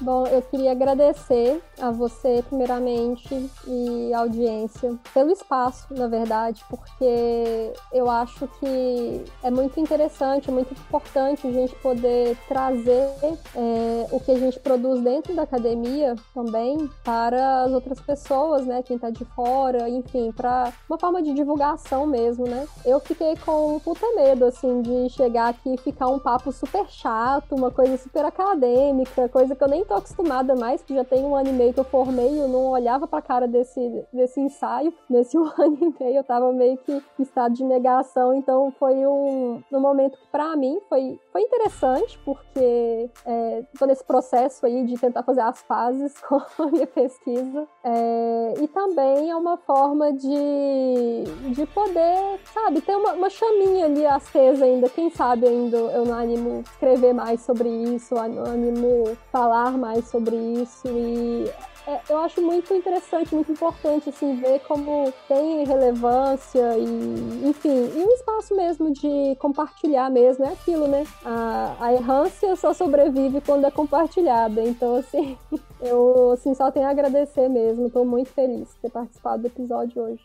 Bom, 0.00 0.26
eu 0.26 0.42
queria 0.42 0.72
agradecer 0.72 1.62
a 1.80 1.90
você, 1.90 2.44
primeiramente, 2.46 3.50
e 3.66 4.12
a 4.12 4.18
audiência, 4.18 4.94
pelo 5.14 5.32
espaço, 5.32 5.86
na 5.90 6.06
verdade, 6.06 6.62
porque 6.68 7.72
eu 7.90 8.10
acho 8.10 8.46
que 8.60 9.24
é 9.42 9.50
muito 9.50 9.80
interessante, 9.80 10.50
é 10.50 10.52
muito 10.52 10.72
importante 10.72 11.46
a 11.46 11.50
gente 11.50 11.74
poder 11.76 12.36
trazer 12.46 13.08
é, 13.54 14.06
o 14.10 14.20
que 14.20 14.32
a 14.32 14.38
gente 14.38 14.60
produz 14.60 15.00
dentro 15.00 15.34
da 15.34 15.42
academia 15.42 16.14
também 16.34 16.90
para 17.02 17.62
as 17.62 17.72
outras 17.72 17.98
pessoas, 17.98 18.66
né? 18.66 18.82
Quem 18.82 18.98
tá 18.98 19.08
de 19.08 19.24
fora, 19.24 19.88
enfim, 19.88 20.30
para 20.30 20.72
uma 20.88 20.98
forma 20.98 21.22
de 21.22 21.32
divulgação 21.32 22.06
mesmo, 22.06 22.46
né? 22.46 22.66
Eu 22.84 23.00
fiquei 23.00 23.34
com 23.36 23.76
um 23.76 23.80
puta 23.80 24.06
medo, 24.14 24.44
assim, 24.44 24.82
de 24.82 25.08
chegar 25.08 25.48
aqui 25.48 25.74
e 25.74 25.78
ficar 25.78 26.08
um 26.08 26.18
papo 26.18 26.52
super 26.52 26.86
chato, 26.88 27.54
uma 27.54 27.70
coisa 27.70 27.96
super 27.96 28.26
acadêmica, 28.26 29.28
coisa 29.30 29.56
que 29.56 29.64
eu 29.64 29.68
nem 29.68 29.85
tô 29.86 29.94
acostumada 29.94 30.54
mais, 30.54 30.82
que 30.82 30.94
já 30.94 31.04
tem 31.04 31.24
um 31.24 31.34
ano 31.34 31.48
e 31.48 31.52
meio 31.52 31.72
que 31.72 31.80
eu 31.80 31.84
formei, 31.84 32.40
eu 32.40 32.48
não 32.48 32.70
olhava 32.70 33.06
pra 33.06 33.22
cara 33.22 33.46
desse, 33.46 34.04
desse 34.12 34.40
ensaio. 34.40 34.92
Nesse 35.08 35.38
um 35.38 35.44
ano 35.44 35.78
e 35.80 36.04
meio 36.04 36.16
eu 36.16 36.24
tava 36.24 36.52
meio 36.52 36.76
que 36.78 36.92
em 36.92 37.22
estado 37.22 37.54
de 37.54 37.64
negação, 37.64 38.34
então 38.34 38.72
foi 38.78 39.06
um, 39.06 39.62
um 39.72 39.80
momento 39.80 40.18
que 40.18 40.26
pra 40.30 40.56
mim 40.56 40.78
foi, 40.88 41.18
foi 41.36 41.42
interessante, 41.42 42.18
porque 42.24 43.10
é, 43.26 43.62
nesse 43.86 44.02
processo 44.02 44.64
aí 44.64 44.86
de 44.86 44.96
tentar 44.96 45.22
fazer 45.22 45.42
as 45.42 45.60
fases 45.64 46.14
com 46.26 46.36
a 46.36 46.66
minha 46.72 46.86
pesquisa. 46.86 47.68
É, 47.84 48.54
e 48.62 48.68
também 48.68 49.30
é 49.30 49.36
uma 49.36 49.58
forma 49.58 50.14
de, 50.14 51.24
de 51.54 51.66
poder, 51.66 52.40
sabe, 52.54 52.80
ter 52.80 52.96
uma, 52.96 53.12
uma 53.12 53.28
chaminha 53.28 53.84
ali 53.84 54.06
acesa 54.06 54.64
ainda. 54.64 54.88
Quem 54.88 55.10
sabe 55.10 55.46
ainda 55.46 55.76
eu 55.76 56.06
não 56.06 56.18
animo 56.18 56.62
escrever 56.62 57.12
mais 57.12 57.42
sobre 57.42 57.68
isso, 57.68 58.16
animo 58.16 59.14
falar 59.30 59.72
mais 59.76 60.08
sobre 60.08 60.34
isso 60.34 60.88
e 60.88 61.52
é, 61.86 62.00
eu 62.10 62.18
acho 62.18 62.42
muito 62.42 62.74
interessante, 62.74 63.32
muito 63.32 63.52
importante, 63.52 64.08
assim, 64.08 64.34
ver 64.40 64.58
como 64.60 65.12
tem 65.28 65.64
relevância 65.64 66.76
e, 66.76 67.48
enfim, 67.48 67.90
e 67.94 68.04
um 68.04 68.12
espaço 68.12 68.56
mesmo 68.56 68.92
de 68.92 69.36
compartilhar 69.38 70.10
mesmo, 70.10 70.44
é 70.44 70.48
aquilo, 70.48 70.88
né? 70.88 71.06
A, 71.24 71.76
a 71.78 71.94
errância 71.94 72.56
só 72.56 72.74
sobrevive 72.74 73.40
quando 73.40 73.66
é 73.66 73.70
compartilhada, 73.70 74.62
então, 74.62 74.96
assim, 74.96 75.38
eu, 75.80 76.32
assim, 76.32 76.54
só 76.54 76.72
tenho 76.72 76.86
a 76.86 76.90
agradecer 76.90 77.48
mesmo, 77.48 77.86
estou 77.86 78.04
muito 78.04 78.30
feliz 78.30 78.68
de 78.74 78.80
ter 78.82 78.90
participado 78.90 79.42
do 79.42 79.46
episódio 79.46 80.02
hoje. 80.02 80.24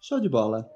Show 0.00 0.20
de 0.20 0.28
bola! 0.28 0.70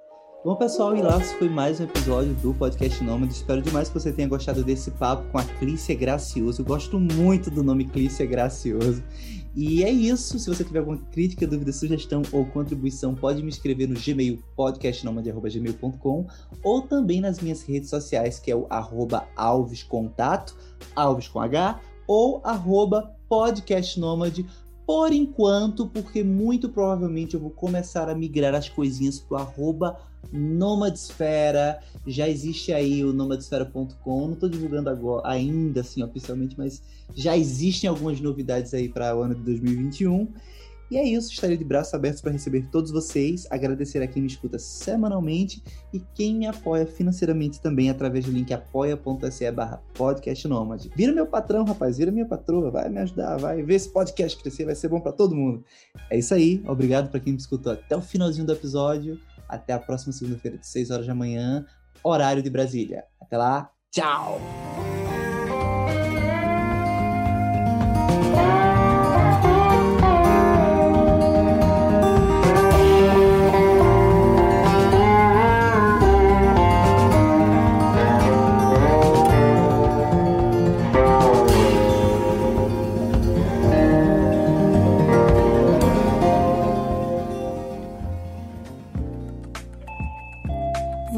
Bom, 0.45 0.57
pessoal, 0.57 0.95
e 0.95 1.01
lá 1.01 1.19
foi 1.21 1.49
mais 1.49 1.81
um 1.81 1.85
episódio 1.85 2.35
do 2.35 2.53
Podcast 2.53 3.03
Nômade. 3.03 3.33
Espero 3.33 3.63
demais 3.63 3.89
que 3.89 3.95
você 3.95 4.13
tenha 4.13 4.29
gostado 4.29 4.63
desse 4.63 4.91
papo 4.91 5.27
com 5.33 5.39
a 5.39 5.45
Clícia 5.45 5.95
Gracioso. 5.95 6.61
Eu 6.61 6.67
gosto 6.67 7.01
muito 7.01 7.51
do 7.51 7.63
nome 7.63 7.87
Clícia 7.87 8.27
Gracioso. 8.27 9.03
E 9.57 9.85
é 9.85 9.91
isso. 9.91 10.39
Se 10.39 10.49
você 10.49 10.65
tiver 10.65 10.81
alguma 10.81 10.99
crítica, 10.99 11.47
dúvida, 11.47 11.73
sugestão 11.73 12.23
ou 12.33 12.45
contribuição, 12.47 13.15
pode 13.15 13.43
me 13.43 13.49
escrever 13.49 13.89
no 13.89 13.95
Gmail, 13.95 14.43
podcastnomade.gmail.com 14.57 16.27
ou 16.63 16.83
também 16.83 17.21
nas 17.21 17.41
minhas 17.41 17.63
redes 17.63 17.89
sociais, 17.91 18.41
que 18.41 18.51
é 18.51 18.57
o 18.57 18.67
arroba 18.69 19.29
alvescontato, 19.37 20.57
alves 20.97 21.29
com 21.29 21.41
H, 21.41 21.81
ou 22.07 22.41
arroba 22.45 23.15
podcastnomade.com 23.29 24.65
por 24.87 25.13
enquanto, 25.13 25.87
porque 25.87 26.23
muito 26.23 26.69
provavelmente 26.69 27.35
eu 27.35 27.41
vou 27.41 27.51
começar 27.51 28.09
a 28.09 28.15
migrar 28.15 28.55
as 28.55 28.69
coisinhas 28.69 29.19
pro 29.19 29.39
arroba 29.39 29.99
Nomadesfera. 30.33 31.81
Já 32.07 32.29
existe 32.29 32.73
aí 32.73 33.05
o 33.05 33.13
nomadesfera.com. 33.13 34.27
Não 34.27 34.35
estou 34.35 34.49
divulgando 34.49 34.91
agora 34.91 35.29
ainda 35.29 35.81
assim 35.81 36.03
oficialmente, 36.03 36.57
mas 36.59 36.83
já 37.15 37.37
existem 37.37 37.89
algumas 37.89 38.21
novidades 38.21 38.75
aí 38.75 38.89
para 38.89 39.17
o 39.17 39.23
ano 39.23 39.35
de 39.35 39.43
2021. 39.43 40.29
E 40.91 40.99
é 40.99 41.03
isso, 41.03 41.33
estarei 41.33 41.57
de 41.57 41.65
braços 41.65 41.95
abertos 41.95 42.21
para 42.21 42.31
receber 42.31 42.69
todos 42.71 42.91
vocês, 42.91 43.47
agradecer 43.51 44.03
a 44.03 44.07
quem 44.07 44.23
me 44.23 44.29
escuta 44.29 44.59
semanalmente 44.59 45.63
e 45.93 46.01
quem 46.15 46.37
me 46.37 46.47
apoia 46.47 46.87
financeiramente 46.87 47.61
também 47.61 47.89
através 47.89 48.27
do 48.27 48.31
link 48.31 48.53
apoia.se 48.53 49.51
barra 49.51 49.83
podcastnomad. 49.95 50.89
Vira 50.95 51.13
meu 51.13 51.27
patrão, 51.27 51.65
rapaz, 51.65 51.97
vira 51.97 52.13
minha 52.13 52.27
patroa, 52.27 52.71
vai 52.71 52.89
me 52.91 52.99
ajudar, 52.99 53.39
vai 53.39 53.63
ver 53.63 53.75
esse 53.75 53.89
podcast 53.89 54.41
crescer, 54.41 54.67
vai 54.67 54.75
ser 54.75 54.89
bom 54.89 55.01
para 55.01 55.13
todo 55.13 55.35
mundo. 55.35 55.65
É 56.11 56.19
isso 56.19 56.35
aí, 56.35 56.63
obrigado 56.67 57.11
para 57.11 57.19
quem 57.19 57.33
me 57.33 57.39
escutou 57.39 57.73
até 57.73 57.97
o 57.97 58.03
finalzinho 58.03 58.47
do 58.47 58.53
episódio. 58.53 59.19
Até 59.55 59.73
a 59.73 59.79
próxima 59.79 60.13
segunda-feira, 60.13 60.59
de 60.59 60.67
6 60.67 60.91
horas 60.91 61.07
da 61.07 61.15
manhã, 61.15 61.65
horário 62.03 62.43
de 62.43 62.51
Brasília. 62.51 63.05
Até 63.21 63.37
lá, 63.37 63.71
tchau! 63.91 64.41